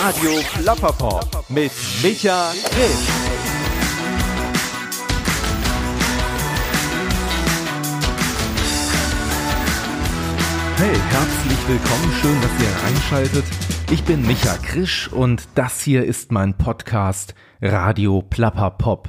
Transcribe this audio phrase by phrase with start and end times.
[0.00, 1.72] Radio Plapperpop mit
[2.04, 2.98] Micha Grimm.
[10.76, 13.44] Hey, herzlich willkommen, schön, dass ihr einschaltet.
[13.90, 19.08] Ich bin Micha Krisch und das hier ist mein Podcast Radio Plapperpop.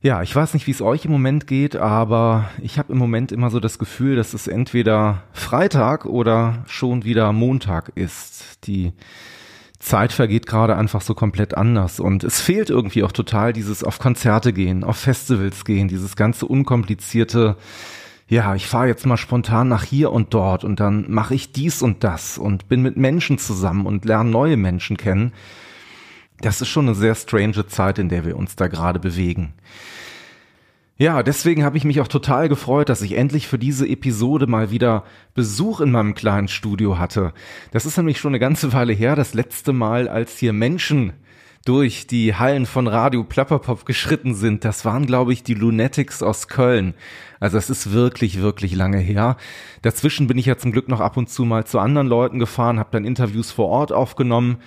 [0.00, 3.30] Ja, ich weiß nicht, wie es euch im Moment geht, aber ich habe im Moment
[3.30, 8.66] immer so das Gefühl, dass es entweder Freitag oder schon wieder Montag ist.
[8.66, 8.94] Die
[9.88, 13.98] Zeit vergeht gerade einfach so komplett anders und es fehlt irgendwie auch total dieses auf
[13.98, 17.56] Konzerte gehen, auf Festivals gehen, dieses ganze unkomplizierte
[18.30, 21.80] ja, ich fahre jetzt mal spontan nach hier und dort und dann mache ich dies
[21.80, 25.32] und das und bin mit Menschen zusammen und lerne neue Menschen kennen.
[26.42, 29.54] Das ist schon eine sehr strange Zeit, in der wir uns da gerade bewegen.
[31.00, 34.72] Ja, deswegen habe ich mich auch total gefreut, dass ich endlich für diese Episode mal
[34.72, 37.32] wieder Besuch in meinem kleinen Studio hatte.
[37.70, 41.12] Das ist nämlich schon eine ganze Weile her, das letzte Mal, als hier Menschen
[41.64, 44.64] durch die Hallen von Radio Plapperpop geschritten sind.
[44.64, 46.94] Das waren, glaube ich, die Lunatics aus Köln.
[47.38, 49.36] Also es ist wirklich, wirklich lange her.
[49.82, 52.80] Dazwischen bin ich ja zum Glück noch ab und zu mal zu anderen Leuten gefahren,
[52.80, 54.58] habe dann Interviews vor Ort aufgenommen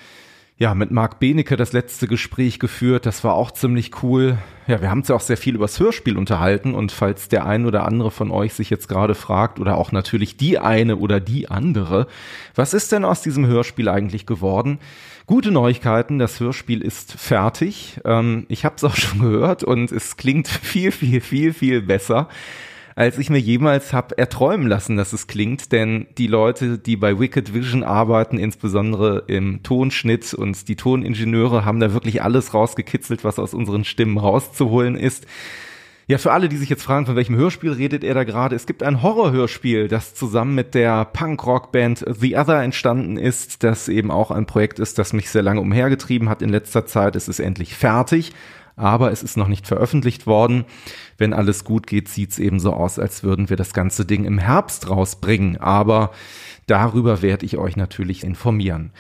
[0.62, 3.08] ja, mit Marc Benecke das letzte Gespräch geführt.
[3.08, 4.38] Das war auch ziemlich cool.
[4.68, 7.66] Ja, wir haben uns ja auch sehr viel übers Hörspiel unterhalten und falls der ein
[7.66, 11.50] oder andere von euch sich jetzt gerade fragt oder auch natürlich die eine oder die
[11.50, 12.06] andere,
[12.54, 14.78] was ist denn aus diesem Hörspiel eigentlich geworden?
[15.26, 18.00] Gute Neuigkeiten, das Hörspiel ist fertig.
[18.06, 22.30] Ähm, ich habe es auch schon gehört und es klingt viel, viel, viel, viel besser
[23.02, 25.72] als ich mir jemals habe erträumen lassen, dass es klingt.
[25.72, 31.80] Denn die Leute, die bei Wicked Vision arbeiten, insbesondere im Tonschnitt und die Toningenieure, haben
[31.80, 35.26] da wirklich alles rausgekitzelt, was aus unseren Stimmen rauszuholen ist.
[36.06, 38.68] Ja, für alle, die sich jetzt fragen, von welchem Hörspiel redet er da gerade, es
[38.68, 44.30] gibt ein Horrorhörspiel, das zusammen mit der Punk-Rock-Band The Other entstanden ist, das eben auch
[44.30, 47.16] ein Projekt ist, das mich sehr lange umhergetrieben hat in letzter Zeit.
[47.16, 48.34] Es ist endlich fertig
[48.82, 50.66] aber es ist noch nicht veröffentlicht worden.
[51.18, 54.26] Wenn alles gut geht, sieht es eben so aus, als würden wir das ganze Ding
[54.26, 55.58] im Herbst rausbringen.
[55.58, 56.12] Aber
[56.66, 58.92] darüber werde ich euch natürlich informieren.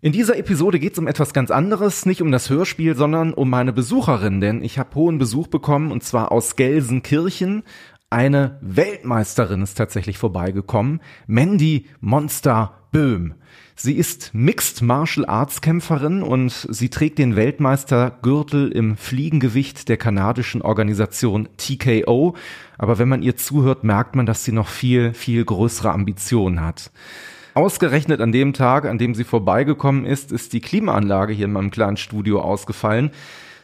[0.00, 3.48] In dieser Episode geht es um etwas ganz anderes, nicht um das Hörspiel, sondern um
[3.48, 7.62] meine Besucherin, denn ich habe hohen Besuch bekommen und zwar aus Gelsenkirchen.
[8.10, 13.34] Eine Weltmeisterin ist tatsächlich vorbeigekommen, Mandy Monster Böhm.
[13.76, 20.62] Sie ist Mixed Martial Arts Kämpferin und sie trägt den Weltmeistergürtel im Fliegengewicht der kanadischen
[20.62, 22.36] Organisation TKO.
[22.78, 26.92] Aber wenn man ihr zuhört, merkt man, dass sie noch viel, viel größere Ambitionen hat.
[27.54, 31.72] Ausgerechnet an dem Tag, an dem sie vorbeigekommen ist, ist die Klimaanlage hier in meinem
[31.72, 33.10] kleinen Studio ausgefallen.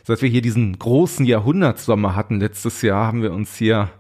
[0.03, 3.91] Seit wir hier diesen großen Jahrhundertsommer hatten letztes Jahr, haben wir uns hier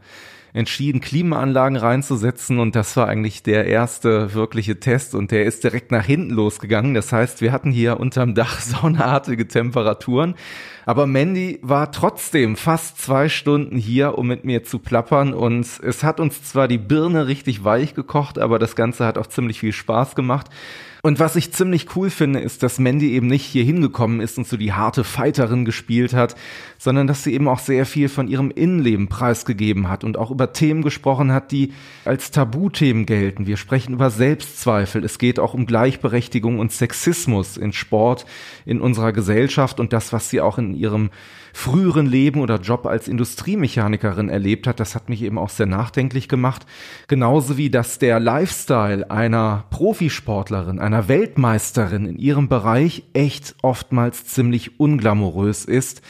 [0.53, 5.93] entschieden, Klimaanlagen reinzusetzen und das war eigentlich der erste wirkliche Test und der ist direkt
[5.93, 6.95] nach hinten losgegangen.
[6.95, 10.35] Das heißt, wir hatten hier unterm Dach saunaartige Temperaturen,
[10.87, 16.03] aber Mandy war trotzdem fast zwei Stunden hier, um mit mir zu plappern und es
[16.03, 19.73] hat uns zwar die Birne richtig weich gekocht, aber das Ganze hat auch ziemlich viel
[19.73, 20.49] Spaß gemacht.
[21.03, 24.47] Und was ich ziemlich cool finde, ist, dass Mandy eben nicht hier hingekommen ist und
[24.47, 26.35] so die harte Fighterin gespielt hat,
[26.79, 30.53] sondern dass sie eben auch sehr viel von ihrem Innenleben preisgegeben hat und auch über
[30.53, 31.73] Themen gesprochen hat, die
[32.05, 33.47] als Tabuthemen gelten.
[33.47, 35.05] Wir sprechen über Selbstzweifel.
[35.05, 38.27] Es geht auch um Gleichberechtigung und Sexismus in Sport,
[38.67, 41.11] in unserer Gesellschaft und das, was sie auch in ihrem
[41.53, 46.29] früheren Leben oder Job als Industriemechanikerin erlebt hat, das hat mich eben auch sehr nachdenklich
[46.29, 46.67] gemacht.
[47.09, 54.79] Genauso wie, dass der Lifestyle einer Profisportlerin, einer Weltmeisterin in ihrem Bereich echt oftmals ziemlich
[54.81, 56.03] unglamourös ist.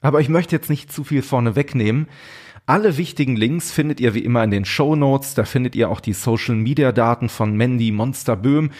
[0.00, 2.08] Aber ich möchte jetzt nicht zu viel vorne wegnehmen.
[2.66, 5.34] Alle wichtigen Links findet ihr wie immer in den Show Notes.
[5.34, 8.70] Da findet ihr auch die Social Media Daten von Mandy Monster Böhm.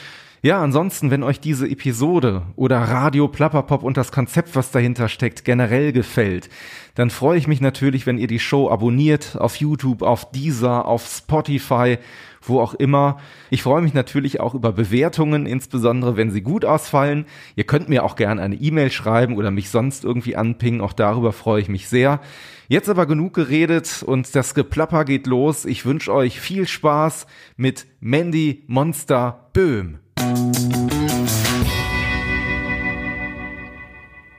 [0.44, 5.44] Ja, ansonsten, wenn euch diese Episode oder Radio Plapperpop und das Konzept, was dahinter steckt,
[5.44, 6.48] generell gefällt,
[6.96, 11.06] dann freue ich mich natürlich, wenn ihr die Show abonniert auf YouTube, auf Deezer, auf
[11.06, 11.98] Spotify,
[12.40, 13.18] wo auch immer.
[13.50, 17.26] Ich freue mich natürlich auch über Bewertungen, insbesondere wenn sie gut ausfallen.
[17.54, 20.80] Ihr könnt mir auch gerne eine E-Mail schreiben oder mich sonst irgendwie anpingen.
[20.80, 22.20] Auch darüber freue ich mich sehr.
[22.66, 25.64] Jetzt aber genug geredet und das Geplapper geht los.
[25.64, 30.01] Ich wünsche euch viel Spaß mit Mandy Monster Böhm.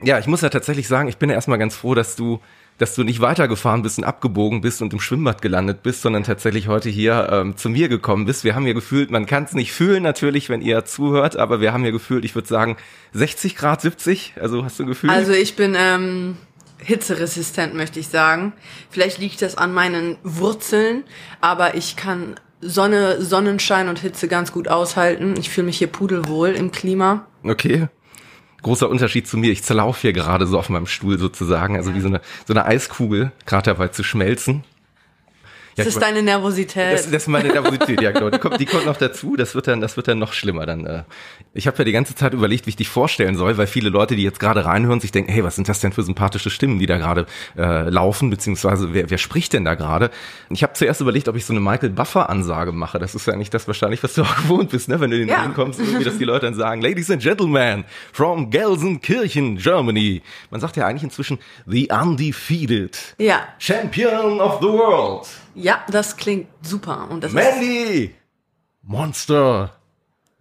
[0.04, 2.40] Ja, ich muss ja tatsächlich sagen, ich bin ja erstmal ganz froh, dass du,
[2.76, 6.68] dass du nicht weitergefahren bist und abgebogen bist und im Schwimmbad gelandet bist, sondern tatsächlich
[6.68, 8.44] heute hier ähm, zu mir gekommen bist.
[8.44, 11.72] Wir haben ja gefühlt, man kann es nicht fühlen natürlich, wenn ihr zuhört, aber wir
[11.72, 12.76] haben ja gefühlt, ich würde sagen,
[13.14, 14.34] 60 Grad, 70.
[14.38, 15.08] Also hast du ein Gefühl?
[15.08, 16.36] Also ich bin ähm,
[16.78, 18.52] hitzeresistent, möchte ich sagen.
[18.90, 21.04] Vielleicht liegt das an meinen Wurzeln,
[21.40, 25.34] aber ich kann Sonne, Sonnenschein und Hitze ganz gut aushalten.
[25.38, 27.26] Ich fühle mich hier pudelwohl im Klima.
[27.42, 27.88] Okay.
[28.62, 29.52] Großer Unterschied zu mir.
[29.52, 32.64] Ich zerlaufe hier gerade so auf meinem Stuhl sozusagen, also wie so eine, so eine
[32.64, 34.64] Eiskugel, gerade dabei zu schmelzen.
[35.76, 36.92] Das ist deine Nervosität.
[36.92, 38.30] Das, das ist meine Nervosität, ja genau.
[38.30, 39.36] Die kommt, die kommt noch dazu.
[39.36, 40.66] Das wird dann, das wird dann noch schlimmer.
[40.66, 41.02] Dann, äh.
[41.52, 44.16] Ich habe ja die ganze Zeit überlegt, wie ich dich vorstellen soll, weil viele Leute,
[44.16, 46.86] die jetzt gerade reinhören, sich denken, hey, was sind das denn für sympathische Stimmen, die
[46.86, 47.26] da gerade
[47.56, 50.10] äh, laufen, beziehungsweise wer, wer spricht denn da gerade?
[50.50, 52.98] Ich habe zuerst überlegt, ob ich so eine Michael Buffer-Ansage mache.
[52.98, 55.00] Das ist ja nicht das wahrscheinlich, was du auch gewohnt bist, ne?
[55.00, 55.48] Wenn du in den ja.
[55.48, 60.22] kommst, irgendwie, dass die Leute dann sagen, Ladies and Gentlemen, from Gelsenkirchen, Germany.
[60.50, 62.98] Man sagt ja eigentlich inzwischen the undefeated.
[63.18, 63.48] Ja.
[63.58, 65.26] Champion of the world.
[65.54, 67.08] Ja, das klingt super.
[67.10, 68.14] Und das Mandy!
[68.82, 69.72] Monster!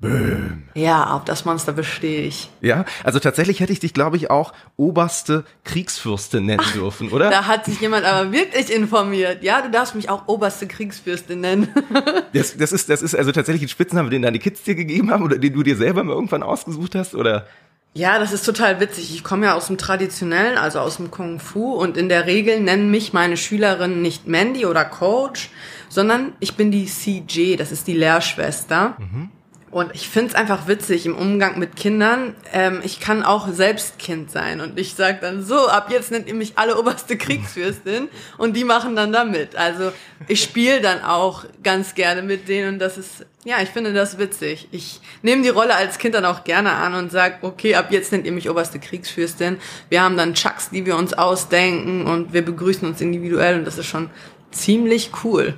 [0.04, 0.63] Boom.
[0.74, 2.50] Ja, auf das Monster bestehe ich.
[2.60, 7.30] Ja, also tatsächlich hätte ich dich, glaube ich, auch oberste Kriegsfürstin nennen Ach, dürfen, oder?
[7.30, 9.44] Da hat sich jemand aber wirklich informiert.
[9.44, 11.69] Ja, du darfst mich auch oberste Kriegsfürstin nennen.
[12.33, 15.24] das, das, ist, das ist also tatsächlich ein Spitzname, den deine Kids dir gegeben haben
[15.24, 17.48] oder den du dir selber mal irgendwann ausgesucht hast, oder?
[17.95, 19.13] Ja, das ist total witzig.
[19.13, 22.60] Ich komme ja aus dem Traditionellen, also aus dem Kung Fu und in der Regel
[22.60, 25.51] nennen mich meine Schülerinnen nicht Mandy oder Coach,
[25.90, 28.98] sondern ich bin die CJ, das ist die Lehrschwester.
[28.98, 29.30] Mhm.
[29.73, 32.35] Und ich find's einfach witzig im Umgang mit Kindern.
[32.53, 36.27] Ähm, ich kann auch selbst Kind sein und ich sag dann so, ab jetzt nennt
[36.27, 39.55] ihr mich alle oberste Kriegsfürstin und die machen dann da mit.
[39.55, 39.91] Also
[40.27, 44.19] ich spiele dann auch ganz gerne mit denen und das ist, ja, ich finde das
[44.19, 44.67] witzig.
[44.69, 48.11] Ich nehme die Rolle als Kind dann auch gerne an und sag, okay, ab jetzt
[48.11, 49.57] nennt ihr mich oberste Kriegsfürstin.
[49.89, 53.79] Wir haben dann Chucks, die wir uns ausdenken und wir begrüßen uns individuell und das
[53.79, 54.11] ist schon
[54.51, 55.57] ziemlich cool.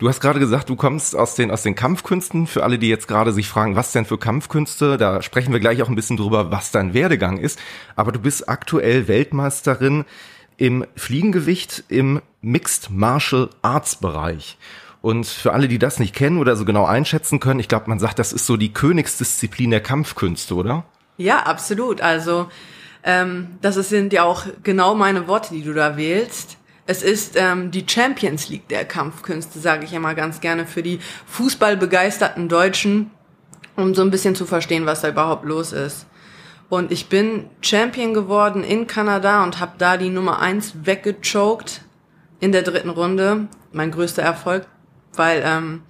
[0.00, 2.46] Du hast gerade gesagt, du kommst aus den, aus den Kampfkünsten.
[2.46, 5.82] Für alle, die jetzt gerade sich fragen, was denn für Kampfkünste, da sprechen wir gleich
[5.82, 7.58] auch ein bisschen drüber, was dein Werdegang ist.
[7.96, 10.06] Aber du bist aktuell Weltmeisterin
[10.56, 14.56] im Fliegengewicht im Mixed Martial Arts Bereich.
[15.02, 17.98] Und für alle, die das nicht kennen oder so genau einschätzen können, ich glaube, man
[17.98, 20.84] sagt, das ist so die Königsdisziplin der Kampfkünste, oder?
[21.18, 22.00] Ja, absolut.
[22.00, 22.48] Also
[23.02, 26.56] ähm, das sind ja auch genau meine Worte, die du da wählst.
[26.90, 30.98] Es ist ähm, die Champions League der Kampfkünste, sage ich immer ganz gerne, für die
[31.26, 33.12] fußballbegeisterten Deutschen,
[33.76, 36.06] um so ein bisschen zu verstehen, was da überhaupt los ist.
[36.68, 41.82] Und ich bin Champion geworden in Kanada und habe da die Nummer eins weggechoked
[42.40, 43.46] in der dritten Runde.
[43.70, 44.66] Mein größter Erfolg,
[45.14, 45.82] weil ähm,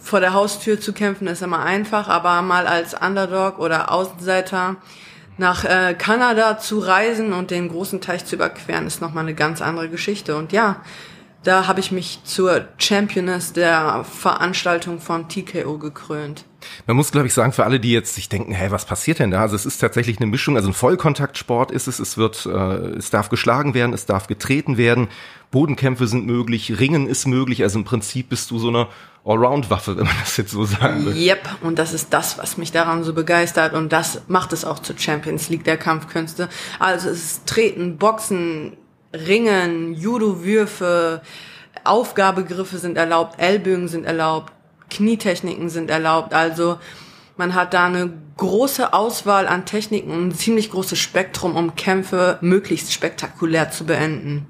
[0.00, 4.76] vor der Haustür zu kämpfen ist immer einfach, aber mal als Underdog oder Außenseiter
[5.36, 9.62] nach äh, Kanada zu reisen und den großen Teich zu überqueren, ist nochmal eine ganz
[9.62, 10.36] andere Geschichte.
[10.36, 10.82] Und ja,
[11.44, 16.44] da habe ich mich zur Championess der Veranstaltung von TKO gekrönt.
[16.86, 19.30] Man muss, glaube ich, sagen, für alle, die jetzt sich denken, hey, was passiert denn
[19.30, 19.42] da?
[19.42, 23.10] Also es ist tatsächlich eine Mischung, also ein Vollkontaktsport ist es, es wird, äh, es
[23.10, 25.08] darf geschlagen werden, es darf getreten werden,
[25.50, 28.88] Bodenkämpfe sind möglich, Ringen ist möglich, also im Prinzip bist du so eine
[29.24, 31.16] Allround-Waffe, wenn man das jetzt so sagen will.
[31.16, 34.78] Yep, und das ist das, was mich daran so begeistert und das macht es auch
[34.78, 36.48] zur Champions League der Kampfkünste.
[36.78, 38.76] Also es ist Treten, Boxen,
[39.14, 41.22] Ringen, Judo-Würfe,
[41.84, 44.52] Aufgabegriffe sind erlaubt, Ellbögen sind erlaubt,
[44.90, 46.34] Knietechniken sind erlaubt.
[46.34, 46.78] Also
[47.36, 52.38] man hat da eine große Auswahl an Techniken und ein ziemlich großes Spektrum, um Kämpfe
[52.40, 54.46] möglichst spektakulär zu beenden.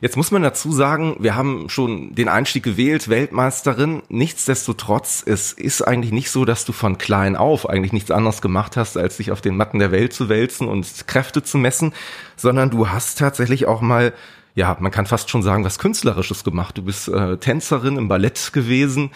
[0.00, 4.02] Jetzt muss man dazu sagen, wir haben schon den Einstieg gewählt, Weltmeisterin.
[4.08, 8.78] Nichtsdestotrotz, es ist eigentlich nicht so, dass du von klein auf eigentlich nichts anderes gemacht
[8.78, 11.92] hast, als dich auf den Matten der Welt zu wälzen und Kräfte zu messen,
[12.36, 14.14] sondern du hast tatsächlich auch mal
[14.56, 16.76] ja, man kann fast schon sagen, was Künstlerisches gemacht.
[16.76, 19.10] Du bist äh, Tänzerin im Ballett gewesen,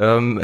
[0.00, 0.40] ähm,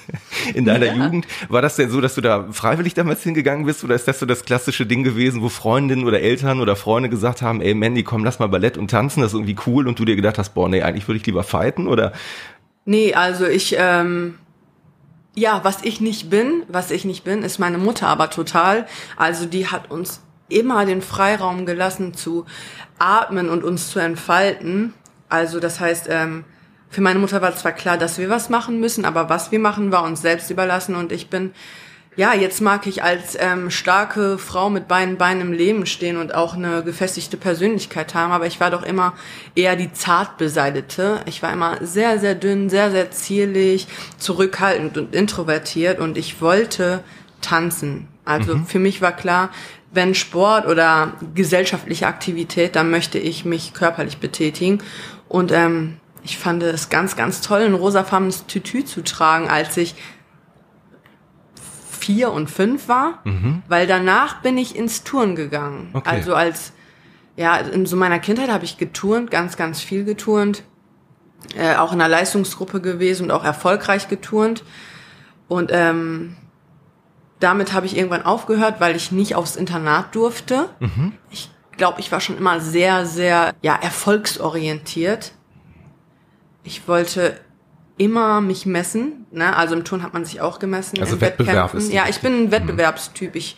[0.54, 0.94] in deiner ja.
[0.94, 1.26] Jugend.
[1.48, 4.26] War das denn so, dass du da freiwillig damals hingegangen bist oder ist das so
[4.26, 8.24] das klassische Ding gewesen, wo Freundinnen oder Eltern oder Freunde gesagt haben, ey Mandy, komm,
[8.24, 10.68] lass mal Ballett und tanzen, das ist irgendwie cool und du dir gedacht hast, boah,
[10.68, 12.12] nee, eigentlich würde ich lieber fighten oder?
[12.86, 14.38] Nee, also ich, ähm,
[15.34, 18.86] ja, was ich nicht bin, was ich nicht bin, ist meine Mutter aber total.
[19.16, 22.44] Also die hat uns immer den Freiraum gelassen zu
[22.98, 24.94] atmen und uns zu entfalten.
[25.28, 26.44] Also das heißt, ähm,
[26.94, 29.90] für meine Mutter war zwar klar, dass wir was machen müssen, aber was wir machen,
[29.90, 31.50] war uns selbst überlassen und ich bin
[32.16, 36.32] ja, jetzt mag ich als ähm, starke Frau mit beiden Beinen im Leben stehen und
[36.32, 39.14] auch eine gefestigte Persönlichkeit haben, aber ich war doch immer
[39.56, 41.22] eher die zart beseitete.
[41.26, 47.02] Ich war immer sehr, sehr dünn, sehr, sehr zierlich, zurückhaltend und introvertiert und ich wollte
[47.40, 48.06] tanzen.
[48.24, 48.66] Also mhm.
[48.66, 49.50] für mich war klar,
[49.90, 54.78] wenn Sport oder gesellschaftliche Aktivität, dann möchte ich mich körperlich betätigen.
[55.28, 59.94] Und ähm, ich fand es ganz, ganz toll, ein rosafarbenes Tütü zu tragen, als ich
[61.90, 63.62] vier und fünf war, mhm.
[63.68, 65.90] weil danach bin ich ins Touren gegangen.
[65.92, 66.08] Okay.
[66.10, 66.72] Also als,
[67.36, 70.64] ja, in so meiner Kindheit habe ich geturnt, ganz, ganz viel geturnt.
[71.56, 74.64] äh, auch in einer Leistungsgruppe gewesen und auch erfolgreich geturnt.
[75.48, 76.36] Und ähm,
[77.40, 80.70] damit habe ich irgendwann aufgehört, weil ich nicht aufs Internat durfte.
[80.80, 81.12] Mhm.
[81.30, 85.32] Ich glaube, ich war schon immer sehr, sehr ja, erfolgsorientiert.
[86.64, 87.38] Ich wollte
[87.96, 89.26] immer mich messen.
[89.30, 89.56] Ne?
[89.56, 91.00] Also im Turn hat man sich auch gemessen.
[91.00, 91.92] Also Wettbewerb ist.
[91.92, 92.50] Ja, ich bin ein mhm.
[92.50, 93.36] Wettbewerbstyp.
[93.36, 93.56] Ich,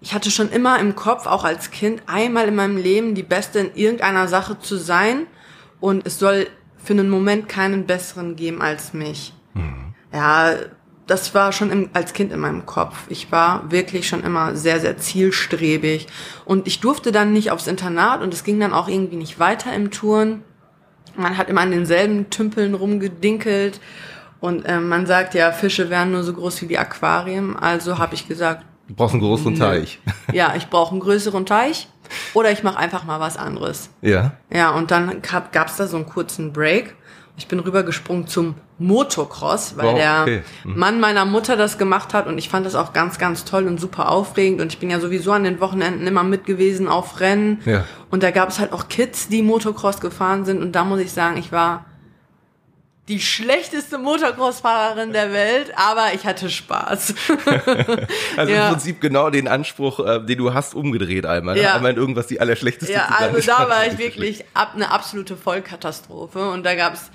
[0.00, 3.58] ich hatte schon immer im Kopf, auch als Kind, einmal in meinem Leben die Beste
[3.58, 5.26] in irgendeiner Sache zu sein.
[5.80, 6.46] Und es soll
[6.82, 9.34] für einen Moment keinen besseren geben als mich.
[9.54, 9.94] Mhm.
[10.12, 10.54] Ja,
[11.06, 12.96] das war schon im, als Kind in meinem Kopf.
[13.08, 16.06] Ich war wirklich schon immer sehr, sehr zielstrebig.
[16.44, 19.74] Und ich durfte dann nicht aufs Internat und es ging dann auch irgendwie nicht weiter
[19.74, 20.44] im Touren.
[21.16, 23.80] Man hat immer an denselben Tümpeln rumgedinkelt.
[24.40, 27.56] Und äh, man sagt ja, Fische wären nur so groß wie die Aquarien.
[27.56, 29.56] Also habe ich gesagt, du brauchst einen größeren.
[29.56, 30.00] Teich.
[30.32, 31.88] Ja, ich brauche einen größeren Teich.
[32.34, 33.90] Oder ich mache einfach mal was anderes.
[34.00, 34.32] Ja.
[34.52, 36.96] Ja, und dann gab es da so einen kurzen Break.
[37.40, 40.42] Ich bin rübergesprungen zum Motocross, weil wow, der okay.
[40.64, 40.78] mhm.
[40.78, 43.80] Mann meiner Mutter das gemacht hat und ich fand das auch ganz, ganz toll und
[43.80, 47.62] super aufregend und ich bin ja sowieso an den Wochenenden immer mit gewesen auf Rennen
[47.64, 47.84] ja.
[48.10, 51.12] und da gab es halt auch Kids, die Motocross gefahren sind und da muss ich
[51.12, 51.86] sagen, ich war
[53.10, 57.14] die schlechteste Motocross-Fahrerin der Welt, aber ich hatte Spaß.
[58.36, 58.66] also ja.
[58.66, 61.56] im Prinzip genau den Anspruch, äh, den du hast, umgedreht einmal.
[61.56, 61.62] Ne?
[61.62, 61.74] Ja.
[61.74, 62.92] Einmal in irgendwas die allerschlechteste.
[62.92, 67.10] Ja, also da war ich wirklich ab, eine absolute Vollkatastrophe und da gab's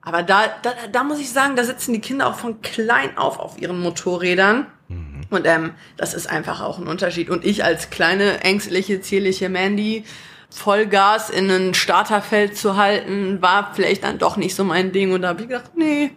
[0.00, 3.38] aber da, da, da muss ich sagen, da sitzen die Kinder auch von klein auf
[3.38, 4.66] auf ihren Motorrädern.
[4.88, 5.20] Mhm.
[5.30, 7.30] Und ähm, das ist einfach auch ein Unterschied.
[7.30, 10.04] Und ich als kleine, ängstliche, zierliche Mandy,
[10.50, 15.12] Vollgas in ein Starterfeld zu halten, war vielleicht dann doch nicht so mein Ding.
[15.12, 16.12] Und da habe ich gedacht, nee,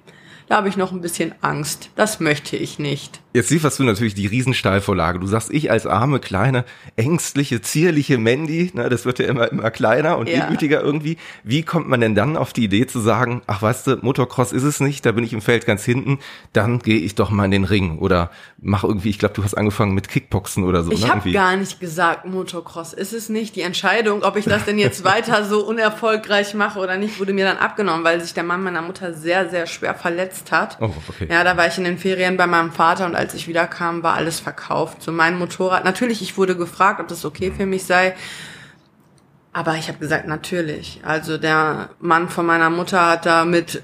[0.52, 1.92] da habe ich noch ein bisschen Angst.
[1.96, 3.22] Das möchte ich nicht.
[3.34, 5.18] Jetzt lieferst du natürlich die Riesensteilvorlage.
[5.18, 6.66] Du sagst, ich als arme, kleine,
[6.98, 10.42] ängstliche, zierliche Mandy, ne, das wird ja immer, immer kleiner und ja.
[10.42, 11.16] demütiger irgendwie.
[11.46, 14.64] Wie kommt man denn dann auf die Idee zu sagen, ach weißt du, Motocross ist
[14.64, 16.20] es nicht, da bin ich im Feld ganz hinten,
[16.52, 18.30] dann gehe ich doch mal in den Ring oder
[18.60, 20.92] mach irgendwie, ich glaube, du hast angefangen mit Kickboxen oder so.
[20.92, 23.56] Ich ne, habe gar nicht gesagt, Motocross ist es nicht.
[23.56, 27.46] Die Entscheidung, ob ich das denn jetzt weiter so unerfolgreich mache oder nicht, wurde mir
[27.46, 30.78] dann abgenommen, weil sich der Mann meiner Mutter sehr, sehr schwer verletzt hat.
[30.80, 31.28] Oh, okay.
[31.30, 34.16] Ja, da war ich in den Ferien bei meinem Vater und als ich wiederkam, war
[34.16, 35.04] alles verkauft.
[35.04, 35.84] So mein Motorrad.
[35.84, 38.16] Natürlich, ich wurde gefragt, ob das okay für mich sei.
[39.54, 41.02] Aber ich habe gesagt, natürlich.
[41.04, 43.84] Also der Mann von meiner Mutter hat da mit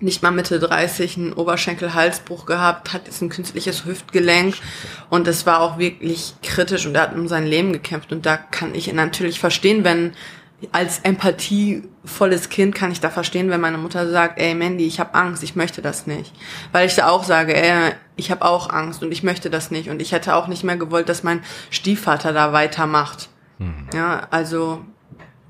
[0.00, 4.54] nicht mal Mitte 30 einen Oberschenkel-Halsbruch gehabt, hat jetzt ein künstliches Hüftgelenk
[5.10, 8.36] und es war auch wirklich kritisch und er hat um sein Leben gekämpft und da
[8.36, 10.12] kann ich natürlich verstehen, wenn
[10.72, 15.14] als empathievolles Kind kann ich da verstehen, wenn meine Mutter sagt, ey Mandy, ich habe
[15.14, 16.32] Angst, ich möchte das nicht.
[16.72, 19.88] Weil ich da auch sage, ey, ich habe auch Angst und ich möchte das nicht.
[19.88, 23.28] Und ich hätte auch nicht mehr gewollt, dass mein Stiefvater da weitermacht.
[23.58, 23.86] Mhm.
[23.94, 24.84] Ja, also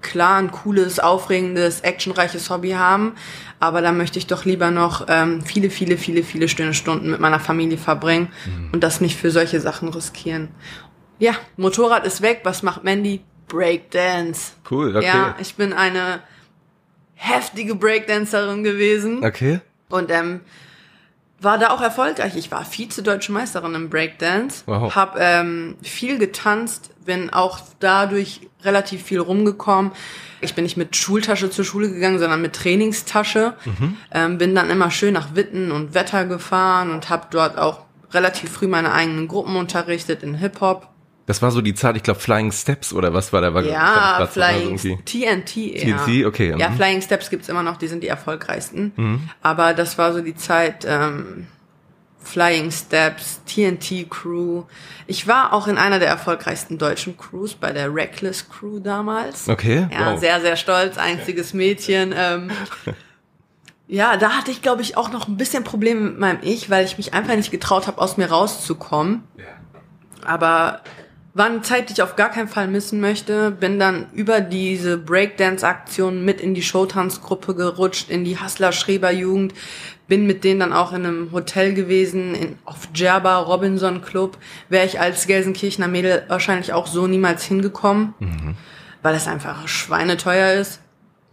[0.01, 3.13] klar, ein cooles, aufregendes, actionreiches Hobby haben,
[3.59, 7.21] aber da möchte ich doch lieber noch ähm, viele, viele, viele, viele schöne Stunden mit
[7.21, 8.71] meiner Familie verbringen mhm.
[8.73, 10.49] und das nicht für solche Sachen riskieren.
[11.19, 13.21] Ja, Motorrad ist weg, was macht Mandy?
[13.51, 14.53] Breakdance.
[14.71, 15.07] Cool, okay.
[15.07, 16.21] Ja, ich bin eine
[17.15, 19.23] heftige Breakdancerin gewesen.
[19.23, 19.61] Okay.
[19.91, 20.41] Und ähm,
[21.41, 22.37] war da auch erfolgreich.
[22.37, 24.63] Ich war Vize-Deutsche Meisterin im Breakdance.
[24.67, 24.95] Wow.
[24.95, 29.93] Hab ähm, viel getanzt, bin auch dadurch relativ viel rumgekommen.
[30.43, 33.55] Ich bin nicht mit Schultasche zur Schule gegangen, sondern mit Trainingstasche.
[33.65, 33.97] Mhm.
[34.13, 38.51] Ähm, bin dann immer schön nach Witten und Wetter gefahren und habe dort auch relativ
[38.51, 40.89] früh meine eigenen Gruppen unterrichtet in Hip-Hop.
[41.31, 43.55] Das war so die Zeit, ich glaube Flying Steps oder was war da?
[43.55, 45.57] War, ja, Flying so TNT.
[45.57, 45.99] Ja.
[45.99, 46.57] TNT, okay.
[46.59, 46.75] Ja, mhm.
[46.75, 48.91] Flying Steps gibt's immer noch, die sind die erfolgreichsten.
[48.97, 49.31] Mhm.
[49.41, 51.47] Aber das war so die Zeit ähm,
[52.19, 54.65] Flying Steps, TNT Crew.
[55.07, 59.49] Ich war auch in einer der erfolgreichsten deutschen Crews, bei der Reckless Crew damals.
[59.49, 59.87] Okay.
[59.93, 60.19] Ja, wow.
[60.19, 62.13] sehr, sehr stolz, einziges Mädchen.
[62.13, 62.51] Ähm,
[63.87, 66.85] ja, da hatte ich, glaube ich, auch noch ein bisschen Probleme mit meinem Ich, weil
[66.85, 69.23] ich mich einfach nicht getraut habe, aus mir rauszukommen.
[69.37, 69.45] Ja.
[70.27, 70.83] Aber
[71.33, 73.51] war eine Zeit, die ich auf gar keinen Fall missen möchte.
[73.53, 79.55] Bin dann über diese Breakdance-Aktion mit in die Showtanzgruppe gerutscht, in die Hustler Schreber Jugend.
[80.09, 84.39] Bin mit denen dann auch in einem Hotel gewesen, in, auf Djerba Robinson Club.
[84.69, 88.57] Wäre ich als Gelsenkirchener Mädel wahrscheinlich auch so niemals hingekommen, mhm.
[89.03, 90.81] weil es einfach schweineteuer ist.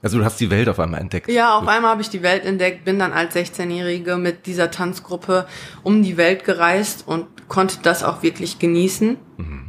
[0.03, 1.27] Also du hast die Welt auf einmal entdeckt.
[1.27, 5.47] Ja, auf einmal habe ich die Welt entdeckt, bin dann als 16-Jährige mit dieser Tanzgruppe
[5.81, 9.17] um die Welt gereist und konnte das auch wirklich genießen.
[9.37, 9.66] Mhm.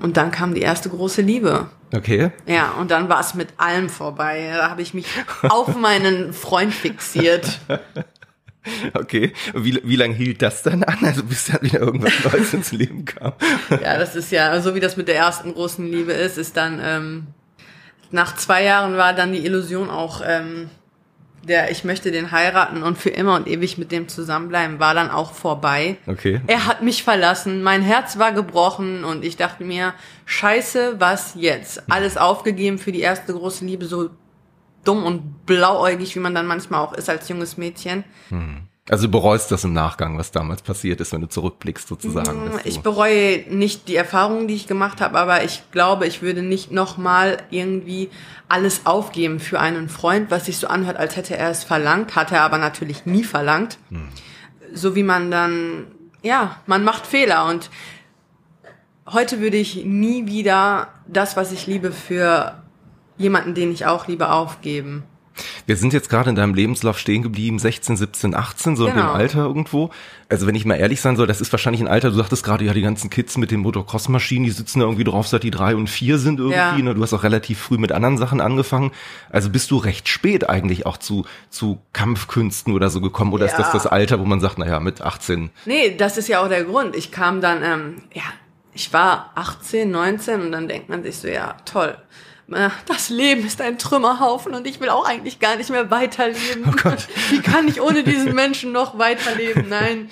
[0.00, 1.68] Und dann kam die erste große Liebe.
[1.94, 2.30] Okay.
[2.46, 4.50] Ja, und dann war es mit allem vorbei.
[4.56, 5.06] Da habe ich mich
[5.42, 7.60] auf meinen Freund fixiert.
[8.92, 10.98] Okay, wie, wie lange hielt das dann an?
[11.02, 13.32] Also bis dann wieder irgendwas Neues ins Leben kam.
[13.70, 16.78] Ja, das ist ja, so wie das mit der ersten großen Liebe ist, ist dann,
[16.84, 17.26] ähm,
[18.10, 20.68] nach zwei Jahren war dann die Illusion auch ähm,
[21.42, 25.10] der ich möchte den heiraten und für immer und ewig mit dem zusammenbleiben, war dann
[25.10, 25.96] auch vorbei.
[26.06, 26.40] Okay.
[26.46, 29.94] Er hat mich verlassen, mein Herz war gebrochen und ich dachte mir,
[30.26, 31.90] scheiße, was jetzt?
[31.90, 34.10] Alles aufgegeben für die erste große Liebe, so
[34.84, 38.04] dumm und blauäugig, wie man dann manchmal auch ist als junges Mädchen.
[38.90, 42.26] Also du bereust das im Nachgang, was damals passiert ist, wenn du zurückblickst sozusagen.
[42.50, 46.22] du- Mm, Ich bereue nicht die Erfahrungen, die ich gemacht habe, aber ich glaube, ich
[46.22, 48.10] würde nicht nochmal irgendwie
[48.48, 52.32] alles aufgeben für einen Freund, was sich so anhört, als hätte er es verlangt, hat
[52.32, 53.78] er aber natürlich nie verlangt.
[54.72, 55.86] So wie man dann,
[56.22, 57.70] ja, man macht Fehler und
[59.08, 62.60] heute würde ich nie wieder das, was ich liebe, für
[63.18, 65.04] jemanden, den ich auch liebe, aufgeben.
[65.66, 69.00] Wir sind jetzt gerade in deinem Lebenslauf stehen geblieben, 16, 17, 18, so in dem
[69.00, 69.12] Genau.
[69.12, 69.90] Alter irgendwo.
[70.28, 72.64] Also wenn ich mal ehrlich sein soll, das ist wahrscheinlich ein Alter, du sagtest gerade,
[72.64, 75.74] ja, die ganzen Kids mit den Motocross-Maschinen, die sitzen da irgendwie drauf, seit die drei
[75.74, 76.56] und vier sind irgendwie.
[76.56, 76.76] Ja.
[76.78, 76.94] Ne?
[76.94, 78.92] Du hast auch relativ früh mit anderen Sachen angefangen.
[79.30, 83.32] Also bist du recht spät eigentlich auch zu, zu Kampfkünsten oder so gekommen?
[83.32, 83.72] Oder ist das Ja.
[83.72, 85.50] das Alter, wo man sagt, naja, mit 18?
[85.66, 86.94] Nee, das ist ja auch der Grund.
[86.94, 88.22] Ich kam dann, ähm, ja,
[88.72, 91.96] ich war 18, 19 und dann denkt man sich so, ja, toll.
[92.54, 96.64] Äh, Das Leben ist ein Trümmerhaufen und ich will auch eigentlich gar nicht mehr weiterleben.
[96.68, 97.06] Oh Gott.
[97.30, 99.68] Wie kann ich ohne diesen Menschen noch weiterleben?
[99.68, 100.10] Nein.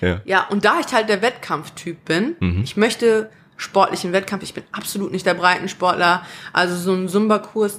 [0.00, 0.20] Ja.
[0.24, 5.12] Ja, und da ich halt der Wettkampftyp bin, ich möchte sportlichen Wettkampf, ich bin absolut
[5.12, 6.26] nicht der Breitensportler.
[6.52, 7.78] Also so ein Zumba-Kurs,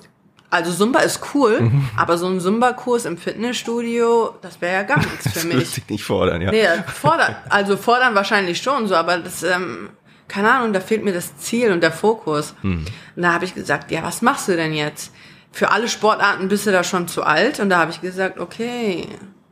[0.50, 5.24] also Zumba ist cool, aber so ein Zumba-Kurs im Fitnessstudio, das wäre ja gar nichts
[5.27, 5.53] für Das mich.
[5.56, 6.51] würde ich nicht fordern, ja.
[6.51, 9.89] Nee, fordern, also fordern wahrscheinlich schon so, aber das, ähm,
[10.34, 12.56] keine Ahnung, da fehlt mir das Ziel und der Fokus.
[12.63, 15.13] Und da habe ich gesagt, ja, was machst du denn jetzt?
[15.52, 17.60] Für alle Sportarten bist du da schon zu alt.
[17.60, 19.08] Und da habe ich gesagt, okay,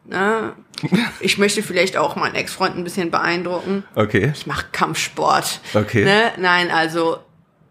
[0.05, 0.55] na,
[1.19, 3.83] ich möchte vielleicht auch meinen Ex-Freund ein bisschen beeindrucken.
[3.93, 4.31] Okay.
[4.33, 5.61] Ich mache Kampfsport.
[5.75, 6.03] Okay.
[6.03, 6.31] Ne?
[6.37, 7.19] Nein, also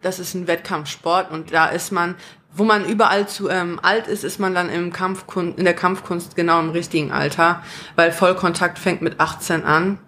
[0.02, 2.14] das ist ein Wettkampfsport und da ist man,
[2.52, 6.36] wo man überall zu ähm, alt ist, ist man dann im Kampfkunst, in der Kampfkunst
[6.36, 7.62] genau im richtigen Alter,
[7.96, 9.98] weil Vollkontakt fängt mit 18 an,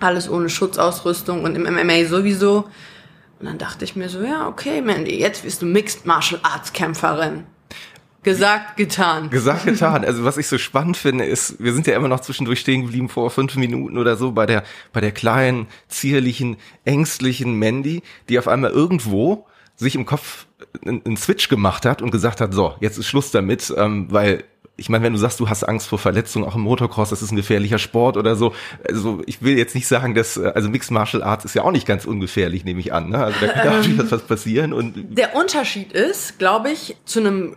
[0.00, 2.68] alles ohne Schutzausrüstung und im MMA sowieso.
[3.38, 6.72] Und dann dachte ich mir so, ja, okay, Mandy, jetzt bist du Mixed Martial Arts
[6.72, 7.44] Kämpferin.
[8.22, 9.28] Gesagt, getan.
[9.28, 10.02] Gesagt, getan.
[10.02, 13.10] Also was ich so spannend finde, ist, wir sind ja immer noch zwischendurch stehen geblieben
[13.10, 18.48] vor fünf Minuten oder so bei der, bei der kleinen, zierlichen, ängstlichen Mandy, die auf
[18.48, 20.46] einmal irgendwo sich im Kopf
[20.84, 24.44] einen, Switch gemacht hat und gesagt hat, so, jetzt ist Schluss damit, ähm, weil
[24.76, 27.30] ich meine, wenn du sagst, du hast Angst vor Verletzungen, auch im Motocross, das ist
[27.30, 28.54] ein gefährlicher Sport oder so.
[28.88, 31.70] Also ich will jetzt nicht sagen, dass, äh, also Mixed Martial Arts ist ja auch
[31.70, 33.10] nicht ganz ungefährlich, nehme ich an.
[33.10, 33.18] Ne?
[33.22, 37.56] Also da kann natürlich was passieren und Der Unterschied ist, glaube ich, zu einem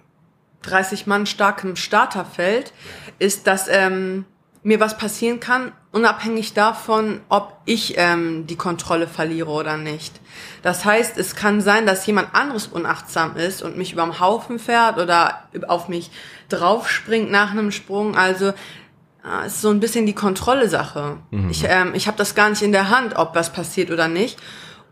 [0.62, 2.74] 30 Mann starken Starterfeld,
[3.20, 4.26] ist, dass ähm,
[4.68, 10.20] mir was passieren kann, unabhängig davon, ob ich ähm, die Kontrolle verliere oder nicht.
[10.62, 14.98] Das heißt, es kann sein, dass jemand anderes unachtsam ist und mich überm Haufen fährt
[14.98, 16.12] oder auf mich
[16.50, 18.18] draufspringt nach einem Sprung.
[18.18, 21.16] Also äh, es ist so ein bisschen die Kontrolle-Sache.
[21.50, 24.38] Ich, ähm, ich habe das gar nicht in der Hand, ob was passiert oder nicht.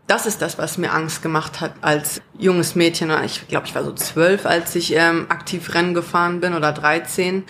[0.06, 3.10] Das ist das, was mir Angst gemacht hat als junges Mädchen.
[3.26, 7.44] Ich glaube, ich war so zwölf, als ich ähm, aktiv Rennen gefahren bin oder 13.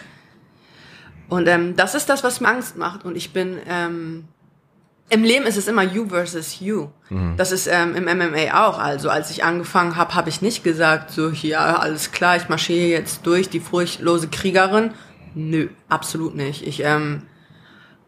[1.29, 3.05] Und ähm, das ist das, was mir Angst macht.
[3.05, 4.25] Und ich bin ähm,
[5.09, 6.89] im Leben ist es immer you versus you.
[7.37, 8.79] Das ist ähm, im MMA auch.
[8.79, 12.89] Also als ich angefangen habe, habe ich nicht gesagt, so hier alles klar, ich marschiere
[12.89, 14.93] jetzt durch, die furchtlose Kriegerin.
[15.35, 16.67] Nö, absolut nicht.
[16.67, 17.23] Ich ähm,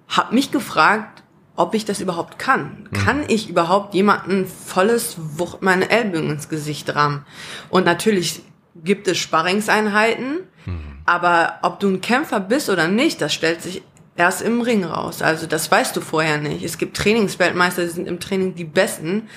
[0.09, 1.23] habe mich gefragt,
[1.55, 2.89] ob ich das überhaupt kann.
[2.93, 7.25] Kann ich überhaupt jemanden volles Wucht meine Ellbogen ins Gesicht rammen?
[7.69, 8.43] Und natürlich
[8.75, 10.41] gibt es Sparringseinheiten,
[11.09, 13.83] aber ob du ein Kämpfer bist oder nicht, das stellt sich
[14.15, 15.23] erst im Ring raus.
[15.23, 16.63] Also das weißt du vorher nicht.
[16.63, 19.29] Es gibt Trainingsweltmeister, die sind im Training die Besten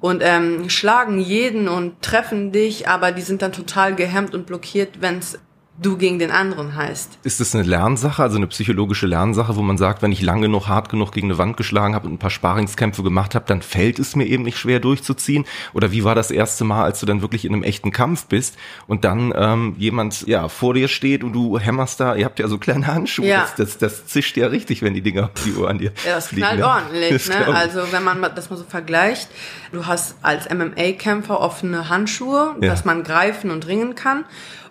[0.00, 5.00] und ähm, schlagen jeden und treffen dich, aber die sind dann total gehemmt und blockiert,
[5.00, 5.38] wenn's
[5.76, 7.18] du gegen den anderen heißt.
[7.24, 10.68] Ist das eine Lernsache, also eine psychologische Lernsache, wo man sagt, wenn ich lange genug,
[10.68, 13.98] hart genug gegen eine Wand geschlagen habe und ein paar Sparingskämpfe gemacht habe, dann fällt
[13.98, 15.44] es mir eben nicht schwer durchzuziehen?
[15.72, 18.56] Oder wie war das erste Mal, als du dann wirklich in einem echten Kampf bist
[18.86, 22.46] und dann ähm, jemand ja vor dir steht und du hämmerst da, ihr habt ja
[22.46, 23.40] so kleine Handschuhe, Ja.
[23.40, 26.14] das, das, das zischt ja richtig, wenn die Dinger auf die Uhr an dir Ja,
[26.14, 26.42] das fliegen.
[26.46, 26.66] knallt ne?
[26.68, 27.46] ordentlich, ne?
[27.54, 29.28] Also wenn man das mal so vergleicht,
[29.72, 32.68] du hast als MMA-Kämpfer offene Handschuhe, Ja.
[32.70, 34.24] dass man greifen und ringen kann.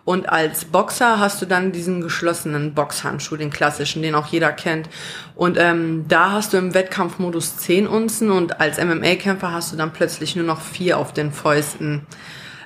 [0.06, 4.90] Und als Boxer hast du dann diesen geschlossenen Boxhandschuh, den klassischen, den auch jeder kennt.
[5.36, 9.94] Und ähm, da hast du im Wettkampfmodus 10 Unzen und als MMA-Kämpfer hast du dann
[9.94, 12.06] plötzlich nur noch vier auf den Fäusten.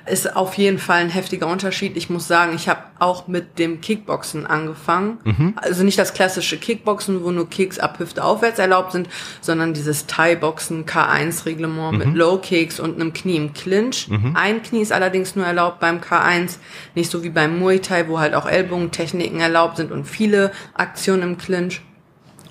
[0.08, 1.96] Ist auf jeden Fall ein heftiger Unterschied.
[1.96, 5.18] Ich muss sagen, ich habe auch mit dem Kickboxen angefangen.
[5.24, 5.54] Mhm.
[5.56, 9.08] Also nicht das klassische Kickboxen, wo nur Kicks ab Hüfte aufwärts erlaubt sind,
[9.40, 11.98] sondern dieses Thai-Boxen K1-Reglement Mhm.
[11.98, 14.08] mit Low-Kicks und einem Knie im Clinch.
[14.34, 16.58] Ein Knie ist allerdings nur erlaubt beim K1,
[16.94, 21.22] nicht so wie beim Muay Thai, wo halt auch Ellbogentechniken erlaubt sind und viele Aktionen
[21.22, 21.82] im Clinch.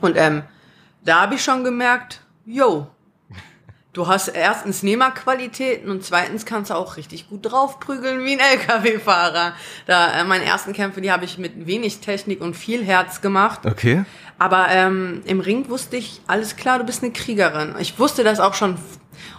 [0.01, 0.43] Und ähm,
[1.03, 2.87] da habe ich schon gemerkt, yo,
[3.97, 9.53] Du hast erstens Nehmerqualitäten und zweitens kannst du auch richtig gut draufprügeln wie ein LKW-Fahrer.
[9.87, 13.65] Da äh, meine ersten Kämpfe, die habe ich mit wenig Technik und viel Herz gemacht.
[13.65, 14.05] Okay.
[14.39, 17.75] Aber ähm, im Ring wusste ich, alles klar, du bist eine Kriegerin.
[17.79, 18.77] Ich wusste das auch schon,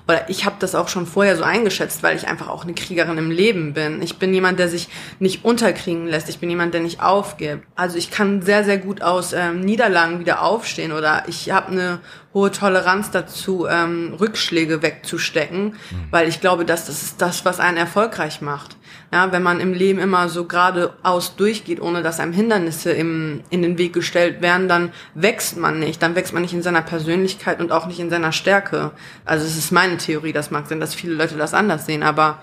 [0.09, 3.17] oder ich habe das auch schon vorher so eingeschätzt, weil ich einfach auch eine Kriegerin
[3.17, 4.03] im Leben bin.
[4.03, 4.89] Ich bin jemand, der sich
[5.21, 6.29] nicht unterkriegen lässt.
[6.29, 7.65] Ich bin jemand, der nicht aufgibt.
[7.77, 12.01] Also ich kann sehr, sehr gut aus ähm, Niederlagen wieder aufstehen oder ich habe eine
[12.35, 15.77] hohe Toleranz dazu, ähm, Rückschläge wegzustecken,
[16.11, 18.78] weil ich glaube, dass das ist das, was einen erfolgreich macht.
[19.11, 23.63] Ja, wenn man im Leben immer so geradeaus durchgeht, ohne dass einem Hindernisse im, in
[23.63, 26.03] den Weg gestellt werden, dann wächst man nicht.
[26.03, 28.91] Dann wächst man nicht in seiner Persönlichkeit und auch nicht in seiner Stärke.
[29.25, 32.43] Also es ist meine Theorie, das mag sein, dass viele Leute das anders sehen, aber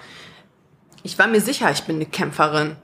[1.03, 2.77] ich war mir sicher, ich bin eine Kämpferin.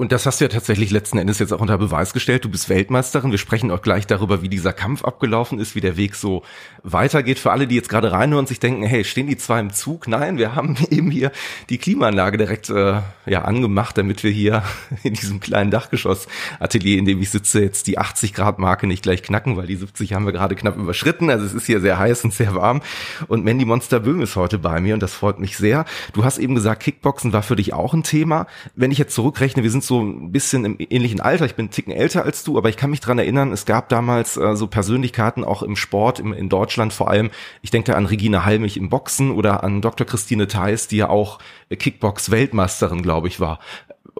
[0.00, 2.44] Und das hast du ja tatsächlich letzten Endes jetzt auch unter Beweis gestellt.
[2.44, 3.32] Du bist Weltmeisterin.
[3.32, 6.44] Wir sprechen auch gleich darüber, wie dieser Kampf abgelaufen ist, wie der Weg so
[6.84, 7.40] weitergeht.
[7.40, 10.06] Für alle, die jetzt gerade reinhören und sich denken, hey, stehen die zwei im Zug?
[10.06, 11.32] Nein, wir haben eben hier
[11.68, 14.62] die Klimaanlage direkt äh, ja angemacht, damit wir hier
[15.02, 19.24] in diesem kleinen Dachgeschoss-Atelier, in dem ich sitze, jetzt die 80 Grad Marke nicht gleich
[19.24, 21.28] knacken, weil die 70 haben wir gerade knapp überschritten.
[21.28, 22.82] Also es ist hier sehr heiß und sehr warm.
[23.26, 25.86] Und Mandy Monster Böhm ist heute bei mir und das freut mich sehr.
[26.12, 28.46] Du hast eben gesagt, Kickboxen war für dich auch ein Thema.
[28.76, 31.46] Wenn ich jetzt zurückrechne, wir sind so ein bisschen im ähnlichen Alter.
[31.46, 33.88] Ich bin einen Ticken älter als du, aber ich kann mich dran erinnern, es gab
[33.88, 37.30] damals äh, so Persönlichkeiten auch im Sport, im, in Deutschland vor allem.
[37.62, 40.06] Ich denke da an Regina Halmich im Boxen oder an Dr.
[40.06, 43.58] Christine Theis, die ja auch äh, Kickbox-Weltmeisterin, glaube ich, war.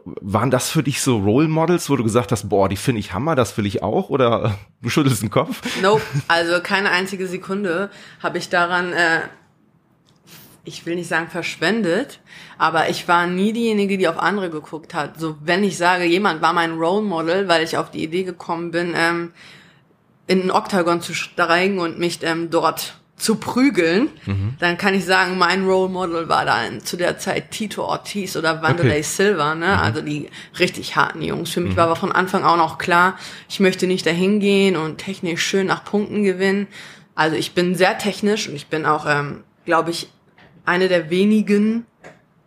[0.04, 3.12] Waren das für dich so Role Models, wo du gesagt hast, boah, die finde ich
[3.12, 4.08] Hammer, das will ich auch?
[4.08, 5.62] Oder du schüttelst den Kopf?
[5.82, 7.90] Nope, also keine einzige Sekunde
[8.22, 9.20] habe ich daran, äh,
[10.68, 12.20] ich will nicht sagen verschwendet,
[12.58, 15.18] aber ich war nie diejenige, die auf andere geguckt hat.
[15.18, 18.70] So, wenn ich sage, jemand war mein Role Model, weil ich auf die Idee gekommen
[18.70, 19.32] bin, ähm,
[20.26, 24.10] in ein Oktagon zu steigen und mich ähm, dort zu prügeln,
[24.60, 28.62] dann kann ich sagen, mein Role Model war dann zu der Zeit Tito Ortiz oder
[28.62, 29.02] Wanderlei Okay.
[29.02, 29.80] Silva, ne?
[29.80, 30.28] Also die
[30.60, 31.50] richtig harten Jungs.
[31.50, 34.98] Für mich war aber von Anfang an auch klar, ich möchte nicht dahin gehen und
[34.98, 36.68] technisch schön nach Punkten gewinnen.
[37.16, 40.08] Also ich bin sehr technisch und ich bin auch, ähm, glaube ich,
[40.68, 41.86] eine der wenigen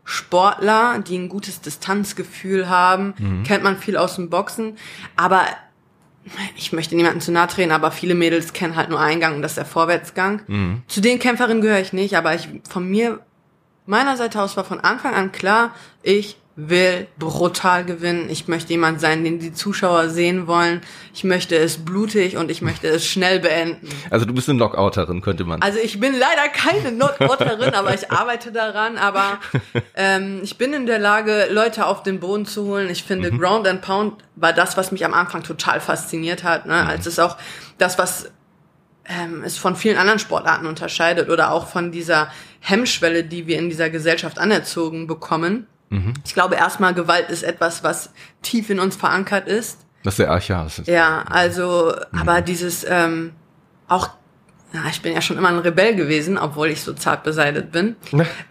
[0.03, 3.13] Sportler, die ein gutes Distanzgefühl haben.
[3.43, 4.77] Kennt man viel aus dem Boxen.
[5.15, 5.45] Aber
[6.55, 9.51] ich möchte niemanden zu nahe treten, aber viele Mädels kennen halt nur Eingang und das
[9.51, 10.41] ist der Vorwärtsgang.
[10.87, 13.19] Zu den Kämpferinnen gehöre ich nicht, aber ich von mir,
[13.87, 18.29] meiner Seite aus war von Anfang an klar, ich will brutal gewinnen.
[18.29, 20.81] Ich möchte jemand sein, den die Zuschauer sehen wollen.
[21.13, 23.87] Ich möchte es blutig und ich möchte es schnell beenden.
[24.09, 25.61] Also du bist eine Knockouterin, könnte man.
[25.61, 28.97] Also ich bin leider keine Knockouterin, aber ich arbeite daran.
[28.97, 29.39] Aber
[29.95, 32.89] ähm, ich bin in der Lage, Leute auf den Boden zu holen.
[32.89, 36.65] Ich finde, Ground and Pound war das, was mich am Anfang total fasziniert hat.
[36.65, 36.75] Ne?
[36.85, 37.37] Also es ist auch
[37.77, 38.29] das, was
[39.05, 43.69] ähm, es von vielen anderen Sportarten unterscheidet oder auch von dieser Hemmschwelle, die wir in
[43.69, 45.67] dieser Gesellschaft anerzogen bekommen.
[46.25, 49.79] Ich glaube erstmal, Gewalt ist etwas, was tief in uns verankert ist.
[50.03, 50.81] das ist sehr archaisch.
[50.85, 53.33] Ja, also, aber dieses ähm,
[53.87, 54.09] auch,
[54.73, 57.97] ja, ich bin ja schon immer ein Rebell gewesen, obwohl ich so zart beseitet bin.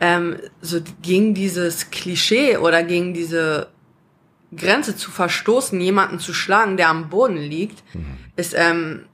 [0.00, 3.68] ähm, so gegen dieses Klischee oder gegen diese
[4.54, 7.82] Grenze zu verstoßen, jemanden zu schlagen, der am Boden liegt,
[8.36, 9.06] ist, ähm,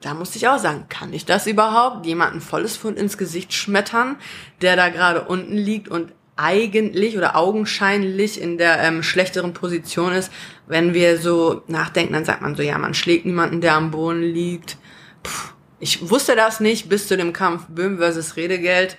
[0.00, 2.06] da musste ich auch sagen, kann ich das überhaupt?
[2.06, 4.16] Jemanden volles Fund ins Gesicht schmettern,
[4.62, 10.32] der da gerade unten liegt und eigentlich oder augenscheinlich in der ähm, schlechteren Position ist.
[10.66, 14.22] Wenn wir so nachdenken, dann sagt man so, ja, man schlägt niemanden, der am Boden
[14.22, 14.76] liegt.
[15.22, 18.96] Puh, ich wusste das nicht bis zu dem Kampf Böhm versus Redegeld.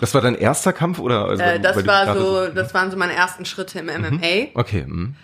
[0.00, 1.26] Das war dein erster Kampf oder?
[1.26, 4.48] Also, Äh, das war so, das waren so meine ersten Schritte im MMA.
[4.54, 4.84] Okay.
[4.86, 5.14] mhm.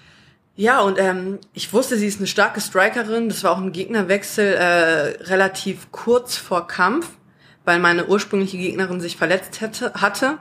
[0.57, 3.29] Ja, und ähm, ich wusste, sie ist eine starke Strikerin.
[3.29, 7.11] Das war auch ein Gegnerwechsel äh, relativ kurz vor Kampf,
[7.69, 10.39] weil meine ursprüngliche Gegnerin sich verletzt hätte, hatte.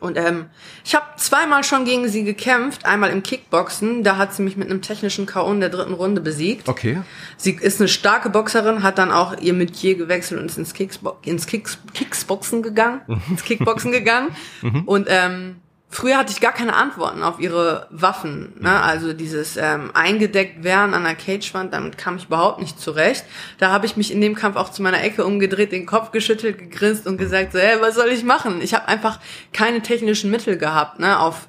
[0.00, 0.46] Und ähm,
[0.86, 2.86] ich habe zweimal schon gegen sie gekämpft.
[2.86, 5.52] Einmal im Kickboxen, da hat sie mich mit einem technischen K.O.
[5.52, 6.66] in der dritten Runde besiegt.
[6.66, 7.02] Okay.
[7.36, 11.18] Sie ist eine starke Boxerin, hat dann auch ihr Metier gewechselt und ist ins, Kicksbo
[11.26, 14.34] ins Kicks Kicksboxen gegangen, ins Kickboxen gegangen.
[14.86, 15.56] Und ähm,
[15.90, 18.54] früher hatte ich gar keine Antworten auf ihre Waffen.
[18.60, 18.80] Ne?
[18.80, 23.24] Also dieses ähm, eingedeckt werden an der Cagewand, damit kam ich überhaupt nicht zurecht.
[23.58, 26.58] Da habe ich mich in dem Kampf auch zu meiner Ecke umgedreht, den Kopf geschüttelt,
[26.58, 28.62] gegrinst und gesagt, so, hey, was soll ich machen?
[28.62, 29.18] Ich habe einfach
[29.52, 31.48] keine technischen Mittel gehabt, ne, auf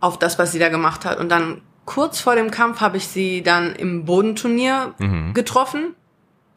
[0.00, 1.18] auf das, was sie da gemacht hat.
[1.18, 5.34] Und dann kurz vor dem Kampf habe ich sie dann im Bodenturnier mhm.
[5.34, 5.94] getroffen,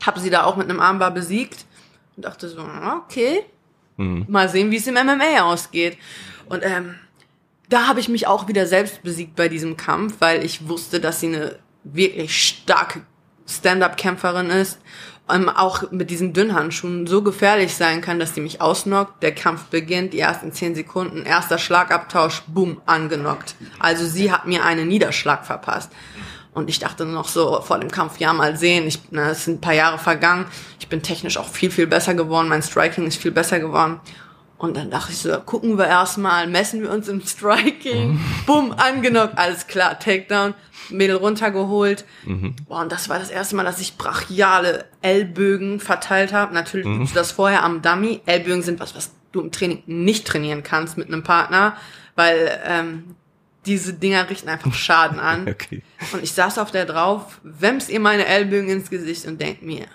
[0.06, 1.65] habe sie da auch mit einem Armbar besiegt
[2.15, 2.62] und dachte so,
[3.06, 3.44] okay,
[3.98, 4.26] mhm.
[4.28, 5.98] mal sehen, wie es im MMA ausgeht.
[6.50, 6.96] Und ähm,
[7.70, 11.20] da habe ich mich auch wieder selbst besiegt bei diesem Kampf, weil ich wusste, dass
[11.20, 13.02] sie eine wirklich starke
[13.48, 14.80] Stand-up-Kämpferin ist,
[15.30, 19.22] ähm, auch mit diesen Dünnhandschuhen so gefährlich sein kann, dass die mich ausnockt.
[19.22, 23.56] Der Kampf beginnt, die ersten zehn Sekunden, erster Schlagabtausch, boom, angenockt.
[23.80, 25.92] Also sie hat mir einen Niederschlag verpasst.
[26.54, 28.88] Und ich dachte noch so vor dem Kampf, ja, mal sehen.
[28.88, 30.46] Ich, na, es sind ein paar Jahre vergangen.
[30.80, 32.50] Ich bin technisch auch viel, viel besser geworden.
[32.50, 34.02] Mein Striking ist viel besser geworden.
[34.60, 38.12] Und dann dachte ich so, gucken wir erstmal, messen wir uns im Striking.
[38.12, 38.26] Mhm.
[38.45, 40.54] Bumm, angenockt, alles klar, Takedown,
[40.89, 42.04] Mädel runtergeholt.
[42.26, 42.58] Mhm.
[42.67, 46.54] Boah, und das war das erste Mal, dass ich brachiale Ellbögen verteilt habe.
[46.54, 47.08] Natürlich mhm.
[47.08, 48.19] du das vorher am Dummy.
[48.26, 51.78] Ellbögen sind was, was du im Training nicht trainieren kannst mit einem Partner,
[52.15, 53.15] weil ähm,
[53.65, 55.48] diese Dinger richten einfach Schaden an.
[55.48, 55.84] Okay.
[56.12, 59.86] Und ich saß auf der drauf, wemms ihr meine Ellbögen ins Gesicht und denk mir,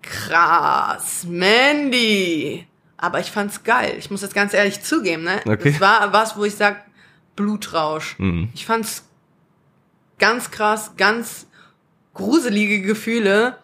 [0.00, 2.66] krass, Mandy
[2.98, 3.94] aber ich fand's geil.
[3.98, 5.40] Ich muss das ganz ehrlich zugeben, ne?
[5.46, 5.70] Okay.
[5.70, 6.84] Das war was, wo ich sag,
[7.36, 8.18] Blutrausch.
[8.18, 8.50] Mhm.
[8.54, 9.04] Ich fand's
[10.18, 11.46] ganz krass, ganz
[12.12, 13.56] gruselige Gefühle.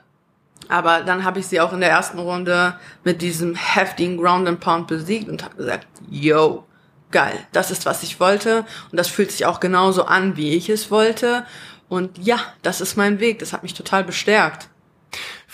[0.68, 4.61] Aber dann habe ich sie auch in der ersten Runde mit diesem heftigen Ground and
[4.61, 6.64] Pound besiegt und habe gesagt, yo,
[7.11, 8.64] geil, das ist, was ich wollte.
[8.90, 11.44] Und das fühlt sich auch genauso an, wie ich es wollte.
[11.88, 13.40] Und ja, das ist mein Weg.
[13.40, 14.68] Das hat mich total bestärkt.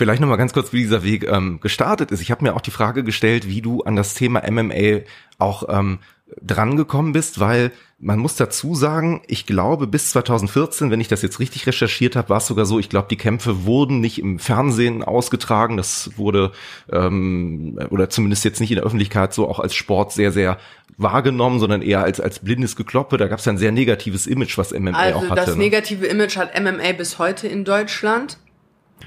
[0.00, 2.22] Vielleicht nochmal ganz kurz, wie dieser Weg ähm, gestartet ist.
[2.22, 5.00] Ich habe mir auch die Frage gestellt, wie du an das Thema MMA
[5.36, 5.98] auch ähm,
[6.40, 11.38] drangekommen bist, weil man muss dazu sagen, ich glaube bis 2014, wenn ich das jetzt
[11.38, 15.04] richtig recherchiert habe, war es sogar so, ich glaube, die Kämpfe wurden nicht im Fernsehen
[15.04, 16.52] ausgetragen, das wurde
[16.90, 20.56] ähm, oder zumindest jetzt nicht in der Öffentlichkeit so auch als Sport sehr, sehr
[20.96, 23.18] wahrgenommen, sondern eher als als blindes Gekloppe.
[23.18, 25.34] Da gab es ein sehr negatives Image, was MMA also auch hatte.
[25.34, 25.64] Das ne?
[25.64, 28.38] negative Image hat MMA bis heute in Deutschland.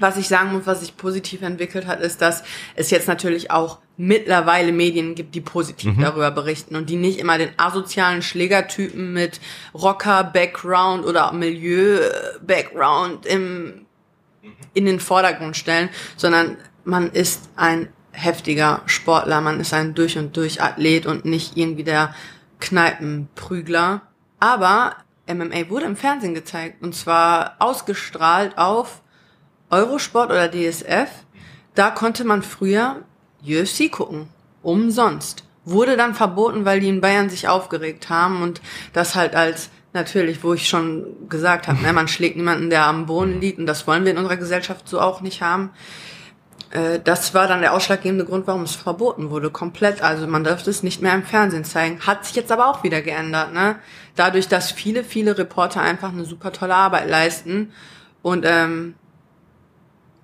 [0.00, 2.42] Was ich sagen muss, was sich positiv entwickelt hat, ist, dass
[2.74, 6.02] es jetzt natürlich auch mittlerweile Medien gibt, die positiv mhm.
[6.02, 9.40] darüber berichten und die nicht immer den asozialen Schlägertypen mit
[9.74, 13.86] Rocker-Background oder Milieu-Background im,
[14.72, 20.36] in den Vordergrund stellen, sondern man ist ein heftiger Sportler, man ist ein durch und
[20.36, 22.14] durch Athlet und nicht irgendwie der
[22.60, 24.02] Kneipenprügler.
[24.40, 29.02] Aber MMA wurde im Fernsehen gezeigt und zwar ausgestrahlt auf
[29.70, 31.08] Eurosport oder DSF,
[31.74, 33.02] da konnte man früher
[33.44, 34.28] UFC gucken.
[34.62, 35.44] Umsonst.
[35.64, 38.60] Wurde dann verboten, weil die in Bayern sich aufgeregt haben und
[38.92, 43.06] das halt als natürlich, wo ich schon gesagt habe, ne, man schlägt niemanden, der am
[43.06, 45.70] Boden liegt und das wollen wir in unserer Gesellschaft so auch nicht haben.
[46.70, 50.02] Äh, das war dann der ausschlaggebende Grund, warum es verboten wurde, komplett.
[50.02, 52.00] Also man dürfte es nicht mehr im Fernsehen zeigen.
[52.00, 53.76] Hat sich jetzt aber auch wieder geändert, ne?
[54.16, 57.72] Dadurch, dass viele, viele Reporter einfach eine super tolle Arbeit leisten
[58.22, 58.94] und ähm,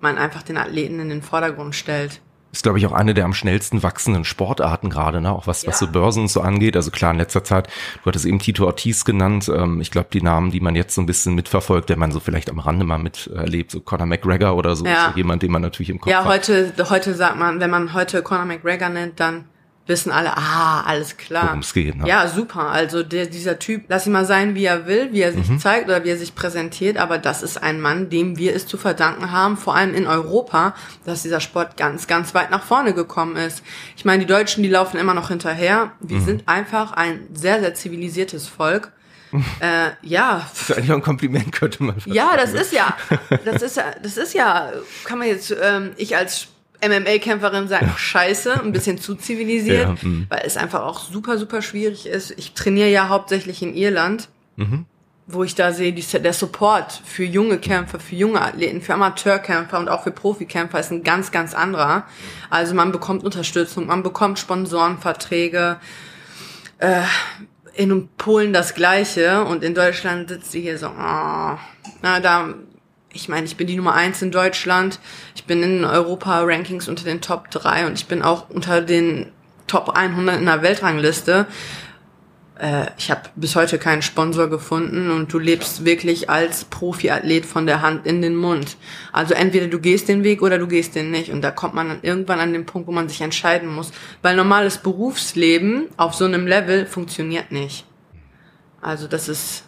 [0.01, 2.21] man einfach den Athleten in den Vordergrund stellt.
[2.51, 5.31] Ist, glaube ich, auch eine der am schnellsten wachsenden Sportarten gerade, ne?
[5.31, 5.69] auch was, ja.
[5.69, 6.75] was so Börsen so angeht.
[6.75, 7.67] Also klar, in letzter Zeit,
[8.03, 9.49] du hattest eben Tito Ortiz genannt.
[9.53, 12.19] Ähm, ich glaube, die Namen, die man jetzt so ein bisschen mitverfolgt, der man so
[12.19, 15.11] vielleicht am Rande mal miterlebt, so Conor McGregor oder so, ja.
[15.11, 16.47] so jemand, den man natürlich im Kopf ja, hat.
[16.47, 19.45] Ja, heute, heute sagt man, wenn man heute Conor McGregor nennt, dann
[19.87, 21.47] wissen alle, ah, alles klar.
[21.47, 21.95] Worum es geht.
[21.95, 22.07] Ne?
[22.07, 22.69] Ja, super.
[22.69, 25.59] Also der, dieser Typ, lass ihn mal sein, wie er will, wie er sich mhm.
[25.59, 28.77] zeigt oder wie er sich präsentiert, aber das ist ein Mann, dem wir es zu
[28.77, 33.35] verdanken haben, vor allem in Europa, dass dieser Sport ganz, ganz weit nach vorne gekommen
[33.35, 33.63] ist.
[33.97, 35.91] Ich meine, die Deutschen, die laufen immer noch hinterher.
[35.99, 36.25] Wir mhm.
[36.25, 38.91] sind einfach ein sehr, sehr zivilisiertes Volk.
[39.61, 40.45] äh, ja.
[40.51, 42.95] Das ist eigentlich auch ein Kompliment, könnte man Ja, das ist ja,
[43.45, 44.71] das ist ja, das ist ja,
[45.05, 46.49] kann man jetzt, ähm, ich als
[46.81, 47.97] MMA-Kämpferin sagen, ja.
[47.97, 50.25] scheiße, ein bisschen zu zivilisiert, ja, mhm.
[50.29, 52.31] weil es einfach auch super, super schwierig ist.
[52.37, 54.85] Ich trainiere ja hauptsächlich in Irland, mhm.
[55.27, 59.77] wo ich da sehe, die, der Support für junge Kämpfer, für junge Athleten, für Amateurkämpfer
[59.79, 62.05] und auch für Profikämpfer ist ein ganz, ganz anderer.
[62.49, 65.77] Also man bekommt Unterstützung, man bekommt Sponsorenverträge,
[66.79, 67.03] äh,
[67.73, 71.57] in Polen das Gleiche und in Deutschland sitzt sie hier so, oh,
[72.01, 72.53] na, da
[73.13, 74.99] ich meine, ich bin die Nummer eins in Deutschland.
[75.35, 79.31] Ich bin in Europa-Rankings unter den Top 3 und ich bin auch unter den
[79.67, 81.47] Top 100 in der Weltrangliste.
[82.59, 87.65] äh, ich habe bis heute keinen Sponsor gefunden und du lebst wirklich als Profiathlet von
[87.65, 88.77] der Hand in den Mund.
[89.11, 91.31] Also entweder du gehst den Weg oder du gehst den nicht.
[91.31, 93.91] Und da kommt man dann irgendwann an den Punkt, wo man sich entscheiden muss.
[94.21, 97.85] Weil normales Berufsleben auf so einem Level funktioniert nicht.
[98.81, 99.63] Also das ist,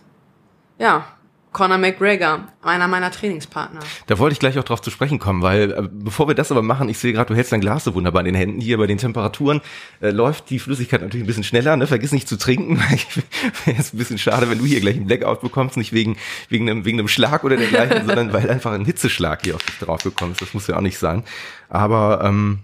[0.80, 1.06] ja,
[1.54, 3.80] Conor McGregor, einer meiner Trainingspartner.
[4.08, 6.64] Da wollte ich gleich auch drauf zu sprechen kommen, weil äh, bevor wir das aber
[6.64, 8.60] machen, ich sehe gerade, du hältst dein Glas so wunderbar in den Händen.
[8.60, 9.62] Hier bei den Temperaturen
[10.02, 11.78] äh, läuft die Flüssigkeit natürlich ein bisschen schneller.
[11.78, 11.88] Ne?
[11.88, 12.80] Vergiss nicht zu trinken.
[13.66, 16.18] Wäre jetzt ein bisschen schade, wenn du hier gleich einen Blackout bekommst, nicht wegen
[16.50, 19.78] wegen einem wegen einem Schlag oder dergleichen, sondern weil einfach ein Hitzeschlag hier auf dich
[19.78, 20.42] drauf gekommen ist.
[20.42, 21.24] Das muss ja auch nicht sein.
[21.70, 22.60] Aber ähm,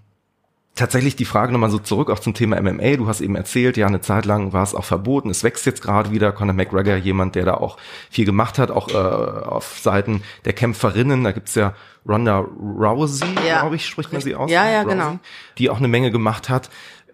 [0.76, 2.96] tatsächlich die Frage nochmal so zurück auch zum Thema MMA.
[2.96, 5.30] Du hast eben erzählt, ja, eine Zeit lang war es auch verboten.
[5.30, 6.32] Es wächst jetzt gerade wieder.
[6.32, 7.78] Conor McGregor, jemand, der da auch
[8.10, 11.24] viel gemacht hat, auch äh, auf Seiten der Kämpferinnen.
[11.24, 11.74] Da gibt's ja
[12.08, 13.60] Ronda Rousey, ja.
[13.60, 14.50] glaube ich, spricht man sie aus.
[14.50, 15.20] Ja, ja, Rousey, genau.
[15.58, 16.70] Die auch eine Menge gemacht hat.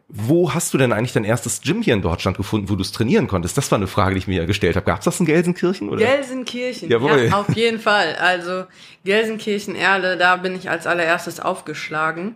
[0.07, 2.91] Wo hast du denn eigentlich dein erstes Gym hier in Deutschland gefunden, wo du es
[2.91, 3.57] trainieren konntest?
[3.57, 4.85] Das war eine Frage, die ich mir gestellt habe.
[4.85, 5.89] Gab's das in Gelsenkirchen?
[5.89, 6.05] Oder?
[6.05, 7.25] Gelsenkirchen, Jawohl.
[7.25, 8.15] ja, auf jeden Fall.
[8.17, 8.65] Also
[9.03, 12.35] Gelsenkirchen-Erle, da bin ich als allererstes aufgeschlagen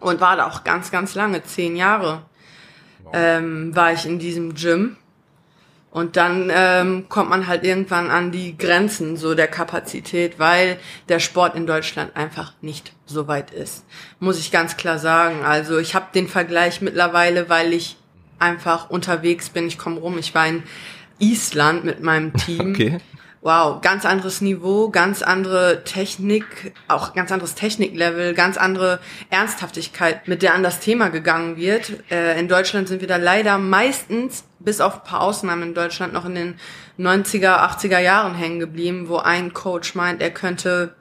[0.00, 2.22] und war da auch ganz, ganz lange, zehn Jahre
[3.04, 3.12] wow.
[3.14, 4.96] ähm, war ich in diesem Gym.
[5.92, 11.18] Und dann ähm, kommt man halt irgendwann an die Grenzen so der Kapazität, weil der
[11.18, 13.84] Sport in Deutschland einfach nicht so weit ist.
[14.20, 15.44] Muss ich ganz klar sagen.
[15.44, 17.96] Also ich habe den Vergleich mittlerweile, weil ich
[18.38, 19.66] einfach unterwegs bin.
[19.66, 20.16] Ich komme rum.
[20.16, 20.62] Ich war in
[21.18, 22.70] Island mit meinem Team.
[22.70, 23.00] Okay
[23.42, 29.00] wow, ganz anderes Niveau, ganz andere Technik, auch ganz anderes Techniklevel, ganz andere
[29.30, 32.10] Ernsthaftigkeit, mit der an das Thema gegangen wird.
[32.10, 36.12] Äh, in Deutschland sind wir da leider meistens, bis auf ein paar Ausnahmen in Deutschland,
[36.12, 36.54] noch in den
[36.98, 40.94] 90er, 80er Jahren hängen geblieben, wo ein Coach meint, er könnte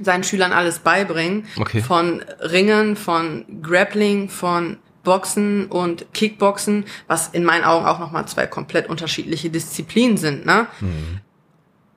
[0.00, 1.46] seinen Schülern alles beibringen.
[1.58, 1.82] Okay.
[1.82, 8.46] Von Ringen, von Grappling, von Boxen und Kickboxen, was in meinen Augen auch nochmal zwei
[8.46, 10.46] komplett unterschiedliche Disziplinen sind.
[10.46, 10.66] Ne?
[10.80, 11.20] Mhm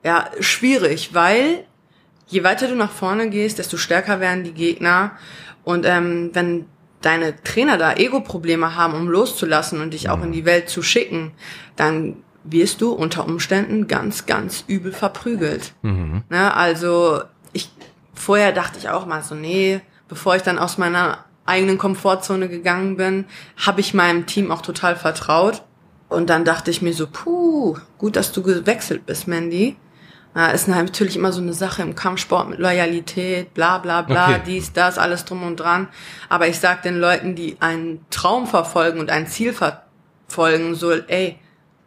[0.04, 1.64] ja, schwierig, weil
[2.26, 5.12] je weiter du nach vorne gehst, desto stärker werden die Gegner.
[5.64, 6.66] Und ähm, wenn
[7.02, 11.32] deine Trainer da Ego-Probleme haben, um loszulassen und dich auch in die Welt zu schicken,
[11.76, 15.74] dann wirst du unter Umständen ganz, ganz übel verprügelt.
[15.82, 16.22] Mhm.
[16.28, 17.70] Ne, also ich
[18.14, 22.96] vorher dachte ich auch mal so, nee, bevor ich dann aus meiner eigenen Komfortzone gegangen
[22.96, 25.62] bin, habe ich meinem Team auch total vertraut.
[26.08, 29.76] Und dann dachte ich mir so, puh, gut, dass du gewechselt bist, Mandy.
[30.34, 34.40] Ja, ist natürlich immer so eine Sache im Kampfsport mit Loyalität, bla bla bla, okay.
[34.46, 35.88] dies, das, alles drum und dran.
[36.30, 41.38] Aber ich sag den Leuten, die einen Traum verfolgen und ein Ziel verfolgen, so, ey,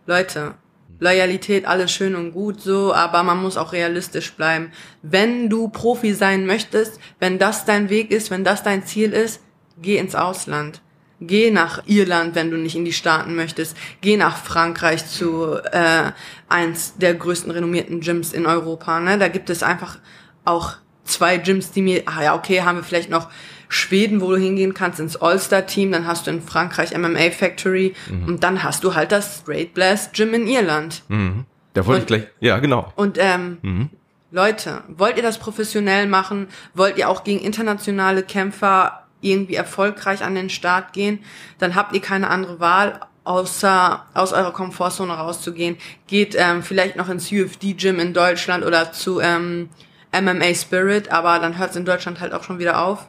[0.05, 0.53] Leute,
[0.99, 4.71] Loyalität, alles schön und gut so, aber man muss auch realistisch bleiben.
[5.01, 9.41] Wenn du Profi sein möchtest, wenn das dein Weg ist, wenn das dein Ziel ist,
[9.81, 10.81] geh ins Ausland.
[11.21, 13.77] Geh nach Irland, wenn du nicht in die Staaten möchtest.
[14.01, 16.11] Geh nach Frankreich zu äh,
[16.49, 18.99] eins der größten renommierten Gyms in Europa.
[18.99, 19.17] Ne?
[19.17, 19.97] Da gibt es einfach
[20.43, 20.75] auch
[21.05, 23.29] zwei Gyms, die mir, ah ja, okay, haben wir vielleicht noch
[23.69, 28.27] Schweden, wo du hingehen kannst, ins All-Star-Team, dann hast du in Frankreich MMA Factory mhm.
[28.27, 31.03] und dann hast du halt das Straight Blast Gym in Irland.
[31.07, 31.45] Mhm.
[31.73, 32.93] Da wollte ich gleich, ja, genau.
[32.95, 33.89] Und ähm, mhm.
[34.31, 36.47] Leute, wollt ihr das professionell machen?
[36.73, 41.19] Wollt ihr auch gegen internationale Kämpfer irgendwie erfolgreich an den Start gehen,
[41.57, 45.77] dann habt ihr keine andere Wahl, außer aus eurer Komfortzone rauszugehen.
[46.07, 49.69] Geht ähm, vielleicht noch ins UFD-Gym in Deutschland oder zu ähm,
[50.13, 53.07] MMA Spirit, aber dann hört es in Deutschland halt auch schon wieder auf.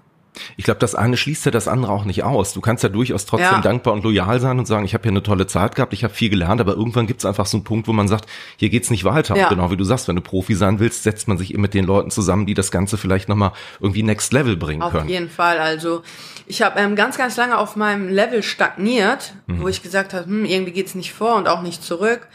[0.56, 2.52] Ich glaube, das eine schließt ja das andere auch nicht aus.
[2.52, 3.60] Du kannst ja durchaus trotzdem ja.
[3.60, 6.14] dankbar und loyal sein und sagen, ich habe hier eine tolle Zeit gehabt, ich habe
[6.14, 8.90] viel gelernt, aber irgendwann gibt es einfach so einen Punkt, wo man sagt, hier geht's
[8.90, 9.36] nicht weiter.
[9.36, 9.48] Ja.
[9.48, 11.84] Genau wie du sagst, wenn du Profi sein willst, setzt man sich eben mit den
[11.84, 15.04] Leuten zusammen, die das Ganze vielleicht nochmal irgendwie next level bringen auf können.
[15.04, 15.58] Auf jeden Fall.
[15.58, 16.02] Also
[16.46, 19.62] ich habe ähm, ganz, ganz lange auf meinem Level stagniert, mhm.
[19.62, 22.28] wo ich gesagt habe, hm, irgendwie geht's nicht vor und auch nicht zurück.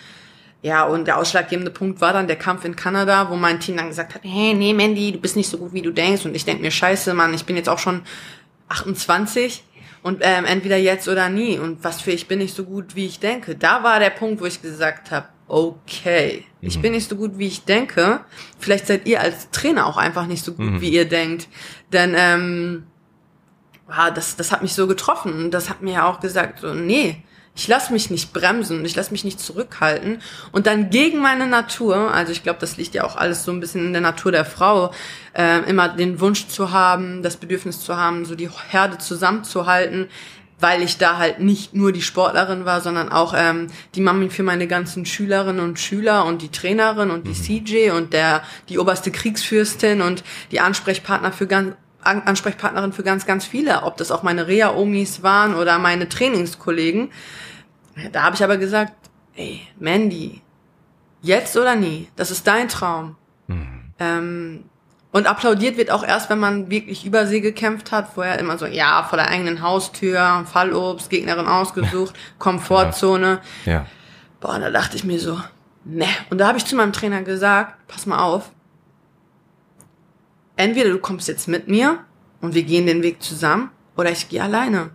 [0.63, 3.87] Ja, und der ausschlaggebende Punkt war dann der Kampf in Kanada, wo mein Team dann
[3.87, 6.25] gesagt hat, hey, nee, Mandy, du bist nicht so gut, wie du denkst.
[6.25, 8.01] Und ich denk mir, scheiße, Mann, ich bin jetzt auch schon
[8.69, 9.63] 28
[10.03, 11.57] und ähm, entweder jetzt oder nie.
[11.57, 13.55] Und was für ich bin nicht so gut, wie ich denke.
[13.55, 16.67] Da war der Punkt, wo ich gesagt habe, okay, mhm.
[16.67, 18.21] ich bin nicht so gut, wie ich denke.
[18.59, 20.81] Vielleicht seid ihr als Trainer auch einfach nicht so gut, mhm.
[20.81, 21.47] wie ihr denkt.
[21.91, 22.83] Denn ähm,
[23.87, 25.33] ah, das, das hat mich so getroffen.
[25.45, 27.23] Und das hat mir ja auch gesagt, so, nee,
[27.55, 32.13] ich lasse mich nicht bremsen, ich lasse mich nicht zurückhalten und dann gegen meine Natur,
[32.13, 34.45] also ich glaube, das liegt ja auch alles so ein bisschen in der Natur der
[34.45, 34.91] Frau,
[35.33, 40.07] äh, immer den Wunsch zu haben, das Bedürfnis zu haben, so die Herde zusammenzuhalten,
[40.61, 44.43] weil ich da halt nicht nur die Sportlerin war, sondern auch ähm, die Mami für
[44.43, 47.65] meine ganzen Schülerinnen und Schüler und die Trainerin und die mhm.
[47.65, 53.45] CJ und der die oberste Kriegsfürstin und die Ansprechpartner für ganz Ansprechpartnerin für ganz, ganz
[53.45, 57.11] viele, ob das auch meine Reha-Omis waren oder meine Trainingskollegen.
[58.11, 58.93] Da habe ich aber gesagt,
[59.35, 60.41] ey, Mandy,
[61.21, 63.15] jetzt oder nie, das ist dein Traum.
[63.47, 63.93] Mhm.
[63.99, 64.63] Ähm,
[65.11, 68.13] und applaudiert wird auch erst, wenn man wirklich über sie gekämpft hat.
[68.13, 73.41] Vorher immer so, ja, vor der eigenen Haustür, Fallobst, Gegnerin ausgesucht, Komfortzone.
[73.65, 73.71] Ja.
[73.71, 73.85] ja.
[74.39, 75.39] Boah, da dachte ich mir so,
[75.83, 76.07] ne.
[76.29, 78.51] Und da habe ich zu meinem Trainer gesagt, pass mal auf,
[80.55, 81.99] entweder du kommst jetzt mit mir
[82.41, 84.91] und wir gehen den Weg zusammen, oder ich gehe alleine.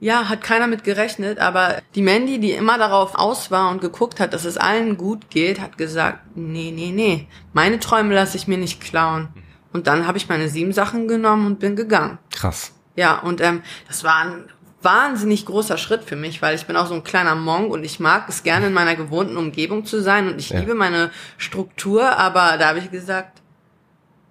[0.00, 4.20] Ja, hat keiner mit gerechnet, aber die Mandy, die immer darauf aus war und geguckt
[4.20, 8.46] hat, dass es allen gut geht, hat gesagt, nee, nee, nee, meine Träume lasse ich
[8.46, 9.28] mir nicht klauen.
[9.72, 12.18] Und dann habe ich meine sieben Sachen genommen und bin gegangen.
[12.30, 12.72] Krass.
[12.96, 14.44] Ja, und ähm, das war ein
[14.82, 17.98] wahnsinnig großer Schritt für mich, weil ich bin auch so ein kleiner Monk und ich
[17.98, 20.60] mag es gerne in meiner gewohnten Umgebung zu sein und ich ja.
[20.60, 23.40] liebe meine Struktur, aber da habe ich gesagt,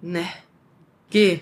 [0.04, 0.24] ne,
[1.10, 1.40] geh,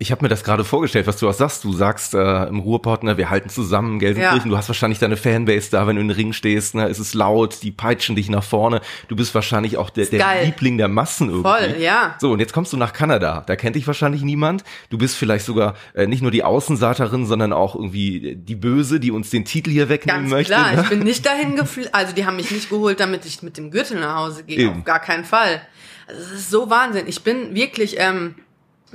[0.00, 1.64] ich habe mir das gerade vorgestellt, was du auch sagst.
[1.64, 4.38] Du sagst äh, im Ruhrpott, ne, wir halten zusammen, Gelsenkirchen.
[4.38, 4.48] Ja.
[4.48, 6.76] Du hast wahrscheinlich deine Fanbase da, wenn du in den Ring stehst.
[6.76, 8.80] Ne, es ist laut, die peitschen dich nach vorne.
[9.08, 11.48] Du bist wahrscheinlich auch der, der Liebling der Massen irgendwie.
[11.48, 12.14] Voll, ja.
[12.20, 13.42] So, und jetzt kommst du nach Kanada.
[13.44, 14.62] Da kennt dich wahrscheinlich niemand.
[14.88, 19.10] Du bist vielleicht sogar äh, nicht nur die Außenseiterin, sondern auch irgendwie die Böse, die
[19.10, 20.52] uns den Titel hier wegnehmen Ganz möchte.
[20.52, 20.82] Klar, ne?
[20.82, 21.92] ich bin nicht dahin geflogen.
[21.92, 24.58] Also die haben mich nicht geholt, damit ich mit dem Gürtel nach Hause gehe.
[24.58, 24.78] Eben.
[24.78, 25.60] Auf gar keinen Fall.
[26.08, 27.06] Also es ist so Wahnsinn.
[27.06, 28.34] Ich bin wirklich ähm,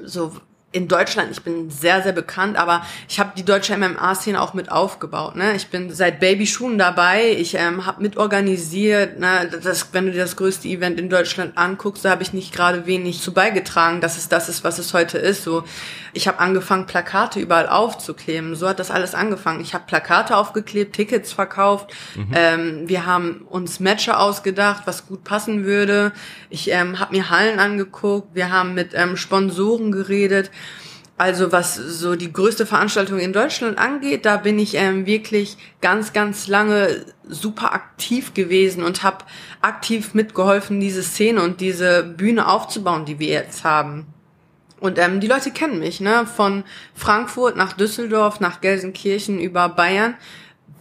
[0.03, 0.33] so
[0.73, 4.71] in Deutschland, ich bin sehr, sehr bekannt, aber ich habe die deutsche MMA-Szene auch mit
[4.71, 5.35] aufgebaut.
[5.35, 5.55] Ne?
[5.55, 9.19] Ich bin seit Babyschuhen dabei, ich ähm, habe mitorganisiert.
[9.19, 9.49] Ne?
[9.63, 12.87] Das, wenn du dir das größte Event in Deutschland anguckst, da habe ich nicht gerade
[12.87, 15.43] wenig zu beigetragen, dass es das ist, was es heute ist.
[15.43, 15.63] So,
[16.13, 18.55] ich habe angefangen, Plakate überall aufzukleben.
[18.55, 19.61] So hat das alles angefangen.
[19.61, 21.93] Ich habe Plakate aufgeklebt, Tickets verkauft.
[22.15, 22.31] Mhm.
[22.33, 26.13] Ähm, wir haben uns Matcher ausgedacht, was gut passen würde.
[26.49, 28.33] Ich ähm, habe mir Hallen angeguckt.
[28.33, 30.49] Wir haben mit ähm, Sponsoren geredet.
[31.23, 36.11] Also was so die größte Veranstaltung in Deutschland angeht, da bin ich ähm, wirklich ganz,
[36.11, 39.23] ganz lange super aktiv gewesen und habe
[39.61, 44.05] aktiv mitgeholfen, diese Szene und diese Bühne aufzubauen, die wir jetzt haben.
[44.81, 46.25] Und ähm, die Leute kennen mich, ne?
[46.25, 50.15] Von Frankfurt nach Düsseldorf, nach Gelsenkirchen über Bayern.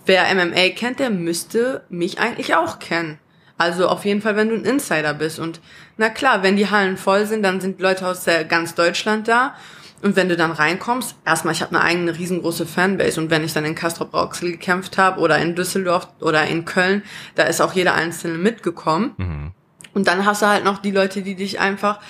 [0.06, 3.20] Wer MMA kennt, der müsste mich eigentlich auch kennen.
[3.58, 5.38] Also auf jeden Fall, wenn du ein Insider bist.
[5.38, 5.60] Und
[5.98, 9.54] na klar, wenn die Hallen voll sind, dann sind Leute aus ganz Deutschland da.
[10.02, 13.52] Und wenn du dann reinkommst, erstmal, ich habe eine eigene riesengroße Fanbase und wenn ich
[13.52, 17.04] dann in Castrop Rauxel gekämpft habe oder in Düsseldorf oder in Köln,
[17.36, 19.14] da ist auch jeder Einzelne mitgekommen.
[19.16, 19.52] Mhm.
[19.94, 22.00] Und dann hast du halt noch die Leute, die dich einfach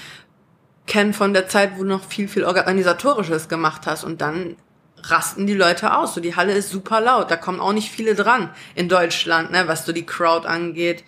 [0.87, 4.57] kennen von der Zeit, wo du noch viel, viel Organisatorisches gemacht hast und dann
[5.03, 6.15] rasten die Leute aus.
[6.15, 9.69] So, die Halle ist super laut, da kommen auch nicht viele dran in Deutschland, ne,
[9.69, 11.05] was so die Crowd angeht.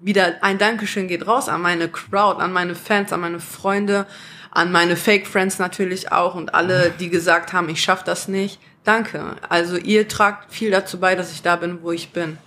[0.00, 4.06] Wieder ein Dankeschön geht raus an meine Crowd, an meine Fans, an meine Freunde,
[4.50, 8.58] an meine Fake Friends natürlich auch und alle, die gesagt haben, ich schaff das nicht.
[8.84, 9.36] Danke.
[9.48, 12.38] Also ihr tragt viel dazu bei, dass ich da bin, wo ich bin.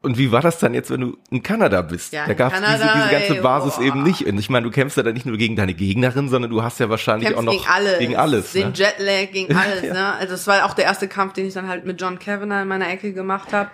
[0.00, 2.12] Und wie war das dann jetzt, wenn du in Kanada bist?
[2.12, 3.82] Ja, da gab es diese, diese ganze ey, Basis boah.
[3.82, 4.24] eben nicht.
[4.26, 6.78] Und ich meine, du kämpfst ja dann nicht nur gegen deine Gegnerin, sondern du hast
[6.78, 8.74] ja wahrscheinlich Kämpfst auch noch gegen alles, gegen alles den ne?
[8.74, 9.82] Jetlag, gegen alles.
[9.82, 9.92] Ja.
[9.92, 10.12] ne?
[10.14, 12.68] Also das war auch der erste Kampf, den ich dann halt mit John Kavanagh in
[12.68, 13.70] meiner Ecke gemacht habe.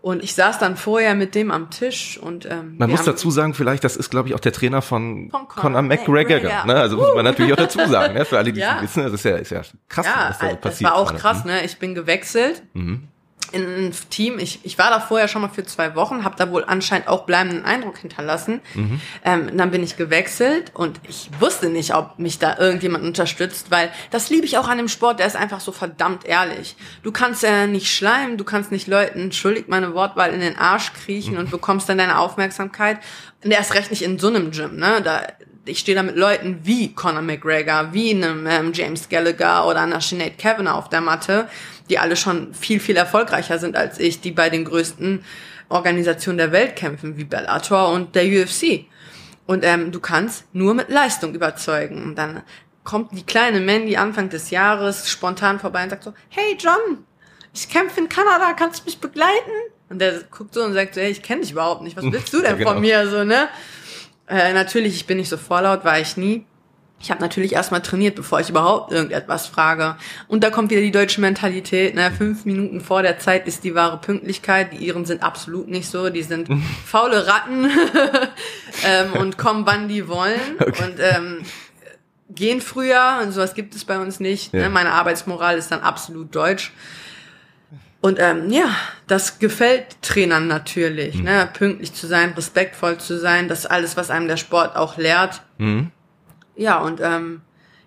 [0.00, 3.52] Und ich saß dann vorher mit dem am Tisch und ähm, Man muss dazu sagen,
[3.52, 6.36] vielleicht, das ist, glaube ich, auch der Trainer von, Von Conor McGregor.
[6.36, 6.64] McGregor.
[6.66, 6.74] Ne?
[6.76, 8.24] Also muss man natürlich auch dazu sagen, ne?
[8.24, 8.80] für alle, die es Ja.
[8.80, 9.02] wissen.
[9.02, 10.90] Das ist ja, ist ja krass, ja, was da so das passiert.
[10.90, 11.64] war auch krass, ne?
[11.64, 13.08] Ich bin gewechselt Mhm.
[13.52, 14.38] In ein Team.
[14.38, 17.24] Ich, ich war da vorher schon mal für zwei Wochen, habe da wohl anscheinend auch
[17.24, 18.60] bleibenden Eindruck hinterlassen.
[18.74, 19.00] Mhm.
[19.24, 23.90] Ähm, dann bin ich gewechselt und ich wusste nicht, ob mich da irgendjemand unterstützt, weil
[24.10, 26.76] das liebe ich auch an dem Sport, der ist einfach so verdammt ehrlich.
[27.02, 30.92] Du kannst ja nicht schleimen, du kannst nicht Leuten, entschuldigt meine Wortwahl, in den Arsch
[30.92, 31.40] kriechen Mhm.
[31.40, 32.98] und bekommst dann deine Aufmerksamkeit.
[33.44, 35.00] Und erst recht nicht in so einem Gym, ne?
[35.02, 35.22] Da,
[35.68, 40.00] ich stehe da mit Leuten wie Conor McGregor, wie einem ähm, James Gallagher oder einer
[40.00, 41.48] Sinead Kavanagh auf der Matte,
[41.88, 45.24] die alle schon viel, viel erfolgreicher sind als ich, die bei den größten
[45.68, 48.86] Organisationen der Welt kämpfen, wie Bellator und der UFC.
[49.46, 52.02] Und ähm, du kannst nur mit Leistung überzeugen.
[52.02, 52.42] Und dann
[52.84, 57.04] kommt die kleine Mandy Anfang des Jahres spontan vorbei und sagt so, hey John,
[57.54, 59.50] ich kämpfe in Kanada, kannst du mich begleiten?
[59.90, 62.32] Und der guckt so und sagt so, hey, ich kenne dich überhaupt nicht, was willst
[62.32, 62.72] du denn Ja, genau.
[62.72, 63.08] von mir?
[63.08, 63.48] So, ne?
[64.28, 66.44] Äh, natürlich, ich bin nicht so vorlaut, war ich nie.
[67.00, 69.96] Ich habe natürlich erstmal trainiert, bevor ich überhaupt irgendetwas frage.
[70.26, 71.94] Und da kommt wieder die deutsche Mentalität.
[71.94, 72.10] Ne?
[72.10, 74.72] Fünf Minuten vor der Zeit ist die wahre Pünktlichkeit.
[74.72, 76.10] Die Iren sind absolut nicht so.
[76.10, 76.48] Die sind
[76.86, 77.70] faule Ratten
[78.84, 80.40] ähm, und kommen, wann die wollen.
[80.58, 80.84] Okay.
[80.84, 81.42] Und ähm,
[82.30, 83.20] gehen früher.
[83.22, 84.52] Und sowas gibt es bei uns nicht.
[84.52, 84.62] Ja.
[84.62, 84.68] Ne?
[84.68, 86.72] Meine Arbeitsmoral ist dann absolut deutsch.
[88.00, 88.70] Und ähm, ja,
[89.08, 91.24] das gefällt Trainern natürlich, Mhm.
[91.24, 91.48] ne?
[91.52, 95.42] pünktlich zu sein, respektvoll zu sein, das alles, was einem der Sport auch lehrt.
[95.58, 95.90] Mhm.
[96.54, 97.40] Ja, und ähm,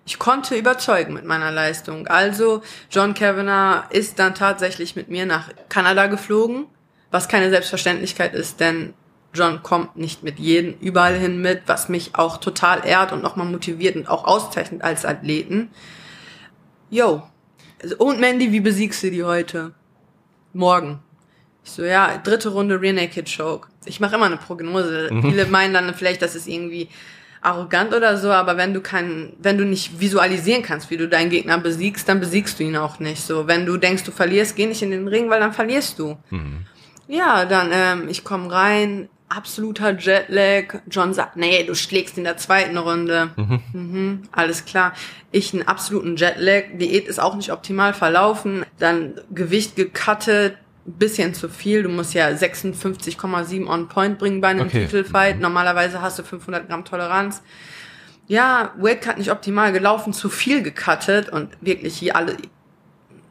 [0.04, 2.08] ich konnte überzeugen mit meiner Leistung.
[2.08, 6.66] Also John Kavanagh ist dann tatsächlich mit mir nach Kanada geflogen,
[7.10, 8.94] was keine Selbstverständlichkeit ist, denn
[9.34, 13.46] John kommt nicht mit jedem überall hin mit, was mich auch total ehrt und nochmal
[13.46, 15.70] motiviert und auch auszeichnet als Athleten.
[16.90, 17.22] Yo.
[17.96, 19.72] Und Mandy, wie besiegst du die heute?
[20.52, 21.00] Morgen.
[21.64, 23.68] Ich so, ja, dritte Runde Rear Naked Choke.
[23.84, 25.08] Ich mache immer eine Prognose.
[25.12, 25.22] Mhm.
[25.22, 26.88] Viele meinen dann vielleicht, das ist irgendwie
[27.40, 31.30] arrogant oder so, aber wenn du kein, wenn du nicht visualisieren kannst, wie du deinen
[31.30, 33.22] Gegner besiegst, dann besiegst du ihn auch nicht.
[33.22, 36.16] So, wenn du denkst, du verlierst, geh nicht in den Ring, weil dann verlierst du.
[36.30, 36.66] Mhm.
[37.08, 40.80] Ja, dann ähm, ich komme rein, absoluter Jetlag.
[40.90, 43.30] John sagt, nee, du schlägst in der zweiten Runde.
[43.36, 43.60] Mhm.
[43.72, 44.92] Mhm, alles klar.
[45.30, 46.64] Ich einen absoluten Jetlag.
[46.74, 48.64] Diät ist auch nicht optimal verlaufen.
[48.78, 51.82] Dann Gewicht gecuttet, bisschen zu viel.
[51.82, 54.84] Du musst ja 56,7 on point bringen bei einem okay.
[54.84, 55.36] Titelfight.
[55.36, 55.42] Mhm.
[55.42, 57.42] Normalerweise hast du 500 Gramm Toleranz.
[58.28, 62.36] Ja, Weightcut nicht optimal gelaufen, zu viel gecuttet und wirklich hier alle,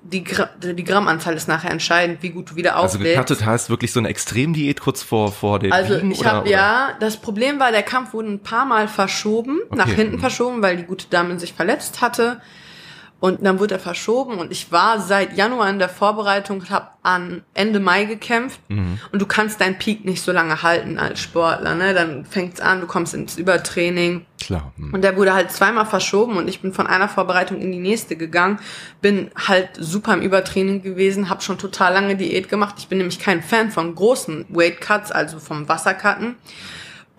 [0.03, 2.95] die, die Grammanzahl ist nachher entscheidend, wie gut du wieder auflädst.
[2.95, 6.49] Also gecuttet heißt wirklich so eine Extremdiät kurz vor, vor dem Also Wiegen, ich habe
[6.49, 9.77] ja, das Problem war, der Kampf wurde ein paar Mal verschoben, okay.
[9.77, 10.19] nach hinten mhm.
[10.19, 12.41] verschoben, weil die gute Dame sich verletzt hatte.
[13.21, 17.43] Und dann wurde er verschoben und ich war seit Januar in der Vorbereitung, habe an
[17.53, 18.97] Ende Mai gekämpft mhm.
[19.11, 21.93] und du kannst deinen Peak nicht so lange halten als Sportler, ne?
[21.93, 24.25] Dann fängt's an, du kommst ins Übertraining.
[24.39, 24.73] Klar.
[24.75, 24.95] Mhm.
[24.95, 28.15] Und der wurde halt zweimal verschoben und ich bin von einer Vorbereitung in die nächste
[28.15, 28.57] gegangen,
[29.03, 32.77] bin halt super im Übertraining gewesen, habe schon total lange Diät gemacht.
[32.79, 36.37] Ich bin nämlich kein Fan von großen Weight Cuts, also vom Wassercutten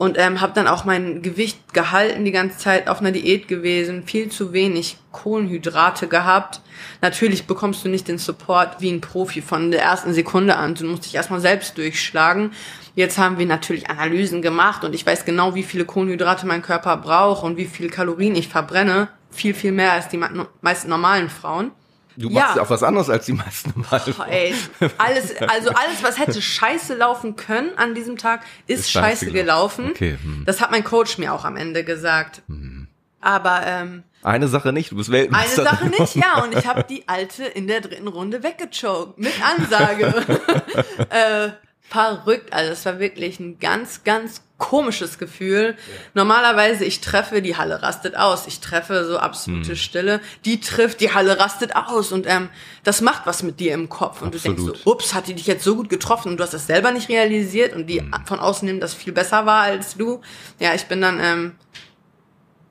[0.02, 4.02] und ähm, habe dann auch mein Gewicht gehalten die ganze Zeit auf einer Diät gewesen,
[4.04, 6.60] viel zu wenig Kohlenhydrate gehabt.
[7.00, 10.74] Natürlich bekommst du nicht den Support wie ein Profi von der ersten Sekunde an.
[10.74, 12.50] Du musst dich erstmal selbst durchschlagen.
[12.96, 16.96] Jetzt haben wir natürlich Analysen gemacht und ich weiß genau, wie viele Kohlenhydrate mein Körper
[16.96, 19.06] braucht und wie viel Kalorien ich verbrenne.
[19.30, 20.20] Viel, viel mehr als die
[20.62, 21.70] meisten normalen Frauen.
[22.16, 24.02] Du machst ja auch was anderes als die meisten Mal.
[24.18, 24.54] Oh, ey,
[24.98, 29.32] alles, also alles, was hätte scheiße laufen können an diesem Tag, ist, ist scheiße, scheiße
[29.32, 29.90] gelaufen.
[29.90, 30.18] Okay.
[30.22, 30.44] Hm.
[30.46, 32.42] Das hat mein Coach mir auch am Ende gesagt.
[32.48, 32.88] Hm.
[33.20, 35.62] Aber ähm, eine Sache nicht, du bist Weltmeister.
[35.62, 36.42] Eine Sache nicht, ja.
[36.42, 40.14] Und ich habe die alte in der dritten Runde weggechoked mit Ansage.
[41.10, 41.50] äh,
[41.82, 42.52] verrückt.
[42.52, 45.74] Also es war wirklich ein ganz, ganz komisches Gefühl.
[45.76, 45.94] Ja.
[46.14, 48.46] Normalerweise, ich treffe, die Halle rastet aus.
[48.46, 49.76] Ich treffe so absolute hm.
[49.76, 50.20] Stille.
[50.44, 52.12] Die trifft, die Halle rastet aus.
[52.12, 52.48] Und ähm,
[52.84, 54.22] das macht was mit dir im Kopf.
[54.22, 54.58] Und Absolut.
[54.58, 56.68] du denkst so, ups, hat die dich jetzt so gut getroffen und du hast das
[56.68, 58.14] selber nicht realisiert und die hm.
[58.24, 60.20] von außen nehmen das viel besser war als du.
[60.60, 61.52] Ja, ich bin dann ähm,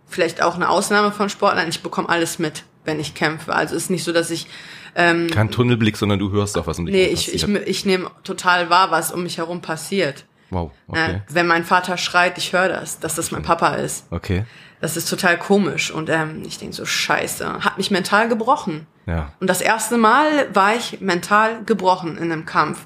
[0.07, 1.67] vielleicht auch eine Ausnahme von Sportlern.
[1.67, 3.53] Ich bekomme alles mit, wenn ich kämpfe.
[3.53, 4.47] Also ist nicht so, dass ich
[4.95, 8.09] ähm, Kein Tunnelblick, sondern du hörst auch, was um dich nee, ich, ich, ich nehme
[8.23, 10.25] total wahr, was um mich herum passiert.
[10.51, 11.15] Wow, okay.
[11.15, 14.05] Äh, wenn mein Vater schreit, ich höre das, dass das mein Papa ist.
[14.11, 14.45] Okay.
[14.81, 18.85] Das ist total komisch und ähm, ich denke so, scheiße, hat mich mental gebrochen.
[19.05, 19.31] Ja.
[19.39, 22.85] Und das erste Mal war ich mental gebrochen in einem Kampf.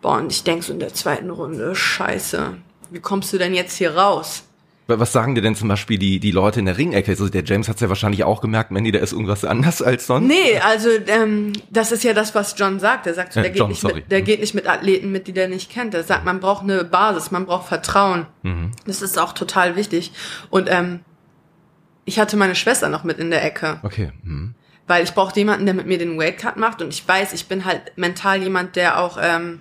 [0.00, 2.56] Boah, und ich denke so in der zweiten Runde, scheiße,
[2.90, 4.44] wie kommst du denn jetzt hier raus?
[4.90, 7.10] Was sagen dir denn zum Beispiel die, die Leute in der Ringecke?
[7.10, 10.26] Also der James hat's ja wahrscheinlich auch gemerkt, Mandy, da ist irgendwas anders als sonst.
[10.26, 13.06] Nee, also ähm, das ist ja das, was John sagt.
[13.06, 15.26] Er sagt so, der, äh, John, geht, nicht mit, der geht nicht mit Athleten mit,
[15.26, 15.92] die der nicht kennt.
[15.92, 18.24] Er sagt, man braucht eine Basis, man braucht Vertrauen.
[18.42, 18.72] Mhm.
[18.86, 20.10] Das ist auch total wichtig.
[20.48, 21.00] Und ähm,
[22.06, 23.80] ich hatte meine Schwester noch mit in der Ecke.
[23.82, 24.12] Okay.
[24.22, 24.54] Mhm.
[24.86, 26.80] Weil ich brauchte jemanden, der mit mir den Weightcut macht.
[26.80, 29.18] Und ich weiß, ich bin halt mental jemand, der auch...
[29.20, 29.60] Ähm,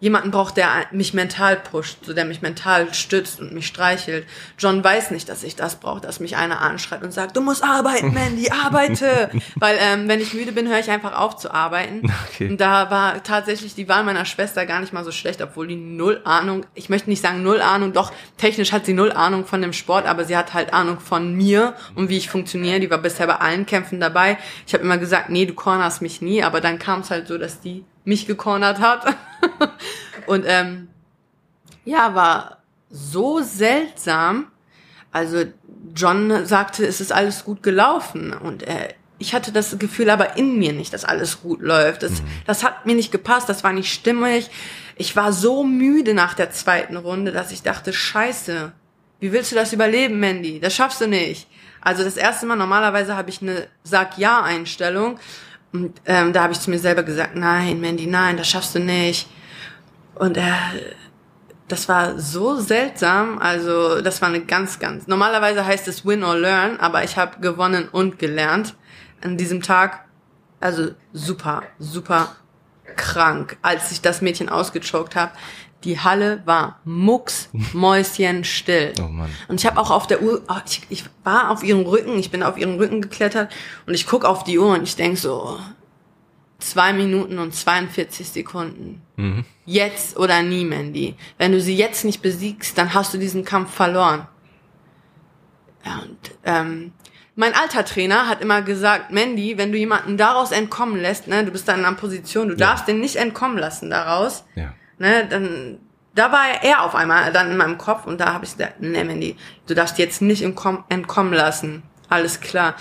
[0.00, 4.26] jemanden braucht, der mich mental pusht, so der mich mental stützt und mich streichelt.
[4.56, 7.64] John weiß nicht, dass ich das brauche, dass mich einer anschreit und sagt, du musst
[7.64, 9.30] arbeiten, Mandy, arbeite.
[9.56, 12.12] Weil ähm, wenn ich müde bin, höre ich einfach auf zu arbeiten.
[12.28, 12.50] Okay.
[12.50, 15.76] Und da war tatsächlich die Wahl meiner Schwester gar nicht mal so schlecht, obwohl die
[15.76, 19.62] null Ahnung, ich möchte nicht sagen null Ahnung, doch technisch hat sie null Ahnung von
[19.62, 22.80] dem Sport, aber sie hat halt Ahnung von mir und wie ich funktioniere.
[22.80, 24.36] Die war bisher bei allen Kämpfen dabei.
[24.66, 27.38] Ich habe immer gesagt, nee, du cornerst mich nie, aber dann kam es halt so,
[27.38, 29.14] dass die mich gecornert hat.
[30.26, 30.88] und ähm,
[31.84, 32.58] ja, war
[32.90, 34.46] so seltsam.
[35.12, 35.44] Also
[35.94, 40.58] John sagte, es ist alles gut gelaufen und äh, ich hatte das Gefühl aber in
[40.58, 42.02] mir nicht, dass alles gut läuft.
[42.02, 42.26] Das, mhm.
[42.46, 44.48] das hat mir nicht gepasst, das war nicht stimmig.
[44.96, 48.72] Ich war so müde nach der zweiten Runde, dass ich dachte, scheiße,
[49.20, 50.60] wie willst du das überleben, Mandy?
[50.60, 51.48] Das schaffst du nicht.
[51.80, 55.18] Also das erste Mal, normalerweise habe ich eine Sag-Ja-Einstellung
[55.72, 58.80] und ähm, da habe ich zu mir selber gesagt, nein, Mandy, nein, das schaffst du
[58.80, 59.28] nicht.
[60.14, 60.42] Und äh,
[61.68, 63.38] das war so seltsam.
[63.38, 65.06] Also das war eine ganz, ganz.
[65.06, 68.74] Normalerweise heißt es Win or Learn, aber ich habe gewonnen und gelernt
[69.22, 70.04] an diesem Tag.
[70.60, 72.34] Also super, super
[72.96, 75.32] krank, als ich das Mädchen ausgechoked habe.
[75.84, 78.94] Die Halle war mucksmäuschenstill.
[79.00, 79.30] Oh Mann.
[79.48, 82.30] Und ich habe auch auf der Uhr, oh, ich, ich war auf ihrem Rücken, ich
[82.30, 83.52] bin auf ihren Rücken geklettert
[83.86, 85.58] und ich guck auf die Uhr und ich denk so,
[86.58, 89.00] zwei Minuten und 42 Sekunden.
[89.16, 89.44] Mhm.
[89.64, 91.14] Jetzt oder nie, Mandy.
[91.38, 94.26] Wenn du sie jetzt nicht besiegst, dann hast du diesen Kampf verloren.
[95.86, 96.92] Ja, und ähm,
[97.36, 101.52] mein alter Trainer hat immer gesagt, Mandy, wenn du jemanden daraus entkommen lässt, ne, du
[101.52, 102.70] bist dann in einer Position, du Ja.
[102.70, 104.74] darfst den nicht entkommen lassen daraus, Ja.
[104.98, 105.78] Ne, dann
[106.14, 109.04] da war er auf einmal dann in meinem Kopf und da habe ich gesagt, ne
[109.04, 109.36] Mandy,
[109.66, 111.84] du darfst jetzt nicht entkommen, lassen.
[112.08, 112.74] Alles klar.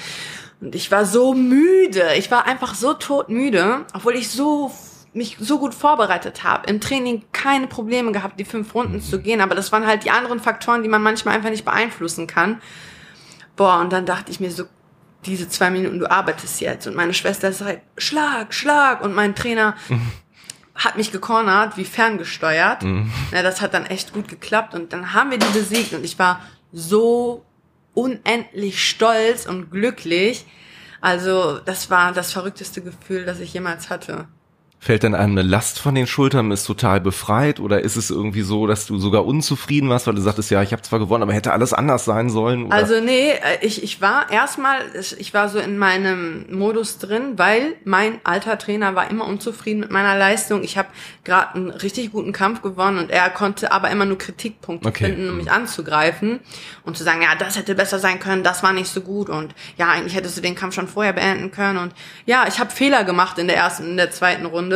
[0.60, 4.72] Und ich war so müde, ich war einfach so todmüde, obwohl ich so
[5.14, 9.42] mich so gut vorbereitet habe, im Training keine Probleme gehabt, die fünf Runden zu gehen,
[9.42, 12.62] aber das waren halt die anderen Faktoren, die man manchmal einfach nicht beeinflussen kann.
[13.56, 14.66] Boah, und dann dachte ich mir so,
[15.26, 16.88] diese zwei Minuten, du arbeitest jetzt.
[16.88, 19.02] Und meine Schwester sagt, Schlag, Schlag.
[19.02, 19.76] Und mein Trainer
[20.78, 22.84] hat mich gecornert, wie ferngesteuert.
[23.32, 24.74] Ja, das hat dann echt gut geklappt.
[24.74, 25.94] Und dann haben wir die besiegt.
[25.94, 27.46] Und ich war so
[27.94, 30.46] unendlich stolz und glücklich.
[31.02, 34.28] Also, das war das verrückteste Gefühl, das ich jemals hatte.
[34.80, 38.44] Fällt dann einem eine Last von den Schultern, ist total befreit oder ist es irgendwie
[38.44, 41.34] so, dass du sogar unzufrieden warst, weil du sagtest, ja, ich habe zwar gewonnen, aber
[41.34, 42.68] hätte alles anders sein sollen?
[42.68, 42.76] Oder?
[42.76, 44.78] Also nee, äh, ich, ich war erstmal,
[45.18, 49.90] ich war so in meinem Modus drin, weil mein alter Trainer war immer unzufrieden mit
[49.90, 50.64] meiner Leistung.
[50.64, 50.90] Ich habe
[51.24, 55.06] gerade einen richtig guten Kampf gewonnen und er konnte aber immer nur Kritikpunkte Okay.
[55.06, 56.40] finden, um mich anzugreifen
[56.84, 59.56] und zu sagen, ja, das hätte besser sein können, das war nicht so gut und
[59.78, 61.94] ja, eigentlich hättest du den Kampf schon vorher beenden können und
[62.28, 64.67] ja, ich habe Fehler gemacht in der ersten, in der zweiten Runde.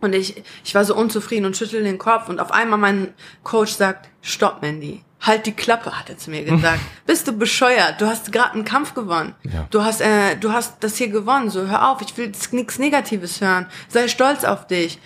[0.00, 3.72] Und ich, ich war so unzufrieden und schüttel den Kopf und auf einmal mein Coach
[3.72, 5.02] sagt, stopp, Mandy.
[5.20, 6.80] Halt die Klappe, hat er zu mir gesagt.
[7.06, 7.98] Bist du bescheuert?
[7.98, 9.34] Du hast gerade einen Kampf gewonnen.
[9.42, 9.66] Ja.
[9.70, 11.48] Du hast, äh, du hast das hier gewonnen.
[11.48, 13.66] So, hör auf, ich will nichts Negatives hören.
[13.88, 14.98] Sei stolz auf dich.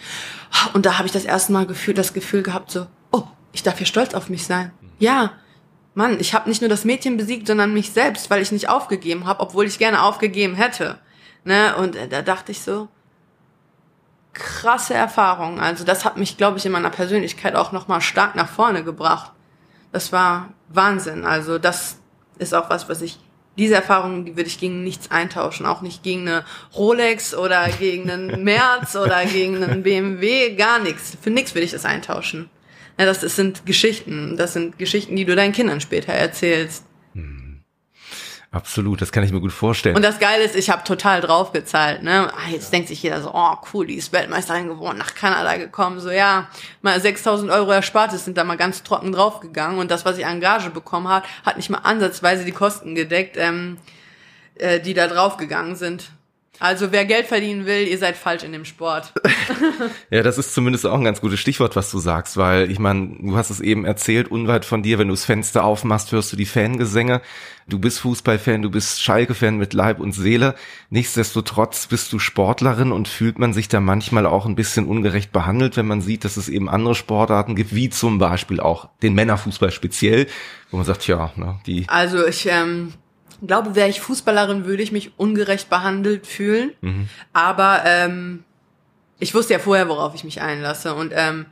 [0.72, 3.22] Und da habe ich das erste Mal gefühlt, das Gefühl gehabt, so, oh,
[3.52, 4.72] ich darf hier stolz auf mich sein.
[4.98, 5.34] Ja,
[5.94, 9.26] Mann, ich habe nicht nur das Mädchen besiegt, sondern mich selbst, weil ich nicht aufgegeben
[9.26, 10.98] habe, obwohl ich gerne aufgegeben hätte.
[11.44, 11.76] Ne?
[11.76, 12.88] Und äh, da dachte ich so,
[14.38, 15.60] krasse Erfahrung.
[15.60, 19.32] Also das hat mich, glaube ich, in meiner Persönlichkeit auch nochmal stark nach vorne gebracht.
[19.92, 21.24] Das war Wahnsinn.
[21.24, 21.98] Also das
[22.38, 23.18] ist auch was, was ich,
[23.56, 25.66] diese Erfahrung, die würde ich gegen nichts eintauschen.
[25.66, 31.16] Auch nicht gegen eine Rolex oder gegen einen Merz oder gegen einen BMW, gar nichts.
[31.20, 32.48] Für nichts würde ich das eintauschen.
[32.98, 34.36] Ja, das, das sind Geschichten.
[34.36, 36.84] Das sind Geschichten, die du deinen Kindern später erzählst.
[38.58, 39.94] Absolut, das kann ich mir gut vorstellen.
[39.94, 42.02] Und das Geile ist, ich habe total draufgezahlt.
[42.02, 42.28] Ne?
[42.34, 46.00] Ah, jetzt denkt sich jeder so, oh cool, die ist Weltmeisterin geworden, nach Kanada gekommen.
[46.00, 46.48] So ja,
[46.82, 49.78] mal 6.000 Euro Erspartes sind da mal ganz trocken draufgegangen.
[49.78, 53.36] Und das, was ich an Gage bekommen habe, hat nicht mal ansatzweise die Kosten gedeckt,
[53.38, 53.78] ähm,
[54.56, 56.10] äh, die da draufgegangen sind.
[56.60, 59.12] Also wer Geld verdienen will, ihr seid falsch in dem Sport.
[60.10, 63.16] Ja, das ist zumindest auch ein ganz gutes Stichwort, was du sagst, weil ich meine,
[63.20, 66.36] du hast es eben erzählt, unweit von dir, wenn du das Fenster aufmachst, hörst du
[66.36, 67.20] die Fangesänge.
[67.68, 70.54] Du bist Fußballfan, du bist Schalke-Fan mit Leib und Seele.
[70.88, 75.76] Nichtsdestotrotz bist du Sportlerin und fühlt man sich da manchmal auch ein bisschen ungerecht behandelt,
[75.76, 79.70] wenn man sieht, dass es eben andere Sportarten gibt, wie zum Beispiel auch den Männerfußball
[79.70, 80.26] speziell,
[80.70, 82.94] wo man sagt, ja, ne, die Also ich ähm,
[83.46, 86.72] glaube, wäre ich Fußballerin, würde ich mich ungerecht behandelt fühlen.
[87.32, 88.44] Aber ähm,
[89.18, 90.94] ich wusste ja vorher, worauf ich mich einlasse.
[90.94, 91.46] Und ähm,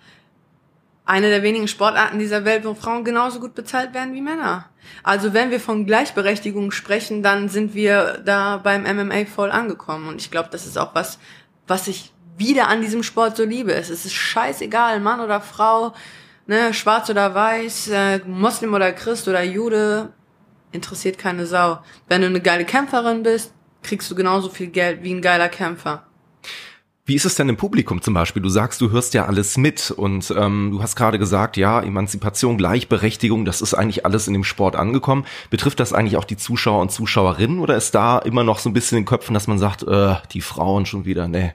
[1.04, 4.66] eine der wenigen Sportarten dieser Welt, wo Frauen genauso gut bezahlt werden wie Männer.
[5.02, 10.08] Also wenn wir von Gleichberechtigung sprechen, dann sind wir da beim MMA voll angekommen.
[10.08, 11.18] Und ich glaube, das ist auch was,
[11.66, 13.72] was ich wieder an diesem Sport so liebe.
[13.72, 15.94] Es ist scheißegal, Mann oder Frau,
[16.46, 20.12] ne, schwarz oder weiß, äh, Moslem oder Christ oder Jude,
[20.76, 21.78] interessiert keine Sau.
[22.08, 23.52] Wenn du eine geile Kämpferin bist,
[23.82, 26.06] kriegst du genauso viel Geld wie ein geiler Kämpfer.
[27.08, 28.42] Wie ist es denn im Publikum zum Beispiel?
[28.42, 32.58] Du sagst, du hörst ja alles mit und ähm, du hast gerade gesagt, ja, Emanzipation,
[32.58, 35.24] Gleichberechtigung, das ist eigentlich alles in dem Sport angekommen.
[35.48, 38.72] Betrifft das eigentlich auch die Zuschauer und Zuschauerinnen oder ist da immer noch so ein
[38.72, 41.54] bisschen in den Köpfen, dass man sagt, äh, die Frauen schon wieder, nee.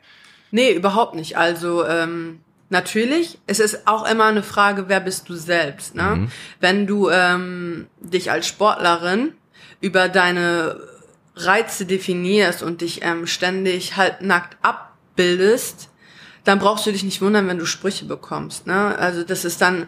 [0.51, 1.37] Nee, überhaupt nicht.
[1.37, 2.39] Also ähm,
[2.71, 5.95] natürlich, es ist auch immer eine Frage, wer bist du selbst.
[5.95, 6.27] Ne?
[6.59, 9.33] Wenn du ähm, dich als Sportlerin
[9.81, 10.79] über deine
[11.35, 15.89] Reize definierst und dich ähm, ständig halbnackt abbildest,
[16.43, 18.67] dann brauchst du dich nicht wundern, wenn du Sprüche bekommst.
[18.67, 18.97] Ne?
[18.97, 19.87] Also das ist dann,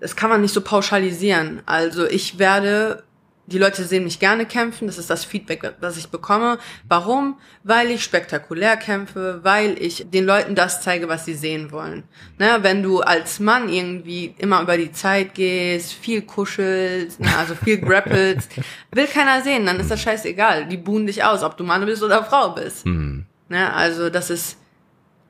[0.00, 1.62] das kann man nicht so pauschalisieren.
[1.66, 3.04] Also ich werde
[3.46, 6.58] die Leute sehen mich gerne kämpfen, das ist das Feedback, das ich bekomme.
[6.88, 7.38] Warum?
[7.62, 12.04] Weil ich spektakulär kämpfe, weil ich den Leuten das zeige, was sie sehen wollen.
[12.38, 17.54] Ne, wenn du als Mann irgendwie immer über die Zeit gehst, viel kuschelst, ne, also
[17.54, 18.50] viel grappelst,
[18.92, 20.66] will keiner sehen, dann ist das scheißegal.
[20.66, 22.84] Die buhen dich aus, ob du Mann bist oder Frau bist.
[22.84, 23.26] Hm.
[23.48, 24.56] Ne, also das ist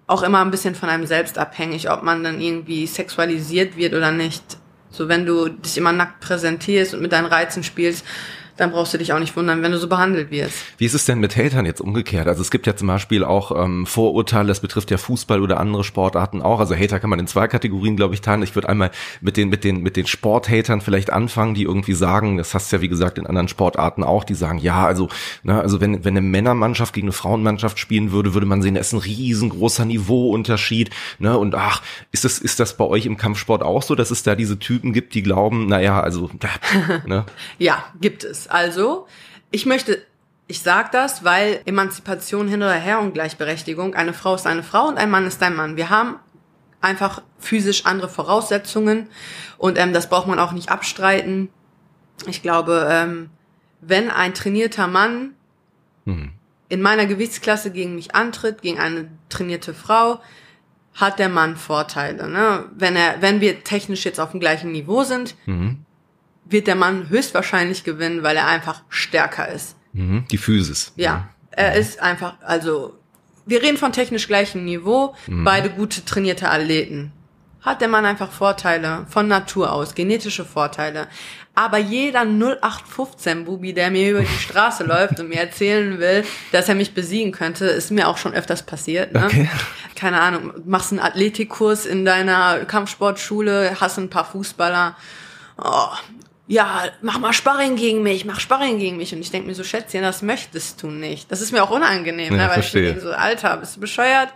[0.07, 4.13] auch immer ein bisschen von einem selbst abhängig, ob man dann irgendwie sexualisiert wird oder
[4.13, 4.59] nicht.
[4.95, 8.07] So, wenn du dich immer nackt präsentierst und mit deinen Reizen spielst,
[8.57, 10.55] dann brauchst du dich auch nicht wundern, wenn du so behandelt wirst.
[10.79, 12.29] Wie ist es denn mit Hatern jetzt umgekehrt?
[12.29, 15.83] Also es gibt ja zum Beispiel auch ähm, Vorurteile, das betrifft ja Fußball oder andere
[15.83, 16.61] Sportarten auch.
[16.61, 18.43] Also Hater kann man in zwei Kategorien, glaube ich, teilen.
[18.43, 18.91] Ich würde einmal
[19.21, 22.77] mit den, mit den, mit den Sporthatern vielleicht anfangen, die irgendwie sagen, das hast du
[22.77, 25.09] ja wie gesagt in anderen Sportarten auch, die sagen, ja, also,
[25.43, 28.81] ne, also wenn, wenn eine Männermannschaft gegen eine Frauenmannschaft spielen würde, würde man sehen, da
[28.81, 30.91] ist ein riesengroßer Niveauunterschied.
[31.19, 31.37] Ne?
[31.37, 31.83] Und ach,
[32.13, 34.93] ist das, ist das bei euch im Kampfsport auch so, dass es da diese Typen
[34.93, 36.31] gibt, die glauben, naja, also,
[37.07, 37.25] ne?
[37.59, 38.44] ja, gibt es.
[38.51, 39.07] Also,
[39.51, 40.03] ich möchte,
[40.47, 44.89] ich sage das, weil Emanzipation hin oder her und Gleichberechtigung, eine Frau ist eine Frau
[44.89, 45.77] und ein Mann ist ein Mann.
[45.77, 46.17] Wir haben
[46.81, 49.09] einfach physisch andere Voraussetzungen
[49.59, 51.49] und ähm, das braucht man auch nicht abstreiten.
[52.27, 53.31] Ich glaube, ähm,
[53.81, 55.35] wenn ein trainierter Mann
[56.05, 56.33] mhm.
[56.69, 60.21] in meiner Gewichtsklasse gegen mich antritt, gegen eine trainierte Frau,
[60.95, 62.29] hat der Mann Vorteile.
[62.29, 62.67] Ne?
[62.75, 65.85] Wenn er, wenn wir technisch jetzt auf dem gleichen Niveau sind, mhm
[66.45, 69.77] wird der Mann höchstwahrscheinlich gewinnen, weil er einfach stärker ist.
[69.93, 70.93] Mhm, die Physis.
[70.97, 72.95] Ja, er ist einfach, also
[73.47, 75.45] wir reden von technisch gleichem Niveau, mhm.
[75.45, 77.13] beide gute trainierte Athleten.
[77.61, 81.09] Hat der Mann einfach Vorteile von Natur aus, genetische Vorteile.
[81.55, 86.75] Aber jeder 0815-Bubi, der mir über die Straße läuft und mir erzählen will, dass er
[86.75, 89.15] mich besiegen könnte, ist mir auch schon öfters passiert.
[89.15, 89.25] Ne?
[89.25, 89.49] Okay.
[89.95, 94.97] Keine Ahnung, machst einen Athletikkurs in deiner Kampfsportschule, hast ein paar Fußballer.
[95.57, 95.89] Oh,
[96.47, 99.15] ja, mach mal Sparring gegen mich, mach Sparring gegen mich.
[99.15, 101.31] Und ich denke mir so, Schätzchen, das möchtest du nicht.
[101.33, 102.49] Das ist mir auch unangenehm, ja, ne?
[102.49, 102.83] weil verstehe.
[102.83, 104.29] ich denke so, Alter, bist du bescheuert?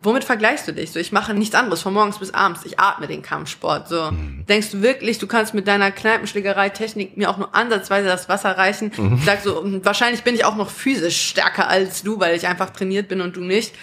[0.00, 0.92] Womit vergleichst du dich?
[0.92, 2.60] So, ich mache nichts anderes von morgens bis abends.
[2.66, 3.88] Ich atme den Kampfsport.
[3.88, 4.44] So, mhm.
[4.46, 8.92] denkst du wirklich, du kannst mit deiner Kneipenschlägerei-Technik mir auch nur ansatzweise das Wasser reichen?
[8.96, 9.14] Mhm.
[9.16, 12.70] Ich sag so, wahrscheinlich bin ich auch noch physisch stärker als du, weil ich einfach
[12.70, 13.74] trainiert bin und du nicht.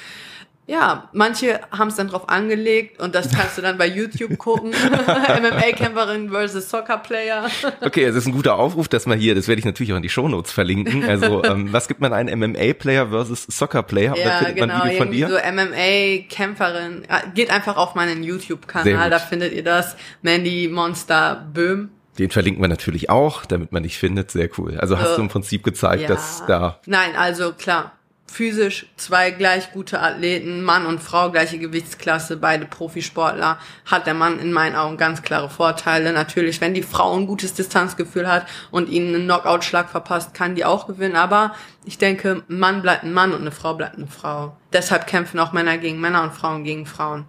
[0.72, 4.72] Ja, manche haben es dann drauf angelegt und das kannst du dann bei YouTube gucken.
[4.72, 7.50] MMA-Kämpferin versus Soccer-Player.
[7.82, 10.02] okay, es ist ein guter Aufruf, dass man hier, das werde ich natürlich auch in
[10.02, 11.04] die Shownotes verlinken.
[11.04, 14.16] Also, ähm, was gibt man einen MMA-Player versus Soccer-Player?
[14.16, 15.28] Ja, genau, man von dir?
[15.28, 17.06] so MMA-Kämpferin.
[17.36, 19.98] Geht einfach auf meinen YouTube-Kanal, da findet ihr das.
[20.22, 21.90] Mandy Monster Böhm.
[22.18, 24.32] Den verlinken wir natürlich auch, damit man dich findet.
[24.32, 24.78] Sehr cool.
[24.78, 26.08] Also hast du im Prinzip gezeigt, ja.
[26.08, 26.80] dass da.
[26.86, 27.92] Nein, also klar
[28.32, 34.40] physisch zwei gleich gute Athleten, Mann und Frau, gleiche Gewichtsklasse, beide Profisportler, hat der Mann
[34.40, 36.14] in meinen Augen ganz klare Vorteile.
[36.14, 40.64] Natürlich, wenn die Frau ein gutes Distanzgefühl hat und ihnen einen Knockout-Schlag verpasst, kann die
[40.64, 41.18] auch gewinnen.
[41.18, 41.54] Aber
[41.84, 44.56] ich denke, Mann bleibt ein Mann und eine Frau bleibt eine Frau.
[44.72, 47.26] Deshalb kämpfen auch Männer gegen Männer und Frauen gegen Frauen.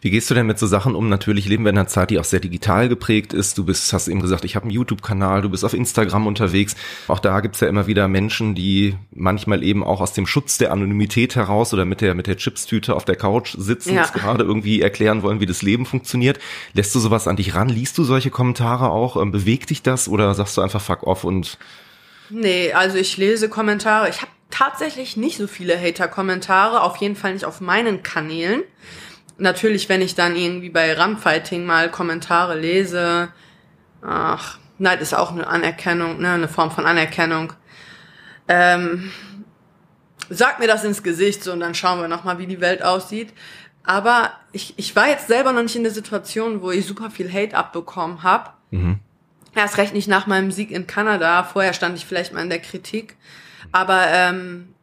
[0.00, 1.08] Wie gehst du denn mit so Sachen um?
[1.08, 3.58] Natürlich leben wir in einer Zeit, die auch sehr digital geprägt ist.
[3.58, 6.76] Du bist, hast eben gesagt, ich habe einen YouTube-Kanal, du bist auf Instagram unterwegs.
[7.08, 10.72] Auch da gibt's ja immer wieder Menschen, die manchmal eben auch aus dem Schutz der
[10.72, 14.06] Anonymität heraus oder mit der, mit der Chipstüte auf der Couch sitzen, ja.
[14.06, 16.38] gerade irgendwie erklären wollen, wie das Leben funktioniert.
[16.72, 17.68] Lässt du sowas an dich ran?
[17.68, 19.20] Liest du solche Kommentare auch?
[19.20, 21.58] Ähm, bewegt dich das oder sagst du einfach fuck off und
[22.30, 24.08] Nee, also ich lese Kommentare.
[24.10, 28.62] Ich habe tatsächlich nicht so viele Hater-Kommentare, auf jeden Fall nicht auf meinen Kanälen
[29.38, 33.28] natürlich, wenn ich dann irgendwie bei Ramfighting mal Kommentare lese,
[34.02, 37.52] ach, Neid ist auch eine Anerkennung, ne, eine Form von Anerkennung.
[38.46, 39.10] Ähm,
[40.30, 43.32] sag mir das ins Gesicht so und dann schauen wir nochmal, wie die Welt aussieht.
[43.84, 47.32] Aber ich, ich war jetzt selber noch nicht in der Situation, wo ich super viel
[47.32, 48.50] Hate abbekommen habe.
[48.70, 49.00] Mhm.
[49.54, 51.42] Erst recht nicht nach meinem Sieg in Kanada.
[51.42, 53.16] Vorher stand ich vielleicht mal in der Kritik.
[53.72, 54.74] Aber ähm,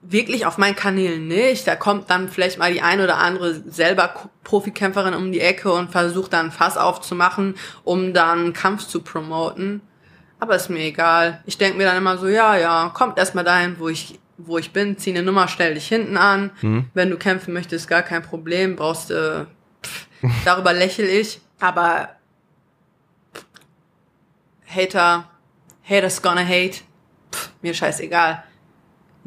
[0.00, 1.66] wirklich auf meinen Kanälen nicht.
[1.66, 5.90] Da kommt dann vielleicht mal die ein oder andere selber Profikämpferin um die Ecke und
[5.90, 9.80] versucht dann Fass aufzumachen, um dann Kampf zu promoten.
[10.40, 11.42] Aber ist mir egal.
[11.46, 14.72] Ich denke mir dann immer so, ja, ja, kommt erstmal dahin, wo ich wo ich
[14.72, 16.52] bin, zieh eine Nummer, stell dich hinten an.
[16.62, 16.84] Mhm.
[16.94, 19.46] Wenn du kämpfen möchtest, gar kein Problem, brauchst äh,
[19.82, 20.06] pff,
[20.44, 21.40] darüber lächel ich.
[21.58, 22.10] Aber
[23.34, 23.44] pff,
[24.64, 25.28] Hater,
[25.82, 26.82] Haters gonna hate,
[27.32, 28.44] pff, mir scheißegal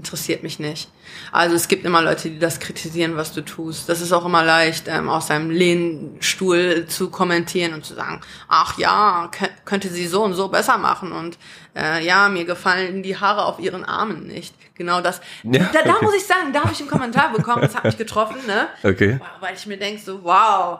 [0.02, 0.89] interessiert mich nicht.
[1.32, 3.88] Also es gibt immer Leute, die das kritisieren, was du tust.
[3.88, 8.80] Das ist auch immer leicht, ähm, aus seinem Lehnstuhl zu kommentieren und zu sagen, ach
[8.80, 9.30] ja,
[9.64, 11.38] könnte sie so und so besser machen und
[11.76, 14.56] äh, ja, mir gefallen die Haare auf ihren Armen nicht.
[14.74, 15.22] Genau das.
[15.43, 17.97] Ja, da, da muss ich sagen, da habe ich einen Kommentar bekommen, das hat mich
[17.97, 18.68] getroffen, ne?
[18.84, 19.20] Okay.
[19.39, 20.80] Weil ich mir denke so, wow,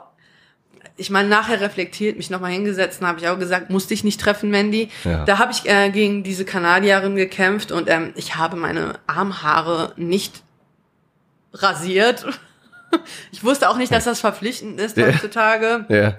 [1.02, 4.20] ich meine, nachher reflektiert, mich nochmal hingesetzt und habe ich auch gesagt, musste ich nicht
[4.20, 4.88] treffen, Mandy.
[5.02, 5.24] Ja.
[5.24, 10.44] Da habe ich äh, gegen diese Kanadierin gekämpft und ähm, ich habe meine Armhaare nicht
[11.52, 12.24] rasiert.
[13.32, 15.08] ich wusste auch nicht, dass das verpflichtend ist ja.
[15.08, 15.86] heutzutage.
[15.88, 16.14] Ja.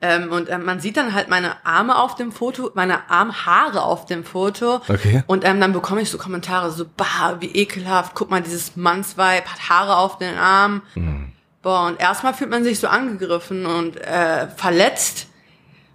[0.00, 4.06] Ähm, und ähm, man sieht dann halt meine Arme auf dem Foto, meine Armhaare auf
[4.06, 4.76] dem Foto.
[4.88, 5.22] Okay.
[5.26, 9.46] Und ähm, dann bekomme ich so Kommentare so, bah, wie ekelhaft, guck mal, dieses Mannsweib
[9.46, 10.80] hat Haare auf den Armen.
[10.94, 11.32] Mhm.
[11.62, 15.28] Boah, und erstmal fühlt man sich so angegriffen und äh, verletzt.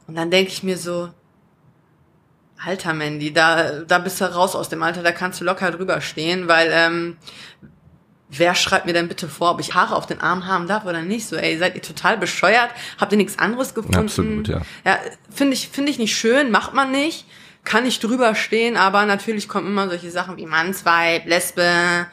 [0.07, 1.09] Und dann denke ich mir so,
[2.63, 6.01] Alter Mandy, da, da bist du raus aus dem Alter, da kannst du locker drüber
[6.01, 7.17] stehen, weil ähm,
[8.29, 11.01] wer schreibt mir denn bitte vor, ob ich Haare auf den Arm haben darf oder
[11.01, 11.27] nicht?
[11.27, 12.69] So, ey, seid ihr total bescheuert?
[12.97, 13.97] Habt ihr nichts anderes gefunden?
[13.97, 14.61] Absolut, ja.
[14.85, 14.97] Ja,
[15.29, 17.25] finde ich, finde ich nicht schön, macht man nicht.
[17.63, 22.07] Kann ich drüber stehen, aber natürlich kommen immer solche Sachen wie Mannsweib, Lesbe,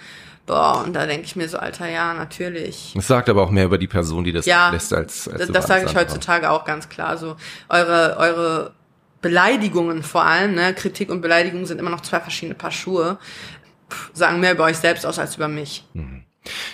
[0.47, 2.93] boah, und da denke ich mir so, alter, ja, natürlich.
[2.95, 5.53] Das sagt aber auch mehr über die Person, die das Ja, lässt, als, als Das,
[5.53, 7.17] das sage ich heutzutage auch ganz klar.
[7.17, 7.37] So
[7.69, 8.73] eure eure
[9.21, 13.19] Beleidigungen vor allem, ne, Kritik und Beleidigung sind immer noch zwei verschiedene Paar Schuhe.
[13.91, 15.85] Pff, sagen mehr über euch selbst aus als über mich.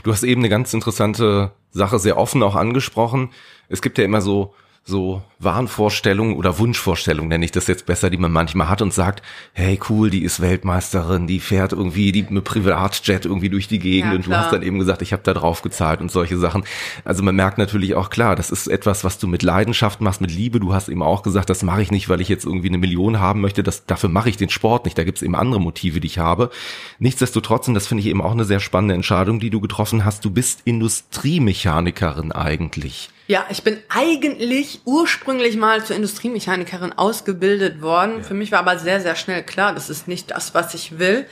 [0.03, 3.31] Du hast eben eine ganz interessante Sache sehr offen auch angesprochen.
[3.69, 4.55] Es gibt ja immer so
[4.85, 9.23] so Wahnvorstellungen oder Wunschvorstellungen, nenne ich das jetzt besser, die man manchmal hat und sagt,
[9.53, 14.11] hey cool, die ist Weltmeisterin, die fährt irgendwie die mit Privatjet irgendwie durch die Gegend
[14.11, 16.65] Ja, und du hast dann eben gesagt, ich habe da drauf gezahlt und solche Sachen.
[17.05, 20.31] Also man merkt natürlich auch klar, das ist etwas, was du mit Leidenschaft machst, mit
[20.31, 20.61] Liebe.
[20.61, 23.21] Du hast eben auch gesagt, das mache ich nicht, weil ich jetzt irgendwie eine Million
[23.21, 23.63] haben möchte.
[23.63, 24.99] Das, dafür mache ich den Sport nicht.
[24.99, 26.51] Da gibt's eben andere Motive, die ich habe.
[26.99, 30.25] Nichtsdestotrotz, und das finde ich eben auch eine sehr spannende Entscheidung, die du getroffen hast,
[30.25, 33.11] du bist Industriemechanikerin eigentlich.
[33.31, 38.25] Ja, ich bin eigentlich ursprünglich mal zur Industriemechanikerin ausgebildet worden.
[38.25, 41.27] Für mich war aber sehr, sehr schnell klar, das ist nicht das, was ich will.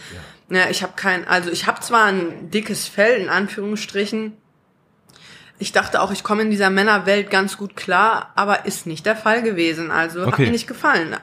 [0.48, 0.68] Ja.
[0.70, 4.36] ich habe kein, also ich habe zwar ein dickes Fell in Anführungsstrichen.
[5.58, 9.16] Ich dachte auch, ich komme in dieser Männerwelt ganz gut klar, aber ist nicht der
[9.16, 9.90] Fall gewesen.
[9.90, 10.44] Also hat Okay.
[10.44, 11.16] mir nicht gefallen.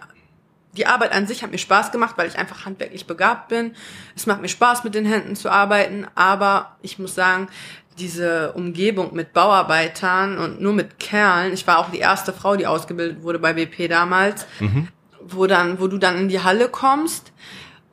[0.75, 3.73] Die Arbeit an sich hat mir Spaß gemacht, weil ich einfach handwerklich begabt bin.
[4.13, 7.47] Es macht mir Spaß, mit den Händen zu arbeiten, aber ich muss sagen,
[7.97, 12.67] diese Umgebung mit Bauarbeitern und nur mit Kerlen, ich war auch die erste Frau, die
[12.67, 14.45] ausgebildet wurde bei BP damals,
[15.21, 17.31] wo dann, wo du dann in die Halle kommst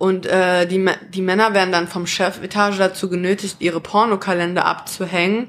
[0.02, 5.48] und äh, die, die Männer werden dann vom Chefetage dazu genötigt, ihre Pornokalender abzuhängen.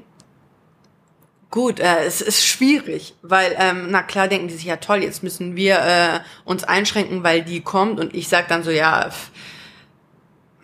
[1.50, 5.24] Gut, äh, es ist schwierig, weil, ähm, na klar denken die sich, ja toll, jetzt
[5.24, 9.30] müssen wir äh, uns einschränken, weil die kommt und ich sag dann so, ja, pff,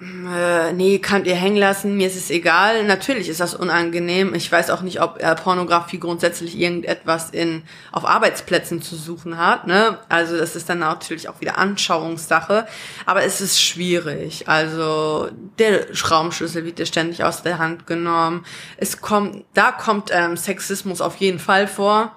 [0.02, 2.84] äh, nee, könnt ihr hängen lassen, mir ist es egal.
[2.84, 4.34] Natürlich ist das unangenehm.
[4.34, 9.66] Ich weiß auch nicht, ob äh, Pornografie grundsätzlich irgendetwas in auf Arbeitsplätzen zu suchen hat.
[9.66, 9.98] Ne?
[10.08, 12.66] Also das ist dann natürlich auch wieder Anschauungssache.
[13.04, 14.48] Aber es ist schwierig.
[14.48, 15.28] Also
[15.58, 18.46] der Schraubenschlüssel wird dir ständig aus der Hand genommen.
[18.78, 22.16] Es kommt, da kommt ähm, Sexismus auf jeden Fall vor.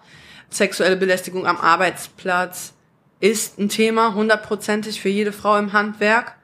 [0.50, 2.74] Sexuelle Belästigung am Arbeitsplatz
[3.24, 6.36] ist ein Thema, hundertprozentig für jede Frau im Handwerk.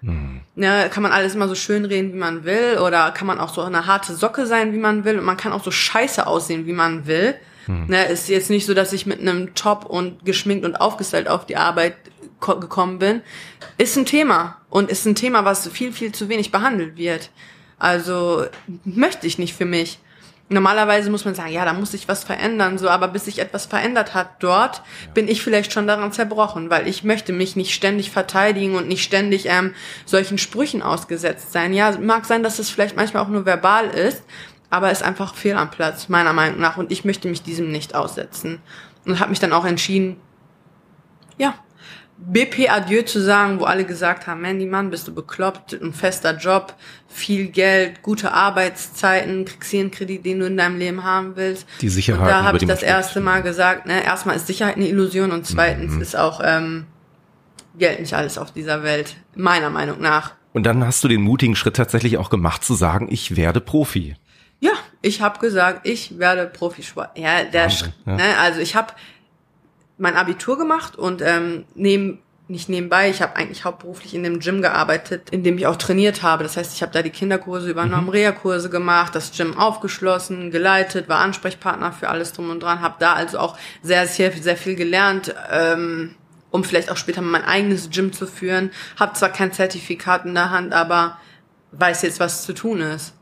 [0.55, 3.53] Ja, kann man alles immer so schön reden, wie man will, oder kann man auch
[3.53, 6.65] so eine harte Socke sein, wie man will, und man kann auch so scheiße aussehen,
[6.67, 7.36] wie man will.
[7.67, 11.45] Ne, ist jetzt nicht so, dass ich mit einem Top und geschminkt und aufgestellt auf
[11.45, 11.95] die Arbeit
[12.39, 13.21] ko- gekommen bin.
[13.77, 17.30] Ist ein Thema und ist ein Thema, was viel, viel zu wenig behandelt wird.
[17.77, 18.45] Also
[18.86, 19.99] möchte ich nicht für mich.
[20.52, 23.68] Normalerweise muss man sagen, ja, da muss sich was verändern, so, aber bis sich etwas
[23.68, 24.82] verändert hat dort,
[25.14, 29.04] bin ich vielleicht schon daran zerbrochen, weil ich möchte mich nicht ständig verteidigen und nicht
[29.04, 29.76] ständig ähm,
[30.06, 31.72] solchen Sprüchen ausgesetzt sein.
[31.74, 34.24] Ja, mag sein, dass es vielleicht manchmal auch nur verbal ist,
[34.72, 37.93] aber ist einfach fehl am Platz, meiner Meinung nach, und ich möchte mich diesem nicht
[37.93, 38.60] aussetzen.
[39.06, 40.18] Und habe mich dann auch entschieden,
[41.38, 41.54] ja,
[42.18, 46.36] BP Adieu zu sagen, wo alle gesagt haben, Mandy Mann, bist du bekloppt, ein fester
[46.36, 46.76] Job,
[47.12, 51.66] viel Geld, gute Arbeitszeiten, kriegst hier einen Kredit, den du in deinem Leben haben willst.
[51.82, 54.88] Die Sicherheit, Und da habe ich das erste Mal gesagt, ne, erstmal ist Sicherheit eine
[54.88, 56.01] Illusion und zweitens Mhm.
[56.01, 56.86] ist auch ähm,
[57.78, 60.34] Geld nicht alles auf dieser Welt, meiner Meinung nach.
[60.53, 64.16] Und dann hast du den mutigen Schritt tatsächlich auch gemacht zu sagen, ich werde Profi.
[64.60, 67.18] Ja, ich habe gesagt, ich werde Profisport.
[67.18, 68.16] Ja, der, Wahnsinn, Sch- ja.
[68.18, 68.93] Ne, also ich habe
[69.97, 72.20] mein Abitur gemacht und ähm, neben
[72.50, 76.24] nicht nebenbei, ich habe eigentlich hauptberuflich in dem Gym gearbeitet, in dem ich auch trainiert
[76.24, 76.43] habe.
[76.43, 78.10] Das heißt, ich habe da die Kinderkurse übernommen, Mhm.
[78.10, 83.14] Reha-Kurse gemacht, das Gym aufgeschlossen, geleitet, war Ansprechpartner für alles drum und dran, habe da
[83.14, 85.34] also auch sehr, sehr, sehr viel gelernt.
[85.52, 86.16] Ähm,
[86.52, 88.72] um vielleicht auch später mal mein eigenes Gym zu führen.
[89.00, 91.20] Hab zwar kein Zertifikat in der Hand, aber
[91.74, 93.14] weiß jetzt, was zu tun ist.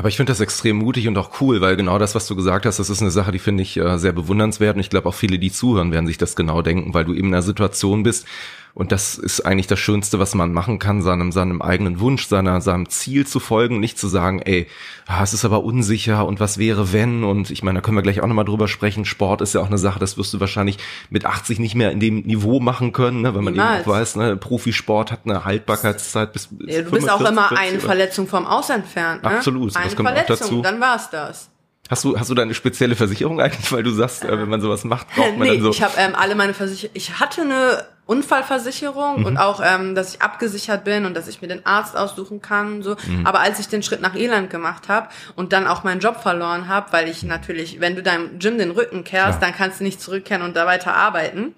[0.00, 2.64] Aber ich finde das extrem mutig und auch cool, weil genau das, was du gesagt
[2.64, 4.76] hast, das ist eine Sache, die finde ich äh, sehr bewundernswert.
[4.76, 7.28] Und ich glaube auch viele, die zuhören, werden sich das genau denken, weil du eben
[7.28, 8.26] in einer Situation bist.
[8.74, 12.60] Und das ist eigentlich das Schönste, was man machen kann, seinem, seinem eigenen Wunsch, seiner,
[12.60, 14.66] seinem Ziel zu folgen, nicht zu sagen, ey,
[15.06, 17.24] ah, es ist aber unsicher und was wäre, wenn?
[17.24, 19.04] Und ich meine, da können wir gleich auch nochmal drüber sprechen.
[19.04, 20.78] Sport ist ja auch eine Sache, das wirst du wahrscheinlich
[21.10, 23.34] mit 80 nicht mehr in dem Niveau machen können, ne?
[23.34, 23.86] wenn man eben Niemals.
[23.86, 24.36] auch weiß, ne?
[24.36, 28.28] Profisport hat eine Haltbarkeitszeit bis Ja, du bist auch 45, immer 40 eine oder- Verletzung
[28.28, 29.22] vom Aus entfernt.
[29.22, 29.30] Ne?
[29.30, 30.26] Absolut, das Eine kommt auch dazu.
[30.36, 31.50] Verletzung, dann war's das.
[31.88, 34.60] Hast du, hast du da eine spezielle Versicherung eigentlich, weil du sagst, äh, wenn man
[34.60, 35.70] sowas macht, braucht man nee, dann so.
[35.70, 36.96] ich habe ähm, alle meine Versicherungen.
[36.96, 39.26] Ich hatte eine Unfallversicherung mhm.
[39.26, 42.74] und auch, ähm, dass ich abgesichert bin und dass ich mir den Arzt aussuchen kann
[42.74, 42.96] und so.
[43.06, 43.24] Mhm.
[43.24, 46.66] Aber als ich den Schritt nach Irland gemacht habe und dann auch meinen Job verloren
[46.66, 49.46] habe, weil ich natürlich, wenn du deinem Gym den Rücken kehrst, ja.
[49.46, 51.54] dann kannst du nicht zurückkehren und da weiter arbeiten.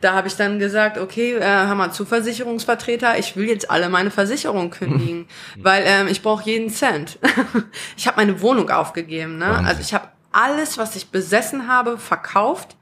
[0.00, 4.12] Da habe ich dann gesagt, okay, äh, haben wir Zuversicherungsvertreter, ich will jetzt alle meine
[4.12, 5.26] Versicherungen kündigen,
[5.56, 5.64] mhm.
[5.64, 7.18] weil ähm, ich brauche jeden Cent.
[7.96, 9.64] ich habe meine Wohnung aufgegeben, ne?
[9.66, 12.76] Also ich habe alles, was ich besessen habe, verkauft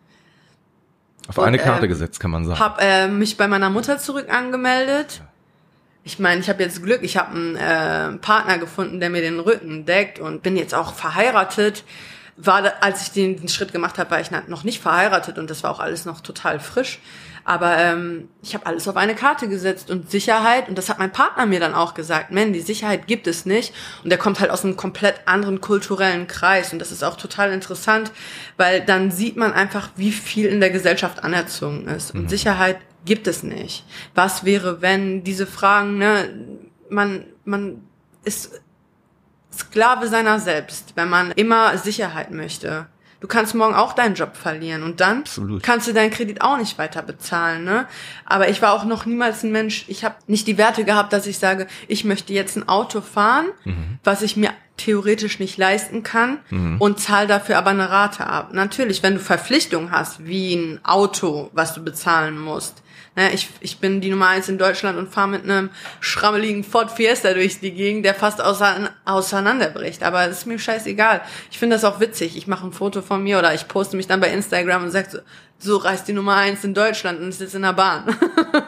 [1.29, 2.61] auf und, eine Karte äh, gesetzt, kann man sagen.
[2.61, 5.23] Hab äh, mich bei meiner Mutter zurück angemeldet.
[6.07, 9.41] Ich meine, ich habe jetzt Glück, ich habe einen äh, Partner gefunden, der mir den
[9.41, 11.85] Rücken deckt und bin jetzt auch verheiratet.
[12.37, 15.63] War, als ich den, den Schritt gemacht habe, war ich noch nicht verheiratet und das
[15.63, 16.99] war auch alles noch total frisch.
[17.45, 21.13] Aber ähm, ich habe alles auf eine Karte gesetzt und Sicherheit, und das hat mein
[21.13, 23.75] Partner mir dann auch gesagt, man, die Sicherheit gibt es nicht.
[24.03, 26.73] Und der kommt halt aus einem komplett anderen kulturellen Kreis.
[26.73, 28.13] Und das ist auch total interessant,
[28.57, 32.15] weil dann sieht man einfach, wie viel in der Gesellschaft anerzogen ist.
[32.15, 32.29] Und mhm.
[32.29, 33.85] Sicherheit gibt es nicht.
[34.15, 36.31] Was wäre, wenn diese Fragen, ne,
[36.89, 37.83] man, man
[38.25, 38.63] ist
[39.59, 42.87] Sklave seiner selbst, wenn man immer Sicherheit möchte.
[43.25, 45.63] Du kannst morgen auch deinen Job verlieren und dann Absolut.
[45.63, 47.65] kannst du deinen Kredit auch nicht weiter bezahlen.
[47.65, 47.87] Ne?
[48.27, 51.27] Aber ich war auch noch niemals ein Mensch, ich habe nicht die Werte gehabt, dass
[51.27, 53.99] ich sage, ich möchte jetzt ein Auto fahren, mhm.
[54.05, 56.77] was ich mir theoretisch nicht leisten kann mhm.
[56.79, 58.51] und zahl dafür aber eine Rate ab.
[58.53, 62.83] Natürlich, wenn du Verpflichtungen hast, wie ein Auto, was du bezahlen musst,
[63.17, 66.91] naja, ich, ich bin die Nummer eins in Deutschland und fahre mit einem schrammeligen Ford
[66.91, 70.03] Fiesta durch die Gegend, der fast auseinanderbricht.
[70.03, 71.21] Aber es ist mir scheißegal.
[71.51, 72.37] Ich finde das auch witzig.
[72.37, 75.09] Ich mache ein Foto von mir oder ich poste mich dann bei Instagram und sage
[75.11, 75.19] so,
[75.59, 78.17] so reist die Nummer eins in Deutschland und sitzt in der Bahn.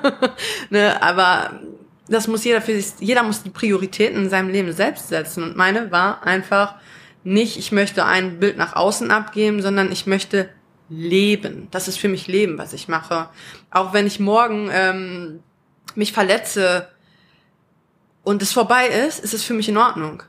[0.71, 1.61] ne, aber
[2.09, 5.43] das muss jeder für sich, jeder muss die Prioritäten in seinem Leben selbst setzen.
[5.43, 6.77] Und meine war einfach
[7.25, 10.49] nicht, ich möchte ein Bild nach außen abgeben, sondern ich möchte
[10.89, 11.67] Leben.
[11.71, 13.29] Das ist für mich Leben, was ich mache.
[13.77, 15.43] Auch wenn ich morgen ähm,
[15.95, 16.89] mich verletze
[18.23, 20.23] und es vorbei ist, ist es für mich in Ordnung.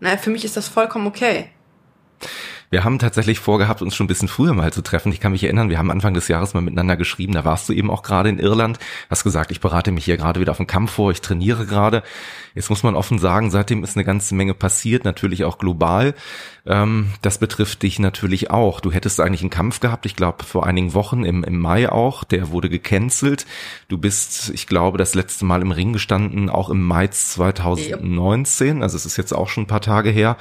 [0.00, 1.50] Na, für mich ist das vollkommen okay.
[2.76, 5.10] Wir haben tatsächlich vorgehabt, uns schon ein bisschen früher mal zu treffen.
[5.10, 7.32] Ich kann mich erinnern, wir haben Anfang des Jahres mal miteinander geschrieben.
[7.32, 8.78] Da warst du eben auch gerade in Irland.
[9.08, 11.10] Hast gesagt, ich berate mich hier gerade wieder auf den Kampf vor.
[11.10, 12.02] Ich trainiere gerade.
[12.54, 16.14] Jetzt muss man offen sagen, seitdem ist eine ganze Menge passiert, natürlich auch global.
[16.66, 18.80] Ähm, das betrifft dich natürlich auch.
[18.80, 22.24] Du hättest eigentlich einen Kampf gehabt, ich glaube vor einigen Wochen im, im Mai auch.
[22.24, 23.46] Der wurde gecancelt.
[23.88, 28.82] Du bist, ich glaube, das letzte Mal im Ring gestanden, auch im Mai 2019.
[28.82, 30.36] Also es ist jetzt auch schon ein paar Tage her.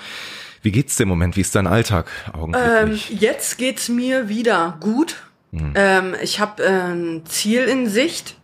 [0.65, 1.37] Wie geht's dir im Moment?
[1.37, 3.11] Wie ist dein Alltag augenblicklich?
[3.11, 5.17] Ähm, jetzt geht's mir wieder gut.
[5.51, 5.73] Mhm.
[5.75, 8.35] Ähm, ich habe äh, ein Ziel in Sicht.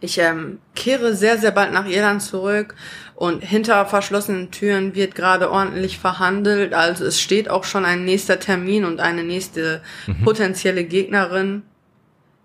[0.00, 2.74] Ich ähm, kehre sehr, sehr bald nach Irland zurück
[3.14, 6.74] und hinter verschlossenen Türen wird gerade ordentlich verhandelt.
[6.74, 10.24] Also es steht auch schon ein nächster Termin und eine nächste mhm.
[10.24, 11.62] potenzielle Gegnerin.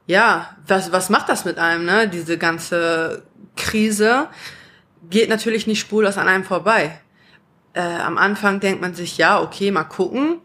[0.08, 2.08] Ja, was, was macht das mit einem, ne?
[2.08, 3.24] Diese ganze
[3.58, 4.30] Krise
[5.10, 7.02] geht natürlich nicht spurlos an einem vorbei
[7.74, 10.40] äh, am Anfang denkt man sich, ja, okay, mal gucken.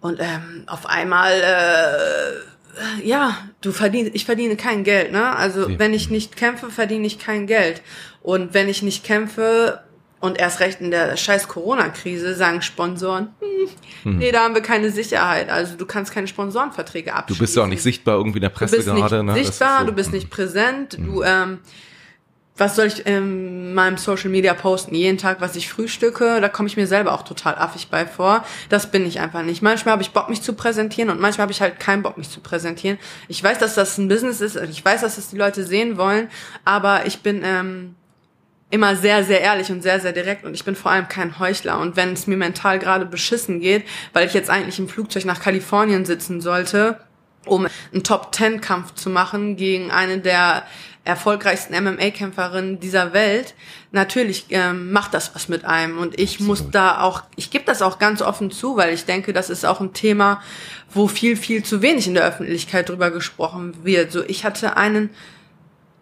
[0.00, 5.36] Und ähm, auf einmal, äh, ja, du verdienst, ich verdiene kein Geld, ne?
[5.36, 5.78] Also ja.
[5.78, 7.82] wenn ich nicht kämpfe, verdiene ich kein Geld.
[8.22, 9.80] Und wenn ich nicht kämpfe
[10.20, 13.68] und erst recht in der scheiß Corona-Krise sagen Sponsoren, hm,
[14.12, 14.18] hm.
[14.18, 15.50] nee, da haben wir keine Sicherheit.
[15.50, 17.38] Also du kannst keine Sponsorenverträge abschließen.
[17.38, 18.86] Du bist ja auch nicht sichtbar irgendwie in der Presse gerade.
[18.86, 19.44] Du bist gerade, nicht ne?
[19.44, 19.86] sichtbar, so.
[19.86, 21.04] du bist nicht präsent, hm.
[21.04, 21.58] du ähm,
[22.60, 24.94] was soll ich in meinem Social Media posten?
[24.94, 28.44] Jeden Tag, was ich frühstücke, da komme ich mir selber auch total affig bei vor.
[28.68, 29.62] Das bin ich einfach nicht.
[29.62, 32.28] Manchmal habe ich Bock, mich zu präsentieren und manchmal habe ich halt keinen Bock, mich
[32.28, 32.98] zu präsentieren.
[33.28, 36.28] Ich weiß, dass das ein Business ist, ich weiß, dass das die Leute sehen wollen,
[36.66, 37.94] aber ich bin ähm,
[38.68, 41.80] immer sehr, sehr ehrlich und sehr, sehr direkt und ich bin vor allem kein Heuchler.
[41.80, 45.40] Und wenn es mir mental gerade beschissen geht, weil ich jetzt eigentlich im Flugzeug nach
[45.40, 47.00] Kalifornien sitzen sollte,
[47.46, 50.64] um einen Top-Ten-Kampf zu machen gegen eine der
[51.04, 53.54] erfolgreichsten MMA-Kämpferinnen dieser Welt,
[53.90, 55.98] natürlich ähm, macht das was mit einem.
[55.98, 56.46] Und ich Absolut.
[56.46, 59.64] muss da auch, ich gebe das auch ganz offen zu, weil ich denke, das ist
[59.64, 60.42] auch ein Thema,
[60.92, 64.12] wo viel, viel zu wenig in der Öffentlichkeit drüber gesprochen wird.
[64.12, 65.10] So, ich hatte einen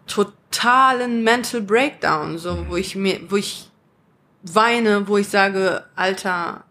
[0.07, 3.69] totalen Mental Breakdown, so, wo ich mir, wo ich
[4.43, 6.65] weine, wo ich sage, Alter,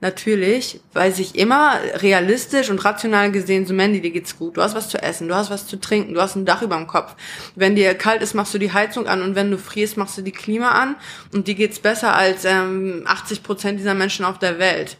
[0.00, 4.76] natürlich weiß ich immer realistisch und rational gesehen, so Mandy, dir geht's gut, du hast
[4.76, 7.16] was zu essen, du hast was zu trinken, du hast ein Dach über dem Kopf.
[7.56, 10.22] Wenn dir kalt ist, machst du die Heizung an und wenn du frierst, machst du
[10.22, 10.96] die Klima an
[11.32, 14.98] und dir geht's besser als ähm, 80 Prozent dieser Menschen auf der Welt.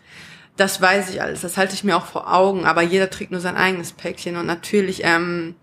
[0.56, 3.40] Das weiß ich alles, das halte ich mir auch vor Augen, aber jeder trägt nur
[3.40, 5.54] sein eigenes Päckchen und natürlich, ähm,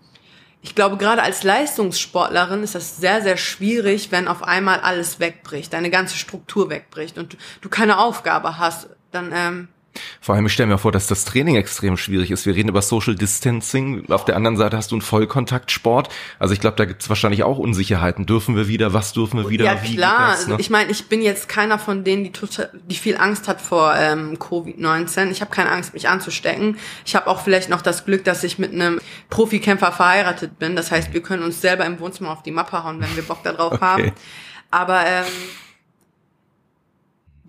[0.62, 5.74] ich glaube, gerade als Leistungssportlerin ist das sehr, sehr schwierig, wenn auf einmal alles wegbricht,
[5.74, 9.68] deine ganze Struktur wegbricht und du keine Aufgabe hast dann ähm,
[10.20, 12.46] Vor allem, ich stelle mir vor, dass das Training extrem schwierig ist.
[12.46, 14.10] Wir reden über Social Distancing.
[14.10, 16.08] Auf der anderen Seite hast du einen Vollkontaktsport.
[16.38, 18.26] Also ich glaube, da gibt es wahrscheinlich auch Unsicherheiten.
[18.26, 18.92] Dürfen wir wieder?
[18.92, 19.64] Was dürfen wir wieder?
[19.64, 20.32] Ja klar.
[20.32, 20.56] Das, ne?
[20.58, 23.94] Ich meine, ich bin jetzt keiner von denen, die, total, die viel Angst hat vor
[23.96, 25.30] ähm, Covid-19.
[25.30, 26.76] Ich habe keine Angst, mich anzustecken.
[27.04, 29.00] Ich habe auch vielleicht noch das Glück, dass ich mit einem
[29.30, 30.76] Profikämpfer verheiratet bin.
[30.76, 33.42] Das heißt, wir können uns selber im Wohnzimmer auf die Mappe hauen, wenn wir Bock
[33.42, 33.84] darauf okay.
[33.84, 34.12] haben.
[34.70, 35.24] Aber ähm,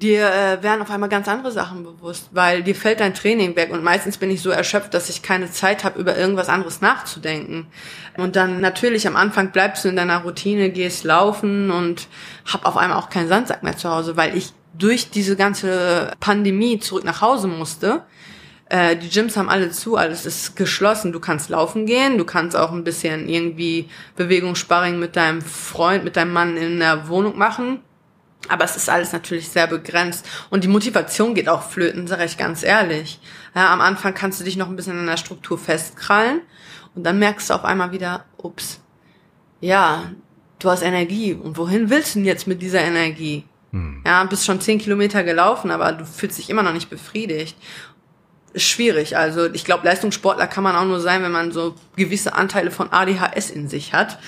[0.02, 3.72] dir äh, werden auf einmal ganz andere Sachen bewusst, weil dir fällt dein Training weg
[3.72, 7.68] und meistens bin ich so erschöpft, dass ich keine Zeit habe, über irgendwas anderes nachzudenken.
[8.16, 12.08] Und dann natürlich am Anfang bleibst du in deiner Routine, gehst laufen und
[12.46, 16.80] hab auf einmal auch keinen Sandsack mehr zu Hause, weil ich durch diese ganze Pandemie
[16.80, 18.04] zurück nach Hause musste.
[18.70, 21.12] Äh, die Gyms haben alle zu, alles ist geschlossen.
[21.12, 26.18] Du kannst laufen gehen, du kannst auch ein bisschen irgendwie Bewegungssparring mit deinem Freund, mit
[26.18, 27.80] deinem Mann in der Wohnung machen
[28.50, 30.26] aber es ist alles natürlich sehr begrenzt.
[30.50, 33.20] Und die Motivation geht auch flöten, sage ich ganz ehrlich.
[33.56, 36.42] Ja, am Anfang kannst du dich noch ein bisschen in der Struktur festkrallen
[36.96, 38.80] und dann merkst du auf einmal wieder, ups,
[39.60, 40.12] ja,
[40.60, 41.34] du hast Energie.
[41.34, 43.46] Und wohin willst du denn jetzt mit dieser Energie?
[43.72, 44.02] Hm.
[44.06, 47.58] Ja, bist schon zehn Kilometer gelaufen, aber du fühlst dich immer noch nicht befriedigt.
[48.54, 49.18] Ist schwierig.
[49.18, 52.92] Also ich glaube, Leistungssportler kann man auch nur sein, wenn man so gewisse Anteile von
[52.92, 54.20] ADHS in sich hat.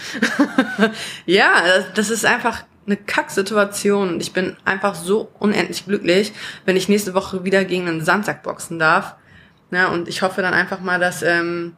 [1.26, 1.53] ja,
[1.95, 6.34] das ist einfach eine Kacksituation und ich bin einfach so unendlich glücklich,
[6.66, 9.16] wenn ich nächste Woche wieder gegen einen Sandsack boxen darf.
[9.72, 11.76] Ja, und ich hoffe dann einfach mal, dass ähm,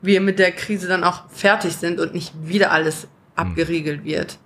[0.00, 4.38] wir mit der Krise dann auch fertig sind und nicht wieder alles abgeriegelt wird.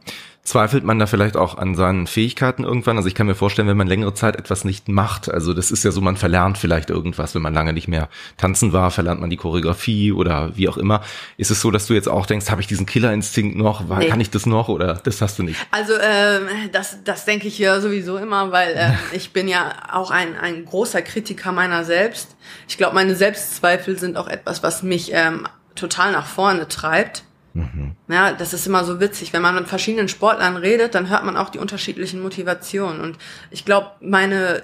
[0.44, 2.96] Zweifelt man da vielleicht auch an seinen Fähigkeiten irgendwann?
[2.96, 5.84] Also ich kann mir vorstellen, wenn man längere Zeit etwas nicht macht, also das ist
[5.84, 9.30] ja so, man verlernt vielleicht irgendwas, wenn man lange nicht mehr tanzen war, verlernt man
[9.30, 11.02] die Choreografie oder wie auch immer.
[11.36, 13.88] Ist es so, dass du jetzt auch denkst, habe ich diesen Killerinstinkt noch?
[13.88, 14.08] Nee.
[14.08, 15.64] Kann ich das noch oder das hast du nicht?
[15.70, 20.10] Also ähm, das, das denke ich ja sowieso immer, weil äh, ich bin ja auch
[20.10, 22.34] ein, ein großer Kritiker meiner selbst.
[22.66, 27.22] Ich glaube, meine Selbstzweifel sind auch etwas, was mich ähm, total nach vorne treibt
[27.54, 27.96] Mhm.
[28.08, 29.32] Ja, das ist immer so witzig.
[29.32, 33.00] Wenn man mit verschiedenen Sportlern redet, dann hört man auch die unterschiedlichen Motivationen.
[33.00, 33.18] Und
[33.50, 34.62] ich glaube, meine,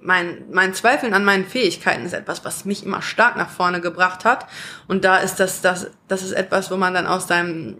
[0.00, 4.24] mein, mein Zweifeln an meinen Fähigkeiten ist etwas, was mich immer stark nach vorne gebracht
[4.24, 4.46] hat.
[4.86, 7.76] Und da ist das, das, das ist etwas, wo man dann aus seinem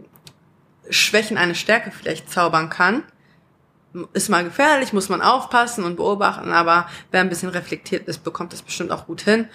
[0.90, 3.04] Schwächen eine Stärke vielleicht zaubern kann.
[4.12, 8.52] Ist mal gefährlich, muss man aufpassen und beobachten, aber wer ein bisschen reflektiert ist, bekommt
[8.52, 9.48] das bestimmt auch gut hin.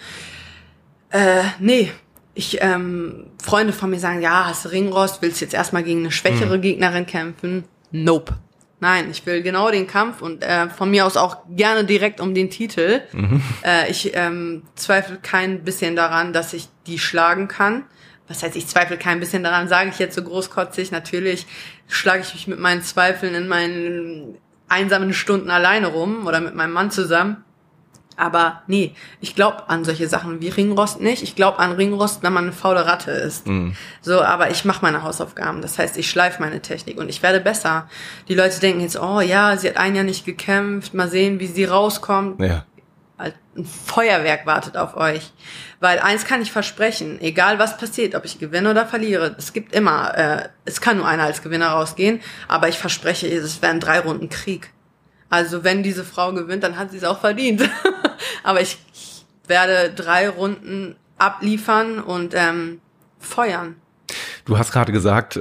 [1.10, 1.90] Äh, nee,
[2.36, 6.12] ich ähm, Freunde von mir sagen, ja, hast du Ringrost, willst jetzt erstmal gegen eine
[6.12, 6.60] schwächere mhm.
[6.60, 7.64] Gegnerin kämpfen?
[7.90, 8.34] Nope.
[8.78, 12.34] Nein, ich will genau den Kampf und äh, von mir aus auch gerne direkt um
[12.34, 13.00] den Titel.
[13.12, 13.40] Mhm.
[13.64, 17.84] Äh, ich ähm, zweifle kein bisschen daran, dass ich die schlagen kann.
[18.28, 20.90] Was heißt, ich zweifle kein bisschen daran, sage ich jetzt so großkotzig.
[20.90, 21.46] Natürlich
[21.88, 24.36] schlage ich mich mit meinen Zweifeln in meinen
[24.68, 27.45] einsamen Stunden alleine rum oder mit meinem Mann zusammen.
[28.16, 31.22] Aber nee, ich glaube an solche Sachen wie Ringrost nicht.
[31.22, 33.46] Ich glaube an Ringrost, wenn man eine faule Ratte ist.
[33.46, 33.76] Mhm.
[34.00, 35.60] So, aber ich mache meine Hausaufgaben.
[35.60, 37.88] Das heißt, ich schleife meine Technik und ich werde besser.
[38.28, 41.46] Die Leute denken jetzt, oh ja, sie hat ein Jahr nicht gekämpft, mal sehen, wie
[41.46, 42.40] sie rauskommt.
[42.40, 42.64] Ja.
[43.18, 43.32] Ein
[43.64, 45.32] Feuerwerk wartet auf euch.
[45.80, 49.74] Weil eins kann ich versprechen, egal was passiert, ob ich gewinne oder verliere, es gibt
[49.74, 54.00] immer, äh, es kann nur einer als Gewinner rausgehen, aber ich verspreche, es werden drei
[54.00, 54.70] Runden Krieg.
[55.28, 57.68] Also wenn diese Frau gewinnt, dann hat sie es auch verdient.
[58.42, 62.80] Aber ich, ich werde drei Runden abliefern und ähm,
[63.18, 63.76] feuern.
[64.44, 65.40] Du hast gerade gesagt, äh,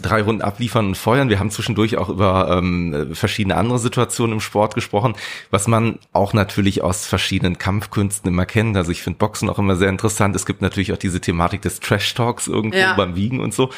[0.00, 1.28] drei Runden abliefern und feuern.
[1.28, 5.16] Wir haben zwischendurch auch über ähm, verschiedene andere Situationen im Sport gesprochen,
[5.50, 8.76] was man auch natürlich aus verschiedenen Kampfkünsten immer kennt.
[8.76, 10.36] Also ich finde Boxen auch immer sehr interessant.
[10.36, 12.94] Es gibt natürlich auch diese Thematik des Trash Talks irgendwo ja.
[12.94, 13.70] beim Wiegen und so.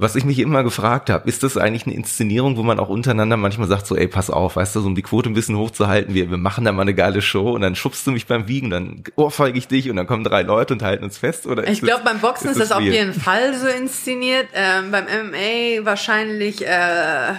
[0.00, 3.36] Was ich mich immer gefragt habe, ist das eigentlich eine Inszenierung, wo man auch untereinander
[3.36, 6.14] manchmal sagt, so, ey, pass auf, weißt du, so um die Quote ein bisschen hochzuhalten,
[6.14, 8.70] wir, wir machen da mal eine geile Show und dann schubst du mich beim Wiegen,
[8.70, 11.66] dann ohrfeige ich dich und dann kommen drei Leute und halten uns fest, oder?
[11.66, 16.64] Ich glaube, beim Boxen ist das, auf jeden Fall so inszeniert, ähm, beim MMA wahrscheinlich
[16.64, 17.34] äh,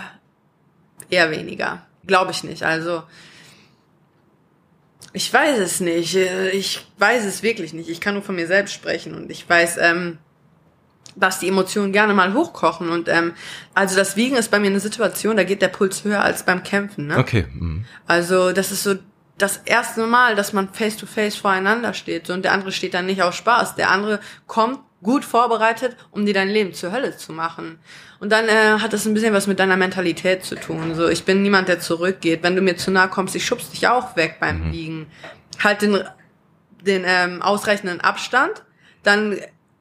[1.10, 1.86] eher weniger.
[2.06, 3.04] Glaube ich nicht, also
[5.14, 6.16] ich weiß es nicht.
[6.54, 7.90] Ich weiß es wirklich nicht.
[7.90, 10.18] Ich kann nur von mir selbst sprechen und ich weiß, ähm,
[11.16, 12.90] dass die Emotionen gerne mal hochkochen.
[12.90, 13.34] Und ähm,
[13.74, 16.64] also das Wiegen ist bei mir eine Situation, da geht der Puls höher als beim
[16.64, 17.08] Kämpfen.
[17.08, 17.18] Ne?
[17.18, 17.46] Okay.
[17.54, 17.86] Mhm.
[18.08, 18.96] Also das ist so
[19.38, 22.28] das erste Mal, dass man face to face voreinander steht.
[22.28, 23.76] So, und der andere steht dann nicht aus Spaß.
[23.76, 27.80] Der andere kommt gut vorbereitet, um dir dein Leben zur Hölle zu machen.
[28.20, 30.94] Und dann äh, hat das ein bisschen was mit deiner Mentalität zu tun.
[30.94, 32.44] So, ich bin niemand, der zurückgeht.
[32.44, 34.72] Wenn du mir zu nahe kommst, ich schubst dich auch weg beim mhm.
[34.74, 35.08] Wiegen.
[35.64, 36.04] Halt den,
[36.82, 38.64] den ähm, ausreichenden Abstand,
[39.04, 39.38] dann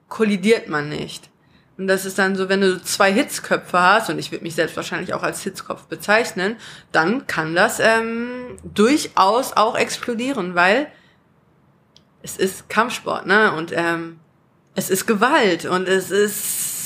[0.08, 1.30] kollidiert man nicht.
[1.76, 4.76] Und das ist dann so, wenn du zwei Hitzköpfe hast, und ich würde mich selbst
[4.76, 6.56] wahrscheinlich auch als Hitzkopf bezeichnen,
[6.90, 10.88] dann kann das ähm, durchaus auch explodieren, weil
[12.22, 13.52] es ist Kampfsport, ne?
[13.52, 14.18] Und ähm,
[14.74, 16.78] es ist Gewalt und es ist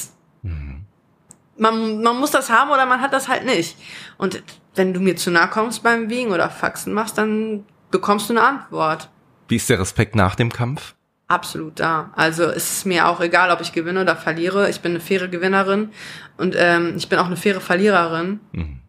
[1.62, 3.76] man, man muss das haben oder man hat das halt nicht.
[4.18, 4.42] Und
[4.74, 8.42] wenn du mir zu nahe kommst beim Wiegen oder Faxen machst, dann bekommst du eine
[8.42, 9.08] Antwort.
[9.48, 10.94] Wie ist der Respekt nach dem Kampf?
[11.32, 12.12] Absolut da.
[12.14, 14.68] Also es ist mir auch egal, ob ich gewinne oder verliere.
[14.68, 15.90] Ich bin eine faire Gewinnerin
[16.36, 18.40] und ähm, ich bin auch eine faire Verliererin.
[18.52, 18.80] Mhm.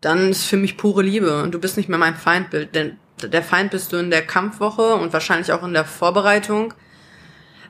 [0.00, 2.76] Dann ist für mich pure Liebe und du bist nicht mehr mein Feindbild.
[2.76, 6.74] Denn der Feind bist du in der Kampfwoche und wahrscheinlich auch in der Vorbereitung.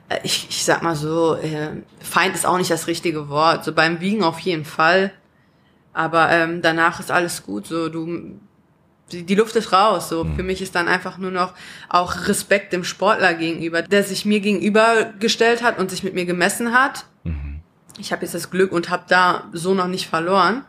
[0.09, 3.65] Äh, Ich, ich sag mal so, äh, Feind ist auch nicht das richtige Wort.
[3.65, 5.11] So beim Wiegen auf jeden Fall.
[5.93, 7.65] Aber ähm, danach ist alles gut.
[7.65, 8.39] So du
[9.11, 10.09] die, Luft ist raus.
[10.09, 11.53] So für mich ist dann einfach nur noch
[11.89, 16.73] auch Respekt dem Sportler gegenüber, der sich mir gegenübergestellt hat und sich mit mir gemessen
[16.73, 17.05] hat.
[17.97, 20.65] Ich habe jetzt das Glück und habe da so noch nicht verloren.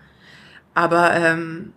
[0.74, 1.72] Aber ähm,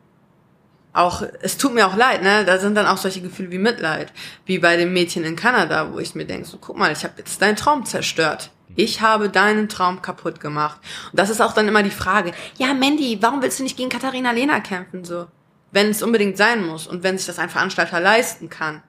[0.94, 2.44] auch es tut mir auch leid, ne?
[2.45, 4.11] Da sind dann auch solche Gefühle wie Mitleid,
[4.45, 7.14] wie bei dem Mädchen in Kanada, wo ich mir denke, so guck mal, ich habe
[7.18, 8.52] jetzt deinen Traum zerstört.
[8.76, 10.80] Ich habe deinen Traum kaputt gemacht.
[11.11, 13.90] Und das ist auch dann immer die Frage, ja Mandy, warum willst du nicht gegen
[13.90, 15.27] Katharina Lena kämpfen so?
[15.72, 18.82] Wenn es unbedingt sein muss und wenn sich das ein Veranstalter leisten kann,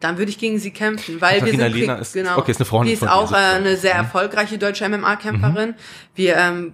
[0.00, 2.38] dann würde ich gegen sie kämpfen, weil Katharina wir sind Krieg- ist- genau.
[2.38, 4.00] okay, ist eine Freundin Die ist auch äh, eine sehr Mhm.
[4.00, 5.74] erfolgreiche deutsche MMA-Kämpferin.
[6.14, 6.72] Wir ähm,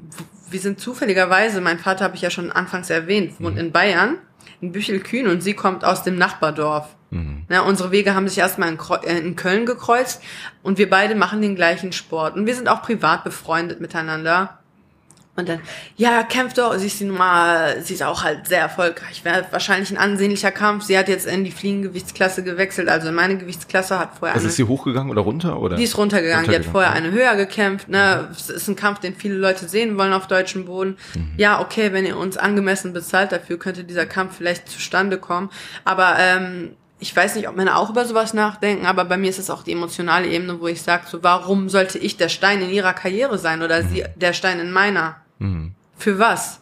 [0.51, 3.61] wir sind zufälligerweise, mein Vater habe ich ja schon anfangs erwähnt, wohnt Mhm.
[3.61, 4.19] in Bayern,
[4.61, 6.89] in Büchelkühn und sie kommt aus dem Nachbardorf.
[7.11, 7.45] Mhm.
[7.49, 10.21] Ja, unsere Wege haben sich erstmal in, äh, in Köln gekreuzt
[10.62, 12.35] und wir beide machen den gleichen Sport.
[12.37, 14.59] Und wir sind auch privat befreundet miteinander.
[15.41, 15.61] Und dann,
[15.97, 19.25] ja, kämpft doch, sie ist die Nummer, sie ist auch halt sehr erfolgreich.
[19.25, 20.85] Wäre wahrscheinlich ein ansehnlicher Kampf.
[20.85, 24.51] Sie hat jetzt in die Fliegengewichtsklasse gewechselt, also in meine Gewichtsklasse, hat vorher Also eine
[24.51, 25.61] ist sie hochgegangen oder runter?
[25.61, 25.77] Oder?
[25.77, 28.29] die ist runtergegangen, die hat Runtergegangen, vorher eine höher gekämpft, ne?
[28.31, 30.97] Es ist ein Kampf, den viele Leute sehen wollen auf deutschem Boden.
[31.15, 31.33] Mhm.
[31.37, 35.51] Ja, okay, wenn ihr uns angemessen bezahlt dafür, könnte dieser Kampf vielleicht zustande kommen.
[35.85, 39.39] Aber ähm, ich weiß nicht, ob Männer auch über sowas nachdenken, aber bei mir ist
[39.39, 42.71] es auch die emotionale Ebene, wo ich sage, so warum sollte ich der Stein in
[42.71, 45.17] ihrer Karriere sein oder sie der Stein in meiner?
[45.41, 45.73] Mhm.
[45.97, 46.61] Für was?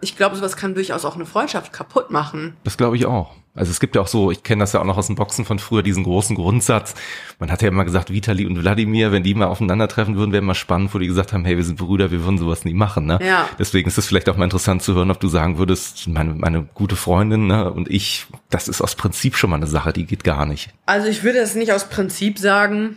[0.00, 2.56] Ich glaube, sowas kann durchaus auch eine Freundschaft kaputt machen.
[2.64, 3.34] Das glaube ich auch.
[3.54, 5.44] Also es gibt ja auch so, ich kenne das ja auch noch aus dem Boxen
[5.44, 6.94] von früher, diesen großen Grundsatz.
[7.40, 10.54] Man hat ja immer gesagt, Vitali und Wladimir, wenn die mal aufeinandertreffen würden, wäre mal
[10.54, 13.06] spannend, wo die gesagt haben, hey, wir sind Brüder, wir würden sowas nie machen.
[13.06, 13.18] Ne?
[13.22, 13.48] Ja.
[13.58, 16.62] Deswegen ist es vielleicht auch mal interessant zu hören, ob du sagen würdest, meine, meine
[16.74, 20.22] gute Freundin ne, und ich, das ist aus Prinzip schon mal eine Sache, die geht
[20.22, 20.70] gar nicht.
[20.86, 22.96] Also ich würde es nicht aus Prinzip sagen.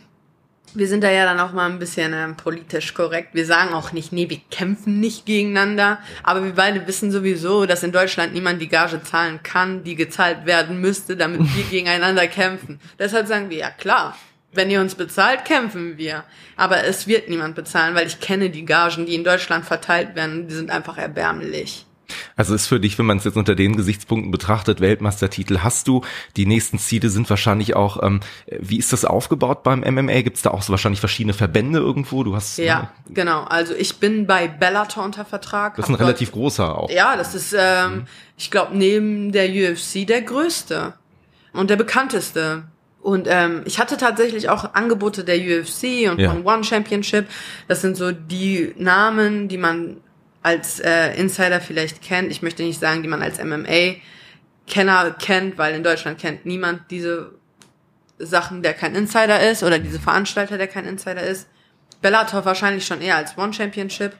[0.76, 3.30] Wir sind da ja dann auch mal ein bisschen ähm, politisch korrekt.
[3.34, 6.00] Wir sagen auch nicht, nee, wir kämpfen nicht gegeneinander.
[6.24, 10.46] Aber wir beide wissen sowieso, dass in Deutschland niemand die Gage zahlen kann, die gezahlt
[10.46, 12.80] werden müsste, damit wir gegeneinander kämpfen.
[12.98, 14.18] Deshalb sagen wir, ja klar,
[14.52, 16.24] wenn ihr uns bezahlt, kämpfen wir.
[16.56, 20.48] Aber es wird niemand bezahlen, weil ich kenne die Gagen, die in Deutschland verteilt werden.
[20.48, 21.86] Die sind einfach erbärmlich.
[22.36, 26.02] Also ist für dich, wenn man es jetzt unter den Gesichtspunkten betrachtet, Weltmeistertitel hast du.
[26.38, 30.22] Die nächsten Ziele sind wahrscheinlich auch, ähm, wie ist das aufgebaut beim MMA?
[30.22, 32.24] Gibt es da auch so wahrscheinlich verschiedene Verbände irgendwo?
[32.24, 33.44] Du hast Ja, ne, genau.
[33.44, 35.76] Also ich bin bei Bellator unter Vertrag.
[35.76, 36.90] das ist ein dort- relativ großer auch.
[36.90, 38.06] Ja, das ist, ähm,
[38.38, 40.94] ich glaube, neben der UFC der größte
[41.54, 42.64] und der bekannteste.
[43.02, 46.30] Und ähm, ich hatte tatsächlich auch Angebote der UFC und Ja.
[46.32, 47.28] von One Championship.
[47.68, 49.98] Das sind so die Namen, die man
[50.44, 52.32] als äh, Insider vielleicht kennt.
[52.32, 57.32] Ich möchte nicht sagen, die man als MMA-Kenner kennt, weil in Deutschland kennt niemand diese
[58.20, 61.48] Sachen, der kein Insider ist oder diese Veranstalter, der kein Insider ist.
[62.02, 64.14] Bellator wahrscheinlich schon eher als One Championship.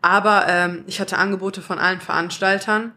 [0.00, 2.92] Aber ähm, ich hatte Angebote von allen Veranstaltern.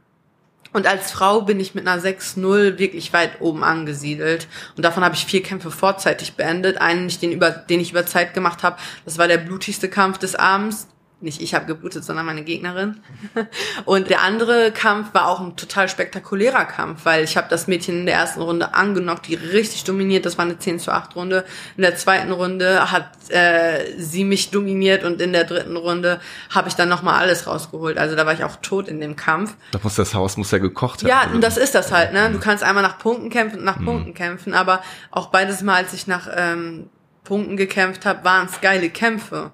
[0.73, 4.47] Und als Frau bin ich mit einer 6-0 wirklich weit oben angesiedelt.
[4.77, 6.79] Und davon habe ich vier Kämpfe vorzeitig beendet.
[6.79, 10.35] Einen, den, über, den ich über Zeit gemacht habe, das war der blutigste Kampf des
[10.35, 10.87] Abends.
[11.21, 12.99] Nicht ich habe geblutet, sondern meine Gegnerin.
[13.85, 17.99] Und der andere Kampf war auch ein total spektakulärer Kampf, weil ich habe das Mädchen
[17.99, 20.25] in der ersten Runde angenockt, die richtig dominiert.
[20.25, 21.45] Das war eine 10 zu 8 Runde.
[21.77, 26.19] In der zweiten Runde hat äh, sie mich dominiert und in der dritten Runde
[26.49, 27.97] habe ich dann nochmal alles rausgeholt.
[27.97, 29.55] Also da war ich auch tot in dem Kampf.
[29.71, 31.35] Da muss das Haus muss ja gekocht Ja, werden.
[31.35, 32.29] und das ist das halt, ne?
[32.31, 34.81] Du kannst einmal nach Punkten kämpfen und nach Punkten kämpfen, aber
[35.11, 36.89] auch beides Mal, als ich nach ähm,
[37.23, 39.51] Punkten gekämpft habe, waren es geile Kämpfe.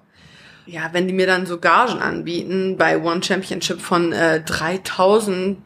[0.70, 5.56] Ja, wenn die mir dann so Gagen anbieten bei One Championship von äh, 3000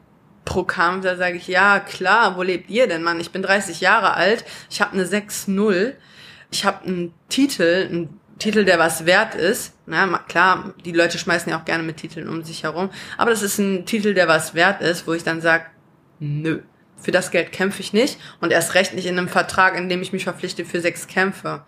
[0.44, 3.18] pro Kampf, da sage ich, ja, klar, wo lebt ihr denn, Mann?
[3.18, 5.94] Ich bin 30 Jahre alt, ich habe eine 6-0,
[6.52, 9.72] ich habe einen Titel, einen Titel, der was wert ist.
[9.86, 12.88] Na, klar, die Leute schmeißen ja auch gerne mit Titeln um sich herum,
[13.18, 15.64] aber das ist ein Titel, der was wert ist, wo ich dann sage,
[16.20, 16.60] nö,
[16.96, 20.00] für das Geld kämpfe ich nicht und erst recht nicht in einem Vertrag, in dem
[20.00, 21.64] ich mich verpflichte für sechs Kämpfe.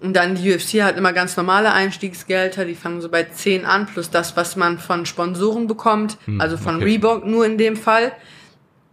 [0.00, 3.86] Und dann die UFC hat immer ganz normale Einstiegsgelder, die fangen so bei 10 an,
[3.86, 6.84] plus das, was man von Sponsoren bekommt, also von okay.
[6.84, 8.12] Reebok nur in dem Fall.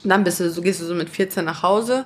[0.04, 2.06] Und dann bist du, so gehst du so mit 14 nach Hause.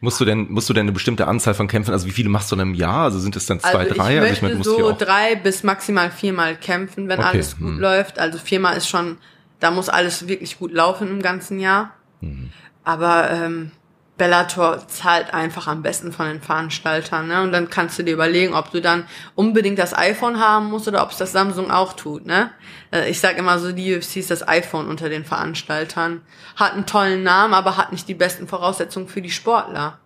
[0.00, 2.50] Musst du denn, musst du denn eine bestimmte Anzahl von Kämpfen, also wie viele machst
[2.52, 3.04] du denn im Jahr?
[3.04, 4.14] Also sind es dann zwei, also drei?
[4.14, 7.56] Ich also möchte meine, du musst so drei bis maximal viermal kämpfen, wenn Okay, alles
[7.56, 7.80] gut hm.
[7.80, 8.18] läuft.
[8.18, 9.18] Also viermal ist schon,
[9.60, 11.94] da muss alles wirklich gut laufen im ganzen Jahr.
[12.20, 12.50] Hm.
[12.84, 13.70] Aber ähm,
[14.18, 17.28] Bellator zahlt einfach am besten von den Veranstaltern.
[17.28, 17.42] Ne?
[17.42, 21.02] Und dann kannst du dir überlegen, ob du dann unbedingt das iPhone haben musst oder
[21.02, 22.26] ob es das Samsung auch tut.
[22.26, 22.50] Ne?
[22.92, 26.20] Äh, Ich sag immer so, die UFC ist das iPhone unter den Veranstaltern.
[26.56, 29.98] Hat einen tollen Namen, aber hat nicht die besten Voraussetzungen für die Sportler.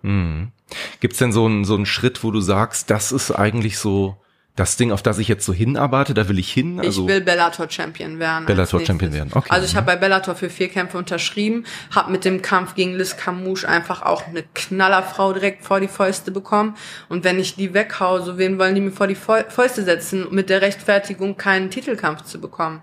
[1.01, 4.17] Gibt's denn so einen, so einen Schritt, wo du sagst, das ist eigentlich so
[4.57, 6.81] das Ding, auf das ich jetzt so hinarbeite, da will ich hin?
[6.81, 8.47] Also, ich will Bellator Champion werden.
[8.47, 8.81] Bellator.
[8.85, 9.49] Champion werden, okay.
[9.51, 11.65] Also ich habe bei Bellator für vier Kämpfe unterschrieben,
[11.95, 16.31] habe mit dem Kampf gegen Liz Camouche einfach auch eine Knallerfrau direkt vor die Fäuste
[16.31, 16.75] bekommen.
[17.09, 20.27] Und wenn ich die weghau, so wen wollen die mir vor die Fäu- Fäuste setzen,
[20.31, 22.81] mit der Rechtfertigung keinen Titelkampf zu bekommen?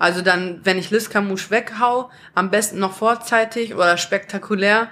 [0.00, 4.88] Also dann, wenn ich Liz weghau, am besten noch vorzeitig oder spektakulär,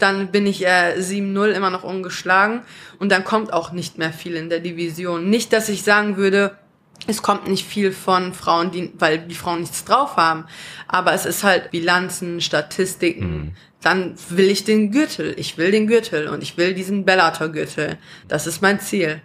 [0.00, 2.62] dann bin ich äh, 7-0 immer noch ungeschlagen
[2.98, 5.30] und dann kommt auch nicht mehr viel in der Division.
[5.30, 6.58] Nicht, dass ich sagen würde,
[7.06, 10.46] es kommt nicht viel von Frauen, die, weil die Frauen nichts drauf haben.
[10.88, 13.54] Aber es ist halt Bilanzen, Statistiken.
[13.80, 15.32] Dann will ich den Gürtel.
[15.38, 17.98] Ich will den Gürtel und ich will diesen Bellator-Gürtel.
[18.26, 19.22] Das ist mein Ziel.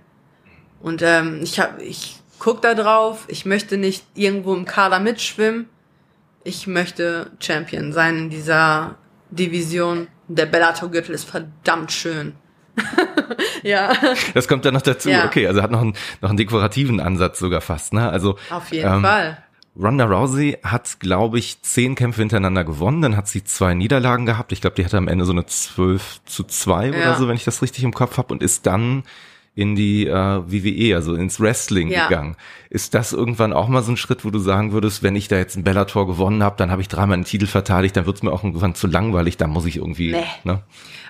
[0.79, 3.25] Und ähm, ich hab, ich guck da drauf.
[3.27, 5.67] Ich möchte nicht irgendwo im Kader mitschwimmen.
[6.43, 8.99] Ich möchte Champion sein in dieser
[9.31, 10.07] Division.
[10.27, 12.33] Der Bellator-Gürtel ist verdammt schön.
[13.63, 13.93] ja,
[14.35, 15.09] das kommt dann noch dazu.
[15.09, 15.25] Ja.
[15.25, 18.11] Okay, also hat noch einen, noch einen dekorativen Ansatz sogar fast, ne?
[18.11, 19.43] Also, auf jeden ähm, Fall.
[19.75, 24.51] Ronda Rousey hat, glaube ich, zehn Kämpfe hintereinander gewonnen, dann hat sie zwei Niederlagen gehabt.
[24.51, 27.15] Ich glaube, die hatte am Ende so eine 12 zu 2 oder Ja.
[27.15, 29.03] so, wenn ich das richtig im Kopf habe, und ist dann
[29.55, 32.07] in die äh, WWE, also ins Wrestling Ja.
[32.07, 32.35] gegangen.
[32.69, 35.37] Ist das irgendwann auch mal so ein Schritt, wo du sagen würdest, wenn ich da
[35.37, 38.33] jetzt einen Bellator gewonnen habe, dann habe ich dreimal einen Titel verteidigt, dann wird's mir
[38.33, 40.25] auch irgendwann zu langweilig, dann muss ich irgendwie, Nee.
[40.43, 40.61] ne?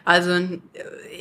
[0.03, 0.59] Also äh,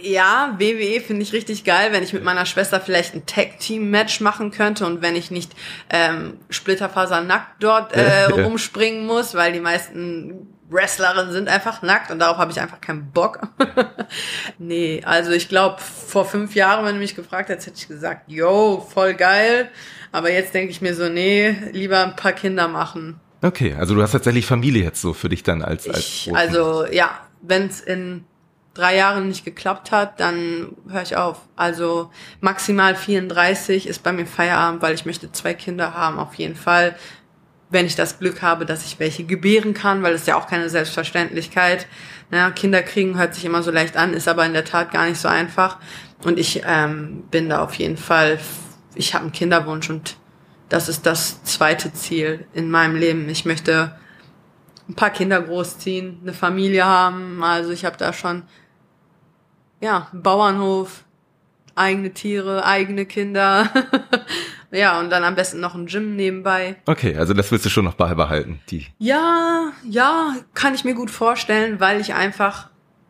[0.02, 4.51] ja, WWE finde ich richtig geil, wenn ich mit meiner Schwester vielleicht ein Tag-Team-Match machen
[4.51, 5.52] könnte und wenn ich nicht
[5.88, 12.36] ähm, splitterfasernackt dort äh, rumspringen muss, weil die meisten Wrestlerinnen sind einfach nackt und darauf
[12.36, 13.40] habe ich einfach keinen Bock.
[14.59, 18.30] nee, also ich glaube, vor fünf Jahren, wenn du mich gefragt hättest, hätte ich gesagt,
[18.30, 19.70] yo, voll geil.
[20.12, 23.20] Aber jetzt denke ich mir so, nee, lieber ein paar Kinder machen.
[23.42, 26.86] Okay, also du hast tatsächlich Familie jetzt so für dich dann als, als Ich, also
[26.90, 27.10] ja,
[27.42, 28.24] wenn es in
[28.74, 31.40] drei Jahren nicht geklappt hat, dann höre ich auf.
[31.56, 32.10] Also
[32.40, 36.96] maximal 34 ist bei mir Feierabend, weil ich möchte zwei Kinder haben, auf jeden Fall.
[37.74, 40.46] Wenn ich das Glück habe, dass ich welche gebären kann, weil das ist ja auch
[40.46, 41.88] keine Selbstverständlichkeit.
[42.30, 45.06] Naja, Kinder kriegen hört sich immer so leicht an, ist aber in der Tat gar
[45.09, 45.78] nicht so einfach.
[46.22, 48.38] Und ich ähm, bin da auf jeden Fall,
[48.94, 50.16] ich habe einen Kinderwunsch und
[50.68, 53.28] das ist das zweite Ziel in meinem Leben.
[53.28, 53.98] Ich möchte
[54.88, 57.42] ein paar Kinder großziehen, eine Familie haben.
[57.42, 58.44] Also ich habe da schon
[59.80, 61.05] ja Bauernhof,
[61.74, 63.68] eigene Tiere, eigene Kinder.
[64.74, 66.76] ja und dann am besten noch ein Gym nebenbei.
[66.86, 68.86] okay, also das willst du schon noch beibehalten, die.
[68.98, 72.68] Ja, ja, kann ich mir gut vorstellen, weil ich einfach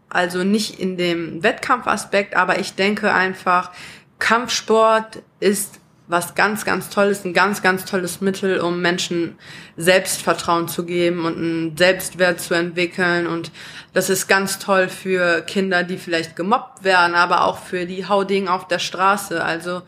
[0.09, 3.73] also nicht in dem Wettkampfaspekt, aber ich denke einfach
[4.21, 9.39] Kampfsport ist was ganz, ganz Tolles, ein ganz, ganz tolles Mittel, um Menschen
[9.77, 13.27] Selbstvertrauen zu geben und einen Selbstwert zu entwickeln.
[13.27, 13.51] Und
[13.95, 18.49] das ist ganz toll für Kinder, die vielleicht gemobbt werden, aber auch für die Hauding
[18.49, 19.43] auf der Straße.
[19.43, 19.83] Also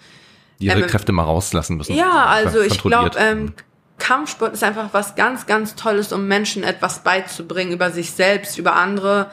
[0.58, 1.94] ihre Ähm, Kräfte mal rauslassen müssen.
[1.94, 3.52] ja, also ich glaube, ähm,
[3.98, 8.76] Kampfsport ist einfach was ganz, ganz Tolles, um Menschen etwas beizubringen über sich selbst, über
[8.76, 9.30] andere,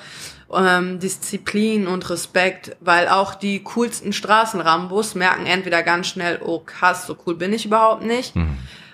[0.54, 7.08] ähm, Disziplin und Respekt, weil auch die coolsten Straßenrambos merken entweder ganz schnell, oh krass,
[7.08, 8.34] so cool bin ich überhaupt nicht.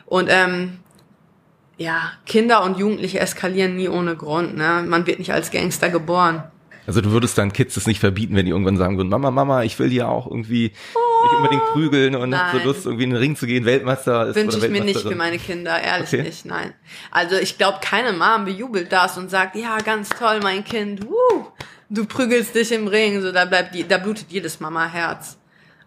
[0.06, 0.80] Und ähm,
[1.78, 4.56] ja, Kinder und Jugendliche eskalieren nie ohne Grund.
[4.58, 4.84] Ne?
[4.88, 6.44] Man wird nicht als Gangster geboren.
[6.90, 9.62] Also du würdest deinen Kids das nicht verbieten, wenn die irgendwann sagen würden, Mama, Mama,
[9.62, 12.66] ich will ja auch irgendwie mich unbedingt prügeln und hab so Nein.
[12.66, 15.38] Lust, irgendwie in den Ring zu gehen, Weltmeister ist Wünsche ich mir nicht für meine
[15.38, 16.24] Kinder, ehrlich Okay.
[16.24, 16.74] nicht, nein.
[17.12, 21.46] Also ich glaube, keine Mom bejubelt das und sagt, ja, ganz toll, mein Kind, wuh,
[21.92, 25.38] du prügelst dich im Ring, so da bleibt, die- da blutet jedes Mama-Herz.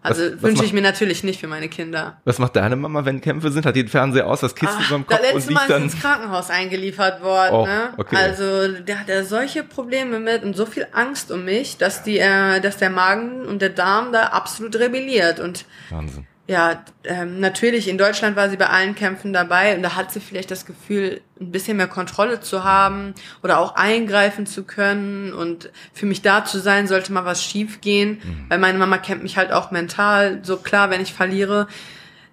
[0.03, 2.17] Also Was- wünsche ich mir natürlich nicht für meine Kinder.
[2.25, 3.65] Was macht deine Mama, wenn Kämpfe sind?
[3.65, 5.69] Hat die den Fernseher aus, das Kissen über dem Kopf und letzte Mal liegt ist
[5.69, 5.83] dann...
[5.83, 7.55] ins Krankenhaus eingeliefert worden.
[7.55, 7.93] Oh, ne?
[7.97, 8.15] okay.
[8.15, 12.19] Also der hat ja solche Probleme mit und so viel Angst um mich, dass die,
[12.19, 16.27] äh, dass der Magen und der Darm da absolut rebelliert und Wahnsinn.
[16.45, 20.19] Ja, ähm, natürlich, in Deutschland war sie bei allen Kämpfen dabei und da hat sie
[20.19, 23.13] vielleicht das Gefühl, ein bisschen mehr Kontrolle zu haben
[23.43, 27.79] oder auch eingreifen zu können und für mich da zu sein, sollte mal was schief
[27.79, 31.67] gehen, weil meine Mama kennt mich halt auch mental, so klar, wenn ich verliere.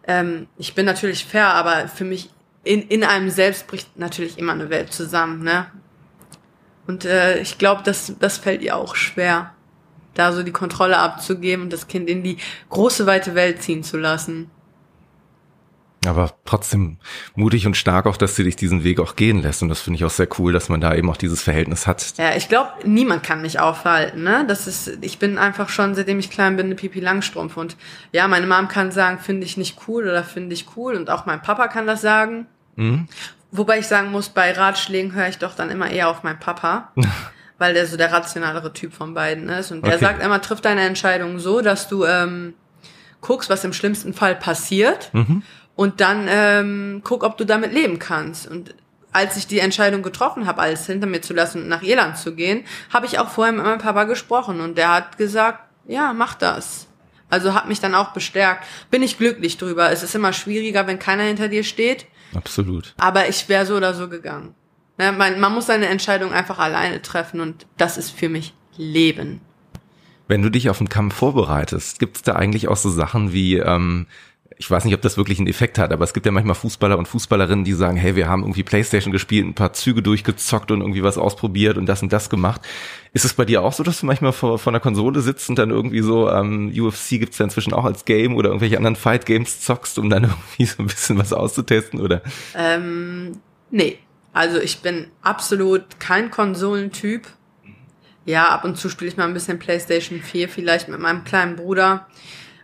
[0.08, 2.30] Ähm, ich bin natürlich fair, aber für mich
[2.64, 5.66] in, in einem selbst bricht natürlich immer eine Welt zusammen, ne?
[6.86, 9.54] Und äh, ich glaube, das, das fällt ihr auch schwer,
[10.20, 12.36] da so die Kontrolle abzugeben und das Kind in die
[12.68, 14.50] große, weite Welt ziehen zu lassen.
[16.06, 16.96] Aber trotzdem
[17.34, 19.62] mutig und stark auch, dass sie dich diesen Weg auch gehen lässt.
[19.62, 22.14] Und das finde ich auch sehr cool, dass man da eben auch dieses Verhältnis hat.
[22.16, 24.22] Ja, ich glaube, niemand kann mich aufhalten.
[24.22, 24.44] Ne?
[24.48, 27.58] Das ist, ich bin einfach schon, seitdem ich klein bin, eine Pipi Langstrumpf.
[27.58, 27.76] Und
[28.12, 30.94] ja, meine Mom kann sagen, finde ich nicht cool oder finde ich cool.
[30.94, 32.46] Und auch mein Papa kann das sagen.
[32.76, 33.06] Mhm.
[33.50, 36.92] Wobei ich sagen muss, bei Ratschlägen höre ich doch dann immer eher auf meinen Papa.
[37.60, 39.70] weil der so der rationalere Typ von beiden ist.
[39.70, 40.04] Und der okay.
[40.04, 42.54] sagt immer, triff deine Entscheidung so, dass du ähm,
[43.20, 45.10] guckst, was im schlimmsten Fall passiert.
[45.12, 45.44] Mhm
[45.80, 48.46] und dann ähm, guck, ob du damit leben kannst.
[48.46, 48.74] Und
[49.12, 52.34] als ich die Entscheidung getroffen habe, alles hinter mir zu lassen und nach Irland zu
[52.34, 56.34] gehen, habe ich auch vorher mit meinem Papa gesprochen und der hat gesagt, ja, mach
[56.34, 56.86] das.
[57.30, 58.66] Also hat mich dann auch bestärkt.
[58.90, 59.90] Bin ich glücklich drüber.
[59.90, 62.04] Es ist immer schwieriger, wenn keiner hinter dir steht.
[62.34, 62.92] Absolut.
[62.98, 64.54] Aber ich wäre so oder so gegangen.
[65.00, 69.40] Ne, man, man muss seine Entscheidung einfach alleine treffen und das ist für mich Leben.
[70.28, 73.56] Wenn du dich auf den Kampf vorbereitest, gibt es da eigentlich auch so Sachen wie
[73.56, 74.06] ähm,
[74.58, 76.98] ich weiß nicht, ob das wirklich einen Effekt hat, aber es gibt ja manchmal Fußballer
[76.98, 80.82] und Fußballerinnen, die sagen, hey, wir haben irgendwie Playstation gespielt, ein paar Züge durchgezockt und
[80.82, 82.60] irgendwie was ausprobiert und das und das gemacht.
[83.14, 85.58] Ist es bei dir auch so, dass du manchmal vor, vor einer Konsole sitzt und
[85.58, 89.24] dann irgendwie so, ähm, UFC gibt's ja inzwischen auch als Game oder irgendwelche anderen Fight
[89.24, 92.20] Games zockst, um dann irgendwie so ein bisschen was auszutesten, oder?
[92.54, 93.40] Ähm,
[93.70, 93.96] nee.
[94.32, 97.26] Also ich bin absolut kein Konsolentyp.
[98.24, 101.56] Ja, ab und zu spiele ich mal ein bisschen PlayStation 4, vielleicht mit meinem kleinen
[101.56, 102.06] Bruder.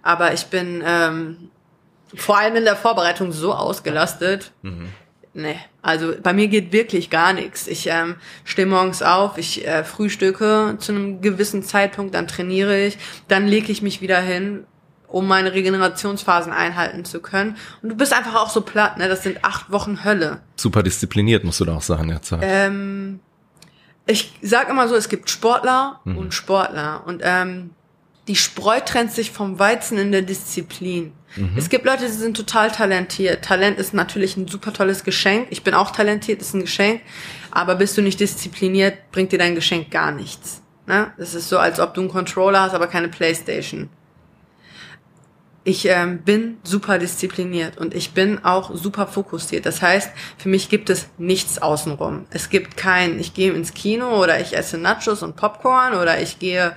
[0.02, 1.50] Aber ich bin ähm,
[2.14, 4.52] vor allem in der Vorbereitung so ausgelastet.
[4.62, 4.88] Mhm.
[5.34, 7.66] Nee, also bei mir geht wirklich gar nichts.
[7.66, 12.96] Ich ähm, stehe morgens auf, ich äh, frühstücke zu einem gewissen Zeitpunkt, dann trainiere ich,
[13.28, 14.66] dann lege ich mich wieder hin,
[15.08, 17.56] um meine Regenerationsphasen einhalten zu können.
[17.82, 19.08] Und du bist einfach auch so platt, ne?
[19.08, 20.40] Das sind acht Wochen Hölle.
[20.56, 22.40] Super diszipliniert, musst du da auch sagen, Zeit.
[22.42, 23.20] Ähm,
[24.06, 26.18] ich sag immer so, es gibt Sportler mhm.
[26.18, 27.02] und Sportler.
[27.06, 27.70] Und ähm,
[28.28, 31.12] die Spreu trennt sich vom Weizen in der Disziplin.
[31.36, 31.52] Mhm.
[31.56, 33.44] Es gibt Leute, die sind total talentiert.
[33.44, 35.48] Talent ist natürlich ein super tolles Geschenk.
[35.50, 37.02] Ich bin auch talentiert, ist ein Geschenk.
[37.50, 40.62] Aber bist du nicht diszipliniert, bringt dir dein Geschenk gar nichts.
[40.86, 41.12] Ne?
[41.18, 43.88] Das ist so, als ob du einen Controller hast, aber keine Playstation.
[45.66, 49.66] Ich ähm, bin super diszipliniert und ich bin auch super fokussiert.
[49.66, 52.24] Das heißt, für mich gibt es nichts außenrum.
[52.30, 56.38] Es gibt kein, ich gehe ins Kino oder ich esse Nachos und Popcorn oder ich
[56.38, 56.76] gehe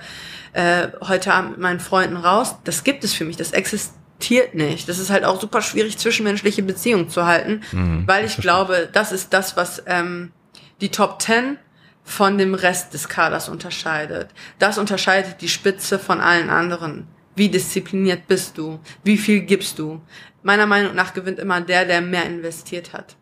[0.54, 2.56] äh, heute Abend mit meinen Freunden raus.
[2.64, 3.36] Das gibt es für mich.
[3.36, 4.88] Das existiert nicht.
[4.88, 9.12] Das ist halt auch super schwierig, zwischenmenschliche Beziehungen zu halten, mhm, weil ich glaube, das
[9.12, 10.32] ist das, was ähm,
[10.80, 11.58] die Top Ten
[12.02, 14.30] von dem Rest des Kaders unterscheidet.
[14.58, 17.06] Das unterscheidet die Spitze von allen anderen.
[17.36, 18.80] Wie diszipliniert bist du?
[19.04, 20.00] Wie viel gibst du?
[20.42, 23.16] Meiner Meinung nach gewinnt immer der, der mehr investiert hat.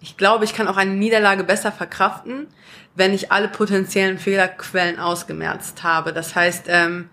[0.00, 2.48] Ich glaube, ich kann auch eine Niederlage besser verkraften,
[2.94, 6.12] wenn ich alle potenziellen Fehlerquellen ausgemerzt habe.
[6.12, 7.08] Das heißt, ähm,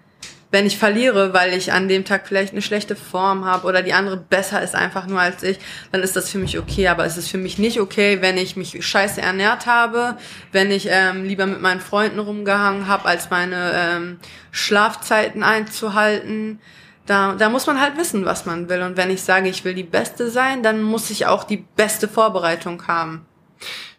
[0.52, 3.94] wenn ich verliere, weil ich an dem Tag vielleicht eine schlechte Form habe oder die
[3.94, 5.58] andere besser ist einfach nur als ich,
[5.92, 6.90] dann ist das für mich okay.
[6.90, 10.18] Aber es ist für mich nicht okay, wenn ich mich scheiße ernährt habe,
[10.52, 14.20] wenn ich ähm, lieber mit meinen Freunden rumgehangen habe, als meine ähm,
[14.52, 16.60] Schlafzeiten einzuhalten
[17.06, 18.82] da, da muss man halt wissen, was man will.
[18.84, 22.08] Und wenn ich sage, ich will die Beste sein, dann muss ich auch die beste
[22.08, 23.26] Vorbereitung haben.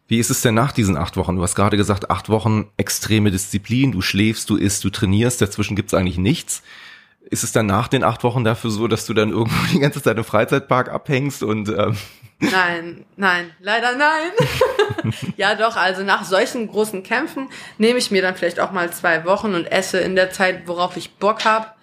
[0.08, 1.36] Wie ist es denn nach diesen acht Wochen?
[1.36, 5.76] Du hast gerade gesagt, acht Wochen extreme Disziplin, du schläfst, du isst, du trainierst, dazwischen
[5.76, 6.62] gibt's eigentlich nichts.
[7.30, 10.02] Ist es dann nach den acht Wochen dafür so, dass du dann irgendwo die ganze
[10.02, 11.96] Zeit im Freizeitpark abhängst und ähm
[12.50, 15.12] Nein, nein, leider nein.
[15.36, 17.48] ja doch, also nach solchen großen Kämpfen
[17.78, 20.96] nehme ich mir dann vielleicht auch mal zwei Wochen und esse in der Zeit, worauf
[20.96, 21.76] ich Bock hab.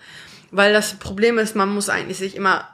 [0.51, 2.67] Weil das Problem ist, man muss eigentlich sich immer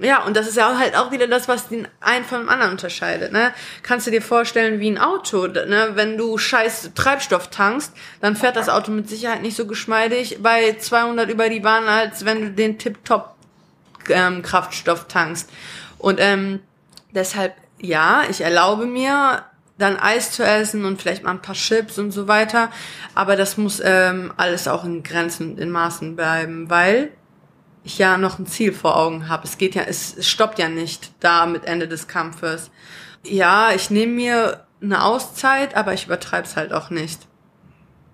[0.00, 2.72] ja, und das ist ja halt auch wieder das, was den einen von dem anderen
[2.72, 3.32] unterscheidet.
[3.32, 3.52] Ne?
[3.82, 5.90] Kannst du dir vorstellen, wie ein Auto, ne?
[5.94, 10.76] wenn du scheiß Treibstoff tankst, dann fährt das Auto mit Sicherheit nicht so geschmeidig bei
[10.78, 13.34] 200 über die Bahn, als wenn du den Tip-Top
[14.08, 15.50] ähm, Kraftstoff tankst.
[15.98, 16.60] Und ähm,
[17.12, 19.44] deshalb, ja, ich erlaube mir,
[19.76, 22.70] dann Eis zu essen und vielleicht mal ein paar Chips und so weiter.
[23.14, 27.10] Aber das muss ähm, alles auch in Grenzen, in Maßen bleiben, weil
[27.82, 29.44] ich ja noch ein Ziel vor Augen habe.
[29.44, 32.70] Es geht ja, es, stoppt ja nicht da mit Ende des Kampfes.
[33.24, 37.26] Ja, ich nehme mir eine Auszeit, aber ich übertreibe es halt auch nicht.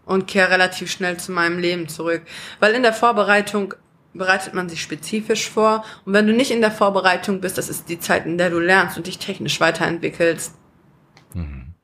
[0.05, 2.23] Und kehre relativ schnell zu meinem Leben zurück.
[2.61, 3.75] Weil in der Vorbereitung
[4.15, 5.85] bereitet man sich spezifisch vor.
[6.05, 8.61] Und wenn du nicht in der Vorbereitung bist, das ist die Zeit, in der du
[8.61, 10.55] lernst und dich technisch weiterentwickelst.
[11.35, 11.75] Mhm.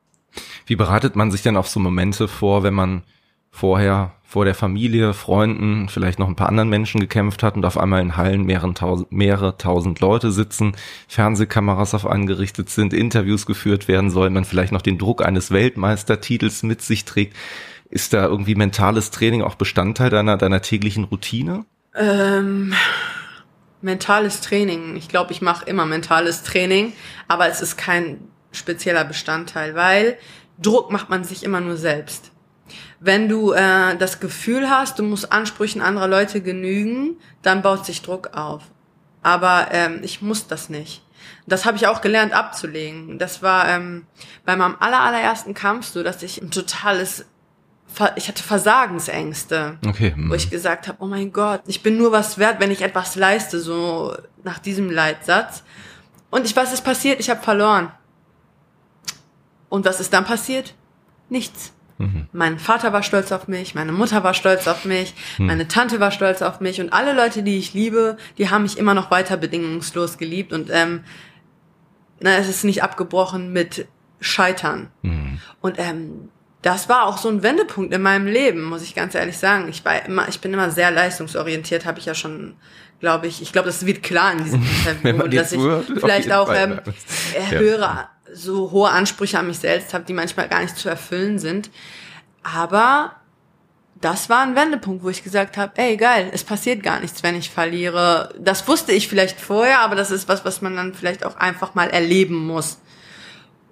[0.65, 3.03] Wie bereitet man sich denn auf so Momente vor, wenn man
[3.51, 7.77] vorher vor der Familie, Freunden, vielleicht noch ein paar anderen Menschen gekämpft hat und auf
[7.77, 10.75] einmal in Hallen mehreren tausend, mehrere tausend Leute sitzen,
[11.07, 16.63] Fernsehkameras auf angerichtet sind, Interviews geführt werden sollen, man vielleicht noch den Druck eines Weltmeistertitels
[16.63, 17.37] mit sich trägt.
[17.91, 21.65] Ist da irgendwie mentales Training auch Bestandteil deiner, deiner täglichen Routine?
[21.93, 22.73] Ähm,
[23.83, 24.95] mentales Training.
[24.95, 26.93] Ich glaube, ich mache immer mentales Training,
[27.27, 28.17] aber es ist kein
[28.51, 30.17] spezieller Bestandteil, weil
[30.57, 32.32] Druck macht man sich immer nur selbst
[33.05, 38.01] wenn du äh, das Gefühl hast, du musst Ansprüchen anderer Leute genügen, dann baut sich
[38.01, 38.63] Druck auf.
[39.21, 41.03] Aber ähm, ich muss das nicht.
[41.45, 43.19] Das habe ich auch gelernt abzulegen.
[43.19, 44.05] Das war ähm,
[44.45, 47.25] bei meinem aller, allerersten Kampf so, dass ich ein totales
[48.15, 50.15] ich hatte Versagensängste, okay.
[50.17, 53.15] wo ich gesagt habe, oh mein Gott, ich bin nur was wert, wenn ich etwas
[53.15, 55.63] leiste, so nach diesem Leitsatz.
[56.31, 57.19] Und ich was ist passiert?
[57.19, 57.91] Ich habe verloren.
[59.69, 60.73] Und was ist dann passiert?
[61.29, 61.72] Nichts.
[61.97, 62.27] Mhm.
[62.31, 65.47] Mein Vater war stolz auf mich, meine Mutter war stolz auf mich, mhm.
[65.47, 68.77] meine Tante war stolz auf mich und alle Leute, die ich liebe, die haben mich
[68.77, 71.03] immer noch weiter bedingungslos geliebt und ähm,
[72.19, 73.87] na, es ist nicht abgebrochen mit
[74.19, 74.89] Scheitern.
[75.01, 75.39] Mhm.
[75.61, 76.29] Und ähm,
[76.61, 79.67] das war auch so ein Wendepunkt in meinem Leben, muss ich ganz ehrlich sagen.
[79.67, 82.55] Ich war immer, ich bin immer sehr leistungsorientiert, habe ich ja schon,
[83.01, 83.41] glaube ich.
[83.41, 84.63] Ich glaube, das wird klar in diesem
[85.03, 85.59] Interview, dass ich
[85.99, 86.79] vielleicht auch ähm,
[87.51, 88.09] ja.
[88.33, 91.69] So hohe Ansprüche an mich selbst habe, die manchmal gar nicht zu erfüllen sind.
[92.43, 93.15] Aber
[94.01, 97.35] das war ein Wendepunkt, wo ich gesagt habe, ey geil, es passiert gar nichts, wenn
[97.35, 98.33] ich verliere.
[98.37, 101.73] Das wusste ich vielleicht vorher, aber das ist was, was man dann vielleicht auch einfach
[101.73, 102.79] mal erleben muss.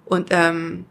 [0.06, 0.86] Und ähm,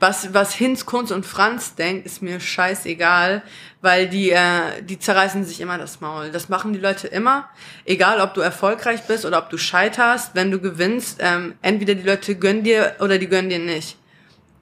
[0.00, 3.42] was, was Hinz, Kunz und Franz denkt, ist mir scheißegal,
[3.80, 6.30] weil die, äh, die zerreißen sich immer das Maul.
[6.30, 7.48] Das machen die Leute immer.
[7.84, 12.02] Egal, ob du erfolgreich bist oder ob du scheiterst, wenn du gewinnst, ähm, entweder die
[12.02, 13.96] Leute gönnen dir oder die gönnen dir nicht.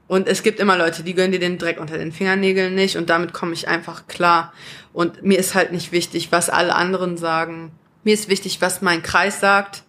[0.06, 3.08] Und es gibt immer Leute, die gönnen dir den Dreck unter den Fingernägeln nicht und
[3.08, 4.52] damit komme ich einfach klar.
[4.92, 7.72] Und mir ist halt nicht wichtig, was alle anderen sagen.
[8.04, 9.82] Mir ist wichtig, was mein Kreis sagt.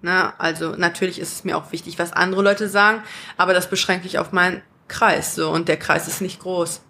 [0.00, 0.32] Ne?
[0.38, 3.02] Also natürlich ist es mir auch wichtig, was andere Leute sagen,
[3.36, 6.82] aber das beschränke ich auf meinen Kreis so und der Kreis ist nicht groß.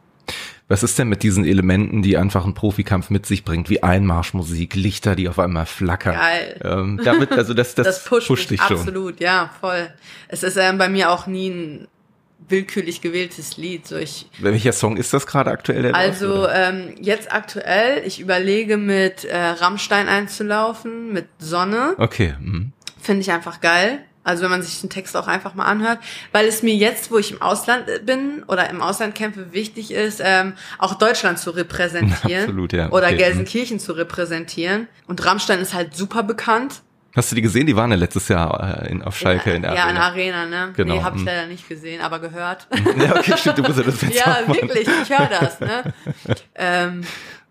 [0.69, 4.75] Was ist denn mit diesen Elementen, die einfach ein Profikampf mit sich bringt, wie Einmarschmusik,
[4.75, 6.15] Lichter, die auf einmal flackern?
[6.15, 6.61] Geil.
[6.63, 8.77] Ähm, damit, also das, das, das pusht, pusht dich schon.
[8.77, 9.89] Absolut, ja, voll.
[10.29, 11.89] Es ist ähm, bei mir auch nie ein
[12.49, 13.87] willkürlich gewähltes Lied.
[13.87, 15.93] So ich, Welcher Song ist das gerade aktuell?
[15.93, 21.95] Also ähm, jetzt aktuell, ich überlege mit äh, Rammstein einzulaufen, mit Sonne.
[21.97, 22.35] Okay.
[22.41, 22.73] Mhm.
[23.01, 24.01] Finde ich einfach geil.
[24.29, 26.01] Also wenn man sich den Text auch einfach mal anhört,
[26.33, 30.21] weil es mir jetzt, wo ich im Ausland bin oder im Ausland kämpfe, wichtig ist,
[30.23, 32.91] ähm, auch Deutschland zu repräsentieren Absolut, ja.
[32.91, 33.17] oder okay.
[33.17, 34.87] Gelsenkirchen zu repräsentieren.
[35.07, 36.83] Und Rammstein ist halt super bekannt.
[37.17, 37.67] Hast du die gesehen?
[37.67, 39.99] Die waren ja letztes Jahr äh, in, auf Schalke in der ja, Arena.
[39.99, 40.73] Ja, in Arena, ne?
[40.77, 40.95] Genau.
[40.97, 41.27] Nee, hab ich hm.
[41.27, 42.69] leider nicht gesehen, aber gehört.
[42.99, 45.95] ja, okay, stimmt, du musst ja das jetzt Ja, wirklich, ich höre das, ne?
[46.55, 47.01] ähm,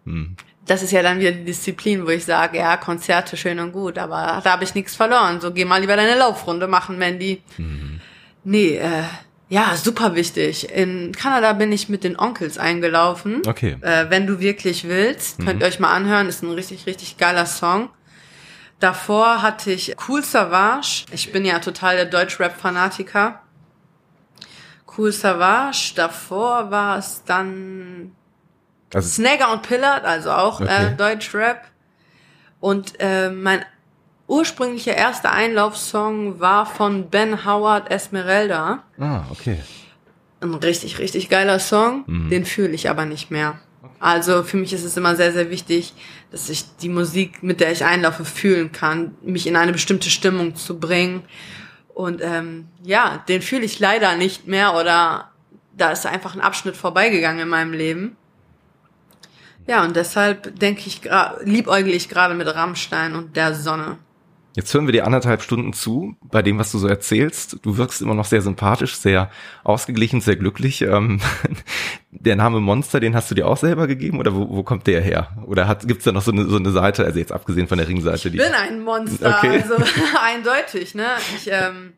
[0.05, 0.35] hm
[0.67, 3.97] das ist ja dann wieder die Disziplin, wo ich sage, ja, Konzerte schön und gut,
[3.97, 5.39] aber da habe ich nichts verloren.
[5.41, 7.41] So geh mal lieber deine Laufrunde machen, Mandy.
[7.57, 8.01] Mhm.
[8.43, 9.03] Nee, äh,
[9.49, 10.69] ja, super wichtig.
[10.71, 13.41] In Kanada bin ich mit den Onkels eingelaufen.
[13.47, 13.77] Okay.
[13.81, 15.71] Äh, wenn du wirklich willst, könnt ihr mhm.
[15.71, 17.89] euch mal anhören, ist ein richtig, richtig geiler Song.
[18.79, 21.05] Davor hatte ich Cool Savage.
[21.11, 23.41] Ich bin ja total der Deutschrap-Fanatiker.
[24.97, 25.93] Cool Savage.
[25.95, 28.16] Davor war es dann
[28.93, 30.87] also Snagger und Pillard, also auch äh, okay.
[30.87, 31.63] äh, Deutschrap.
[32.59, 33.63] Und äh, mein
[34.27, 38.83] ursprünglicher erster Einlaufsong war von Ben Howard Esmeralda.
[38.99, 39.59] Ah, okay.
[40.41, 42.03] Ein richtig, richtig geiler Song.
[42.07, 42.29] Mhm.
[42.29, 43.59] Den fühle ich aber nicht mehr.
[43.99, 45.93] Also für mich ist es immer sehr, sehr wichtig,
[46.31, 50.55] dass ich die Musik, mit der ich einlaufe, fühlen kann, mich in eine bestimmte Stimmung
[50.55, 51.23] zu bringen.
[51.93, 55.31] Und ähm, ja, den fühle ich leider nicht mehr oder
[55.75, 58.17] da ist einfach ein Abschnitt vorbeigegangen in meinem Leben.
[59.67, 61.01] Ja, und deshalb denke ich,
[61.43, 63.97] liebäugle ich gerade mit Rammstein und der Sonne.
[64.57, 67.57] Jetzt hören wir dir anderthalb Stunden zu, bei dem, was du so erzählst.
[67.61, 69.29] Du wirkst immer noch sehr sympathisch, sehr
[69.63, 70.81] ausgeglichen, sehr glücklich.
[70.81, 71.19] Ähm,
[72.09, 75.01] der Name Monster, den hast du dir auch selber gegeben oder wo, wo kommt der
[75.01, 75.29] her?
[75.45, 77.87] Oder hat, gibt's da noch so eine, so eine Seite, also jetzt abgesehen von der
[77.87, 78.29] Ringseite?
[78.29, 79.61] Ich bin ein Monster, okay.
[79.61, 79.75] also
[80.23, 81.05] eindeutig, ne?
[81.35, 81.93] Ich, ähm,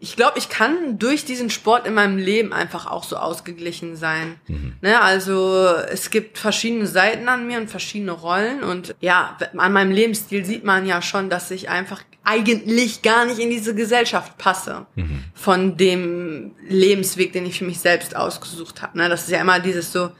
[0.00, 4.36] ich glaube, ich kann durch diesen Sport in meinem Leben einfach auch so ausgeglichen sein.
[4.46, 4.74] Mhm.
[4.80, 9.90] Ne, also es gibt verschiedene Seiten an mir und verschiedene Rollen und ja, an meinem
[9.90, 14.86] Lebensstil sieht man ja schon, dass ich einfach eigentlich gar nicht in diese Gesellschaft passe
[14.94, 15.24] mhm.
[15.34, 18.98] von dem Lebensweg, den ich für mich selbst ausgesucht habe.
[18.98, 20.10] Ne, das ist ja immer dieses so,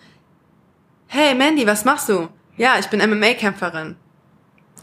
[1.06, 2.28] hey Mandy, was machst du?
[2.56, 3.94] Ja, ich bin MMA-Kämpferin.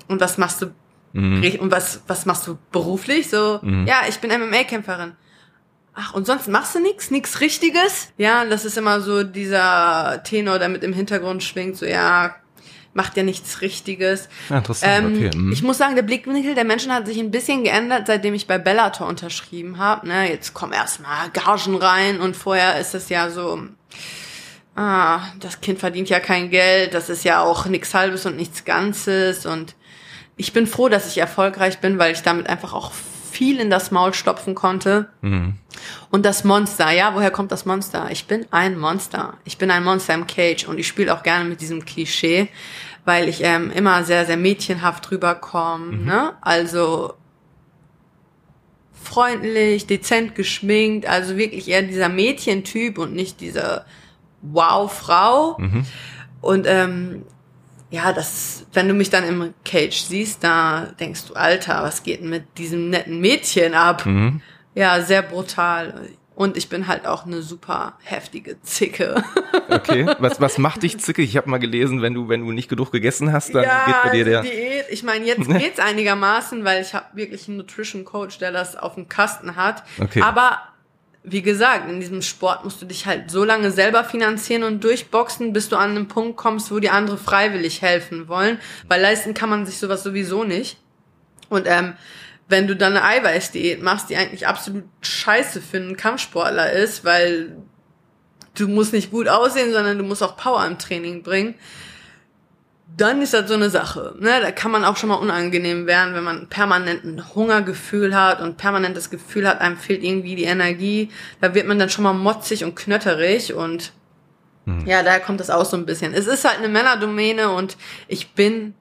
[0.07, 0.67] Und was machst du
[1.15, 1.59] Mhm.
[1.61, 3.29] Und was, was machst du beruflich?
[3.29, 3.87] So, mhm.
[3.87, 5.13] ja, ich bin MMA-Kämpferin.
[5.93, 8.09] ach, und sonst machst du nix, nix Richtiges.
[8.17, 12.35] Ja, das ist immer so dieser Tenor, der mit im Hintergrund schwingt, so, ja,
[12.93, 14.27] macht ja nichts Richtiges.
[14.49, 15.37] Ja, interessant, Ähm, okay.
[15.37, 15.51] mhm.
[15.53, 18.57] Ich muss sagen, der Blickwinkel der Menschen hat sich ein bisschen geändert, seitdem ich bei
[18.57, 20.07] Bellator unterschrieben habe.
[20.09, 23.61] Ne, jetzt kommen erstmal Gagen rein und vorher ist es ja so,
[24.75, 28.65] ah, das Kind verdient ja kein Geld, das ist ja auch nichts Halbes und nichts
[28.65, 29.75] Ganzes und
[30.37, 32.91] ich bin froh, dass ich erfolgreich bin, weil ich damit einfach auch
[33.35, 35.09] viel in das Maul stopfen konnte.
[35.21, 35.55] Mhm.
[36.09, 38.07] Und das Monster, ja, woher kommt das Monster?
[38.09, 39.37] Ich bin ein Monster.
[39.43, 42.47] Ich bin ein Monster im Cage und ich spiele auch gerne mit diesem Klischee,
[43.03, 45.97] weil ich ähm, immer sehr, sehr mädchenhaft rüberkomme.
[45.97, 46.33] Ne?
[46.41, 47.13] Also
[48.93, 53.85] freundlich, dezent geschminkt, also wirklich eher dieser Mädchentyp und nicht diese
[54.41, 55.57] Wow-Frau.
[56.41, 57.23] Und ähm,
[57.89, 62.21] ja, das, wenn du mich dann im Cage siehst, da denkst du, Alter, was geht
[62.21, 64.05] denn mit diesem netten Mädchen ab?
[64.05, 64.41] Mhm.
[64.73, 66.09] Ja, sehr brutal.
[66.35, 69.23] Und ich bin halt auch eine super heftige Zicke.
[69.69, 71.29] Okay, was, was macht dich zickig?
[71.29, 74.09] Ich habe mal gelesen, wenn du, wenn du nicht genug gegessen hast, dann geht bei
[74.09, 74.41] dir der.
[74.41, 74.85] Diät.
[74.89, 78.95] Ich meine, jetzt geht's einigermaßen, weil ich habe wirklich einen Nutrition Coach, der das auf
[78.95, 79.83] dem Kasten hat.
[79.97, 80.21] Okay.
[80.21, 80.59] Aber
[81.27, 85.53] wie gesagt, in diesem Sport musst du dich halt so lange selber finanzieren und durchboxen,
[85.53, 88.59] bis du an einen Punkt kommst, wo die andere freiwillig helfen wollen.
[88.87, 90.77] Weil leisten kann man sich sowas sowieso nicht.
[91.49, 91.93] Und ähm,
[92.47, 97.57] wenn du dann eine Eiweißdiät machst, die eigentlich absolut scheiße für einen Kampfsportler ist, weil
[98.53, 101.55] du musst nicht gut aussehen, sondern du musst auch Power im Training bringen,
[102.97, 104.15] dann ist das so eine Sache.
[104.19, 104.39] Ne?
[104.41, 108.57] Da kann man auch schon mal unangenehm werden, wenn man permanent ein Hungergefühl hat und
[108.57, 111.09] permanent das Gefühl hat, einem fehlt irgendwie die Energie.
[111.41, 113.91] Da wird man dann schon mal motzig und knötterig und
[114.87, 116.13] ja, daher kommt das auch so ein bisschen.
[116.15, 117.77] Es ist halt eine Männerdomäne und
[118.07, 118.73] ich bin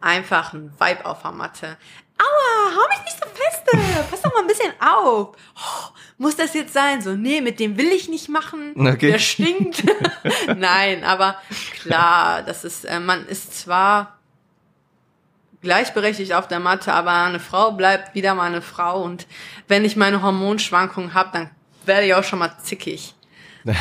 [0.00, 1.76] einfach ein Vibe auf der Matte.
[2.20, 4.04] Aua, hau mich nicht so feste.
[4.10, 5.36] Pass doch mal ein bisschen auf.
[5.56, 5.88] Oh,
[6.18, 7.00] muss das jetzt sein?
[7.00, 8.74] So, nee, mit dem will ich nicht machen.
[8.76, 9.12] Okay.
[9.12, 9.84] Der stinkt.
[10.56, 11.36] Nein, aber
[11.82, 14.18] klar, das ist, äh, man ist zwar
[15.62, 19.26] gleichberechtigt auf der Matte, aber eine Frau bleibt wieder mal eine Frau und
[19.68, 21.50] wenn ich meine Hormonschwankungen habe, dann
[21.84, 23.14] werde ich auch schon mal zickig.
[23.64, 23.74] Da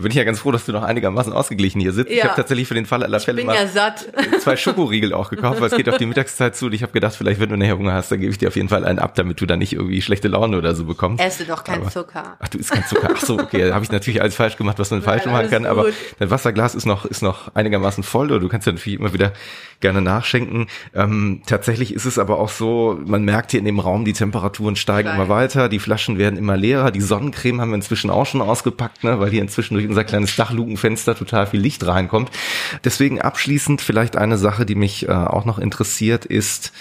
[0.00, 2.10] bin ich ja ganz froh, dass du noch einigermaßen ausgeglichen hier sitzt.
[2.10, 2.24] Ich Ja.
[2.24, 3.94] habe tatsächlich für den Fall aller Ich Fälle mal ja
[4.40, 7.14] zwei Schokoriegel auch gekauft, weil es geht auf die Mittagszeit zu und ich habe gedacht,
[7.16, 9.14] vielleicht wenn du nachher Hunger hast, dann gebe ich dir auf jeden Fall einen ab,
[9.16, 11.22] damit du dann nicht irgendwie schlechte Laune oder so bekommst.
[11.24, 12.36] Esse doch keinen Aber- Zucker.
[12.38, 13.08] Ach, du isst kein Zucker.
[13.14, 15.66] Ach so, okay, da habe ich natürlich alles falsch gemacht, was man falsch machen kann,
[15.66, 15.94] aber gut.
[16.18, 19.32] dein Wasserglas ist noch ist noch einigermaßen voll oder du kannst ja natürlich immer wieder
[19.80, 20.66] gerne nachschenken.
[20.94, 24.76] Ähm, tatsächlich ist es aber auch so, man merkt hier in dem Raum, die Temperaturen
[24.76, 25.20] steigen Steigen.
[25.20, 29.04] immer weiter, die Flaschen werden immer leerer, die Sonnencreme haben wir inzwischen auch schon ausgepackt,
[29.04, 32.30] ne, weil hier inzwischen durch unser kleines Dachlukenfenster total viel Licht reinkommt.
[32.84, 36.72] Deswegen abschließend vielleicht eine Sache, die mich äh, auch noch interessiert, ist,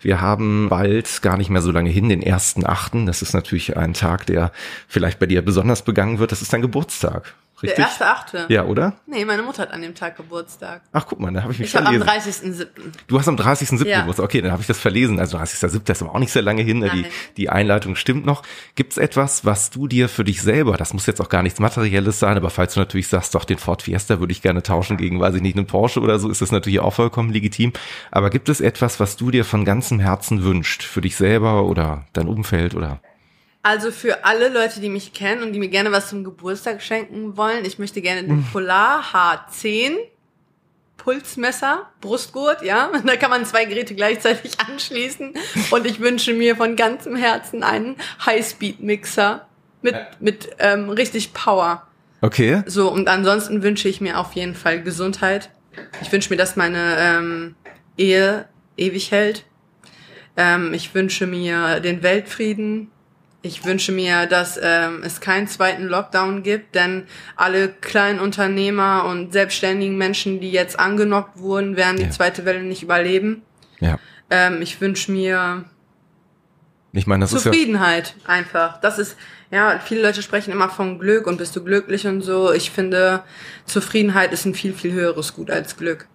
[0.00, 3.06] wir haben bald gar nicht mehr so lange hin, den ersten Achten.
[3.06, 4.52] Das ist natürlich ein Tag, der
[4.88, 6.32] vielleicht bei dir besonders begangen wird.
[6.32, 7.34] Das ist dein Geburtstag.
[7.62, 7.84] Der Richtig?
[7.86, 8.46] erste Achte.
[8.50, 8.94] Ja, oder?
[9.06, 10.82] Nee, meine Mutter hat an dem Tag Geburtstag.
[10.92, 12.52] Ach, guck mal, da habe ich mich Ich habe am verlesen.
[12.52, 12.66] 30.07.
[13.06, 13.86] Du hast am 30.07.
[13.86, 14.00] Ja.
[14.00, 14.24] Geburtstag.
[14.26, 15.18] Okay, dann habe ich das verlesen.
[15.18, 15.90] Also 30.07.
[15.90, 16.80] ist aber auch nicht sehr lange hin.
[16.80, 16.90] ne?
[16.90, 17.06] Die,
[17.38, 18.42] die Einleitung stimmt noch.
[18.74, 21.58] Gibt es etwas, was du dir für dich selber, das muss jetzt auch gar nichts
[21.58, 24.98] Materielles sein, aber falls du natürlich sagst, doch, den Ford Fiesta würde ich gerne tauschen
[24.98, 27.72] gegen, weiß ich nicht, einen Porsche oder so, ist das natürlich auch vollkommen legitim.
[28.10, 30.82] Aber gibt es etwas, was du dir von ganzem Herzen wünscht?
[30.82, 33.00] Für dich selber oder dein Umfeld oder?
[33.66, 37.36] Also für alle Leute, die mich kennen und die mir gerne was zum Geburtstag schenken
[37.36, 39.96] wollen, ich möchte gerne den Polar H10
[40.96, 42.92] Pulsmesser, Brustgurt, ja.
[43.04, 45.34] Da kann man zwei Geräte gleichzeitig anschließen.
[45.72, 49.48] Und ich wünsche mir von ganzem Herzen einen Highspeed-Mixer
[49.82, 51.88] mit, mit ähm, richtig Power.
[52.20, 52.62] Okay.
[52.66, 55.50] So, und ansonsten wünsche ich mir auf jeden Fall Gesundheit.
[56.02, 57.56] Ich wünsche mir, dass meine ähm,
[57.98, 59.44] Ehe ewig hält.
[60.36, 62.92] Ähm, ich wünsche mir den Weltfrieden.
[63.46, 67.04] Ich wünsche mir, dass ähm, es keinen zweiten Lockdown gibt, denn
[67.36, 72.10] alle kleinen Unternehmer und selbstständigen Menschen, die jetzt angenockt wurden, werden die Ja.
[72.10, 73.42] zweite Welle nicht überleben.
[73.80, 73.98] Ja.
[74.30, 75.64] Ähm, ich wünsche mir
[76.92, 78.80] Ich meine, das ist ja, Zufriedenheit einfach.
[78.80, 79.16] Das ist,
[79.50, 82.52] ja, viele Leute sprechen immer von Glück und bist du glücklich und so.
[82.52, 83.22] Ich finde,
[83.66, 86.08] Zufriedenheit ist ein viel, viel höheres Gut als Glück.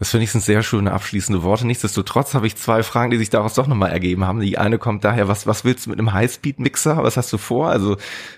[0.00, 1.66] Das finde ich sind sehr schöne abschließende Worte.
[1.66, 4.40] Nichtsdestotrotz habe ich zwei Fragen, die sich daraus doch nochmal ergeben haben.
[4.40, 6.98] Die eine kommt daher, was, was willst du mit einem Highspeed-Mixer?
[7.02, 7.70] Was hast du vor?
[7.70, 7.96] Also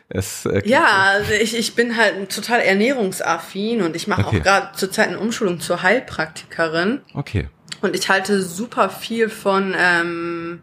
[0.08, 4.38] es äh, Ja, also ich, ich bin halt total ernährungsaffin und ich mache Okay.
[4.38, 7.00] auch gerade zurzeit eine Umschulung zur Heilpraktikerin.
[7.14, 7.48] Okay.
[7.80, 10.60] Und ich halte super viel von ähm,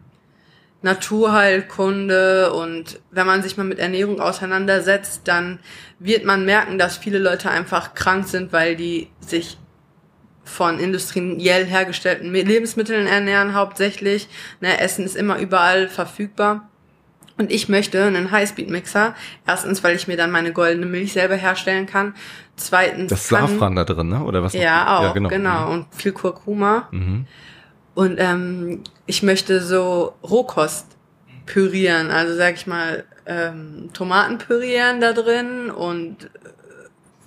[0.82, 5.60] Naturheilkunde und wenn man sich mal mit Ernährung auseinandersetzt, dann
[5.98, 9.58] wird man merken, dass viele Leute einfach krank sind, weil die sich
[10.44, 14.28] von industriell hergestellten Lebensmitteln ernähren hauptsächlich.
[14.60, 16.68] Ne, Essen ist immer überall verfügbar.
[17.36, 19.14] Und ich möchte einen Highspeed-Mixer.
[19.46, 22.14] Erstens, weil ich mir dann meine goldene Milch selber herstellen kann.
[22.56, 23.10] Zweitens.
[23.10, 24.22] Das Safran da drin, ne?
[24.22, 24.52] Oder was?
[24.52, 25.28] Ja, auch, ja, genau.
[25.28, 25.72] genau.
[25.72, 26.88] Und viel Kurkuma.
[26.92, 27.26] Mhm.
[27.94, 30.86] Und ähm, ich möchte so Rohkost
[31.46, 32.10] pürieren.
[32.10, 36.30] Also sag ich mal, ähm, Tomaten pürieren da drin und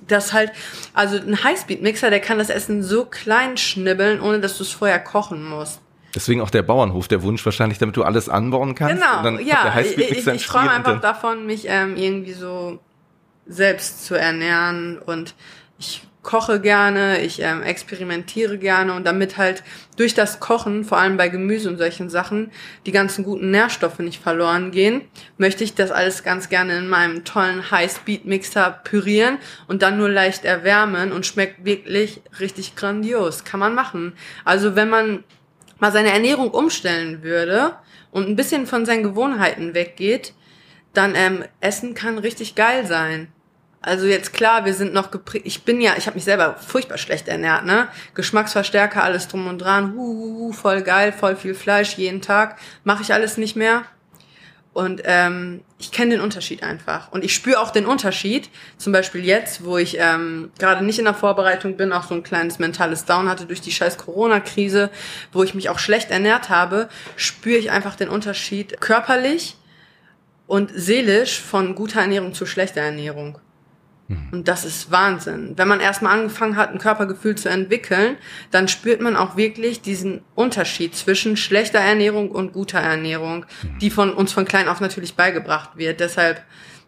[0.08, 0.52] das halt,
[0.94, 5.00] also ein Highspeed-Mixer, der kann das Essen so klein schnibbeln, ohne dass du es vorher
[5.00, 5.82] kochen musst.
[6.16, 9.04] Deswegen auch der Bauernhof, der Wunsch wahrscheinlich, damit du alles anbauen kannst.
[9.04, 12.80] Genau, ja, ich, ich, ich träume einfach davon, mich ähm, irgendwie so
[13.46, 15.36] selbst zu ernähren und
[15.78, 19.64] ich koche gerne, ich ähm, experimentiere gerne und damit halt
[19.96, 22.52] durch das Kochen, vor allem bei Gemüse und solchen Sachen,
[22.86, 25.04] die ganzen guten Nährstoffe nicht verloren gehen,
[25.38, 29.38] möchte ich das alles ganz gerne in meinem tollen High-Speed-Mixer pürieren
[29.70, 33.46] und dann nur leicht erwärmen und schmeckt wirklich richtig grandios.
[33.46, 34.12] Kann man machen.
[34.44, 35.24] Also wenn man
[35.80, 37.72] mal seine Ernährung umstellen würde
[38.12, 40.34] und ein bisschen von seinen Gewohnheiten weggeht,
[40.92, 43.30] dann ähm, Essen kann richtig geil sein.
[43.82, 45.46] Also jetzt klar, wir sind noch geprägt.
[45.46, 47.88] Ich bin ja, ich habe mich selber furchtbar schlecht ernährt, ne?
[48.16, 52.58] Geschmacksverstärker, alles drum und dran, hu, voll geil, voll viel Fleisch jeden Tag.
[52.84, 53.84] Mache ich alles nicht mehr.
[54.74, 57.12] Und ähm, ich kenne den Unterschied einfach.
[57.12, 58.50] Und ich spüre auch den Unterschied.
[58.78, 62.22] Zum Beispiel jetzt, wo ich ähm, gerade nicht in der Vorbereitung bin, auch so ein
[62.22, 64.92] kleines mentales Down hatte durch die scheiß Corona-Krise,
[65.32, 69.56] wo ich mich auch schlecht ernährt habe, spüre ich einfach den Unterschied körperlich
[70.46, 73.40] und seelisch von guter Ernährung zu schlechter Ernährung.
[74.08, 74.30] Mhm.
[74.32, 75.54] Und das ist Wahnsinn.
[75.56, 78.18] Wenn man erstmal angefangen hat, ein Körpergefühl zu entwickeln,
[78.52, 83.80] dann spürt man auch wirklich diesen Unterschied zwischen schlechter Ernährung und guter Ernährung, mhm.
[83.80, 86.00] die von uns von klein auf natürlich beigebracht wird.
[86.00, 86.42] Deshalb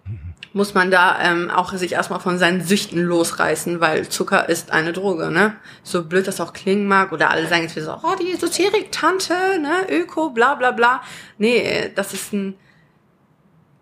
[0.05, 0.19] mhm.
[0.53, 4.93] muss man da ähm, auch sich erstmal von seinen Süchten losreißen, weil Zucker ist eine
[4.93, 5.55] Droge, ne?
[5.83, 9.33] So blöd das auch klingen mag, oder alle sagen jetzt wieder so, oh, die Esoterik-Tante,
[9.59, 11.01] ne, Öko, bla bla bla.
[11.37, 12.55] Nee, das ist ein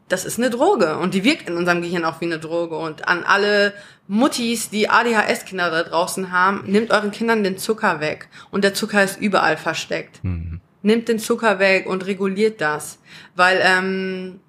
[0.09, 2.77] das ist eine Droge und die wirkt in unserem Gehirn auch wie eine Droge.
[2.77, 3.73] Und an alle
[4.07, 8.29] Muttis, die ADHS-Kinder da draußen haben, nehmt euren Kindern den Zucker weg.
[8.49, 10.23] Und der Zucker ist überall versteckt.
[10.23, 10.61] Mhm.
[10.81, 12.99] Nehmt den Zucker weg und reguliert das.
[13.35, 14.39] Weil ähm,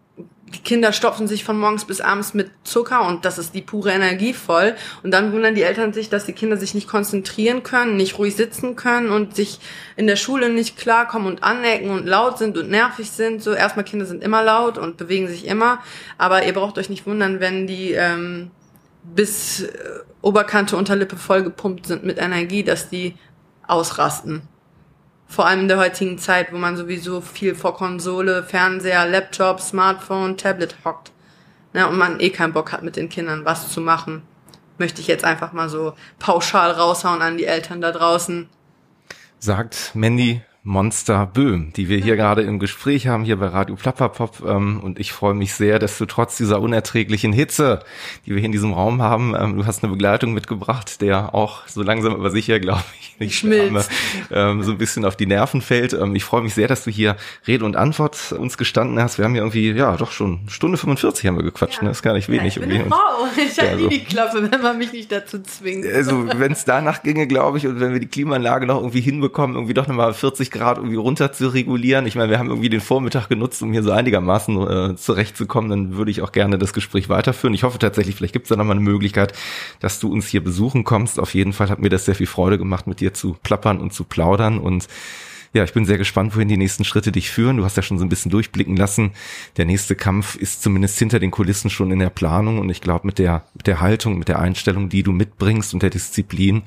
[0.50, 3.90] die Kinder stopfen sich von morgens bis abends mit Zucker und das ist die pure
[3.90, 4.74] Energie voll.
[5.02, 8.36] Und dann wundern die Eltern sich, dass die Kinder sich nicht konzentrieren können, nicht ruhig
[8.36, 9.60] sitzen können und sich
[9.96, 13.42] in der Schule nicht klarkommen und anecken und laut sind und nervig sind.
[13.42, 15.80] So erstmal Kinder sind immer laut und bewegen sich immer.
[16.16, 18.50] Aber ihr braucht euch nicht wundern, wenn die ähm,
[19.02, 19.70] bis äh,
[20.22, 23.14] Oberkante Unterlippe voll gepumpt sind mit Energie, dass die
[23.66, 24.42] ausrasten.
[25.28, 30.36] Vor allem in der heutigen Zeit, wo man sowieso viel vor Konsole, Fernseher, Laptop, Smartphone,
[30.36, 31.12] Tablet hockt.
[31.74, 34.22] Ne, und man eh keinen Bock hat, mit den Kindern was zu machen.
[34.78, 38.48] Möchte ich jetzt einfach mal so pauschal raushauen an die Eltern da draußen.
[39.38, 44.44] Sagt Mandy Monster Böhm, die wir hier gerade im Gespräch haben, hier bei Radio Plapperpop.
[44.46, 47.80] Ähm, und ich freue mich sehr, dass du trotz dieser unerträglichen Hitze,
[48.26, 51.66] die wir hier in diesem Raum haben, ähm, du hast eine Begleitung mitgebracht, der auch
[51.66, 53.90] so langsam aber sicher, glaube ich, nicht schmilzt,
[54.30, 55.94] ähm, so ein bisschen auf die Nerven fällt.
[55.94, 57.16] Ähm, ich freue mich sehr, dass du hier
[57.46, 59.16] Rede und Antwort uns gestanden hast.
[59.16, 61.84] Wir haben ja irgendwie, ja, doch schon Stunde 45 haben wir gequatscht, ja.
[61.84, 61.88] ne?
[61.88, 62.56] Das ist gar nicht wenig.
[62.56, 62.98] Ja, ich bin eine Frau.
[63.38, 65.86] Ich ja, also, nie die Klappe, wenn man mich nicht dazu zwingt.
[65.86, 69.56] Also, wenn es danach ginge, glaube ich, und wenn wir die Klimaanlage noch irgendwie hinbekommen,
[69.56, 72.06] irgendwie doch nochmal 40 Grad Grad irgendwie runter zu regulieren.
[72.06, 75.70] Ich meine, wir haben irgendwie den Vormittag genutzt, um hier so einigermaßen äh, zurechtzukommen.
[75.70, 77.54] Dann würde ich auch gerne das Gespräch weiterführen.
[77.54, 79.32] Ich hoffe tatsächlich, vielleicht gibt es da nochmal eine Möglichkeit,
[79.80, 81.18] dass du uns hier besuchen kommst.
[81.18, 83.92] Auf jeden Fall hat mir das sehr viel Freude gemacht, mit dir zu plappern und
[83.92, 84.88] zu plaudern und
[85.54, 87.56] ja, ich bin sehr gespannt, wohin die nächsten Schritte dich führen.
[87.56, 89.12] Du hast ja schon so ein bisschen durchblicken lassen.
[89.56, 93.06] Der nächste Kampf ist zumindest hinter den Kulissen schon in der Planung und ich glaube,
[93.06, 96.64] mit der, mit der Haltung, mit der Einstellung, die du mitbringst und der Disziplin,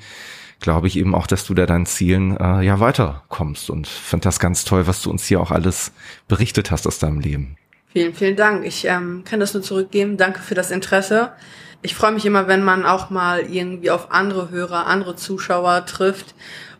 [0.62, 4.40] glaube ich eben auch, dass du da deinen Zielen äh, ja weiterkommst und fand das
[4.40, 5.92] ganz toll, was du uns hier auch alles
[6.28, 7.56] berichtet hast aus deinem Leben.
[7.92, 8.64] Vielen, vielen Dank.
[8.64, 10.16] Ich ähm, kann das nur zurückgeben.
[10.16, 11.32] Danke für das Interesse.
[11.82, 16.34] Ich freue mich immer, wenn man auch mal irgendwie auf andere Hörer, andere Zuschauer trifft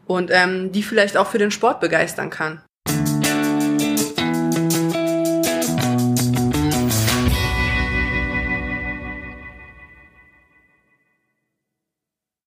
[0.06, 2.62] und ähm, die vielleicht auch für den Sport begeistern kann.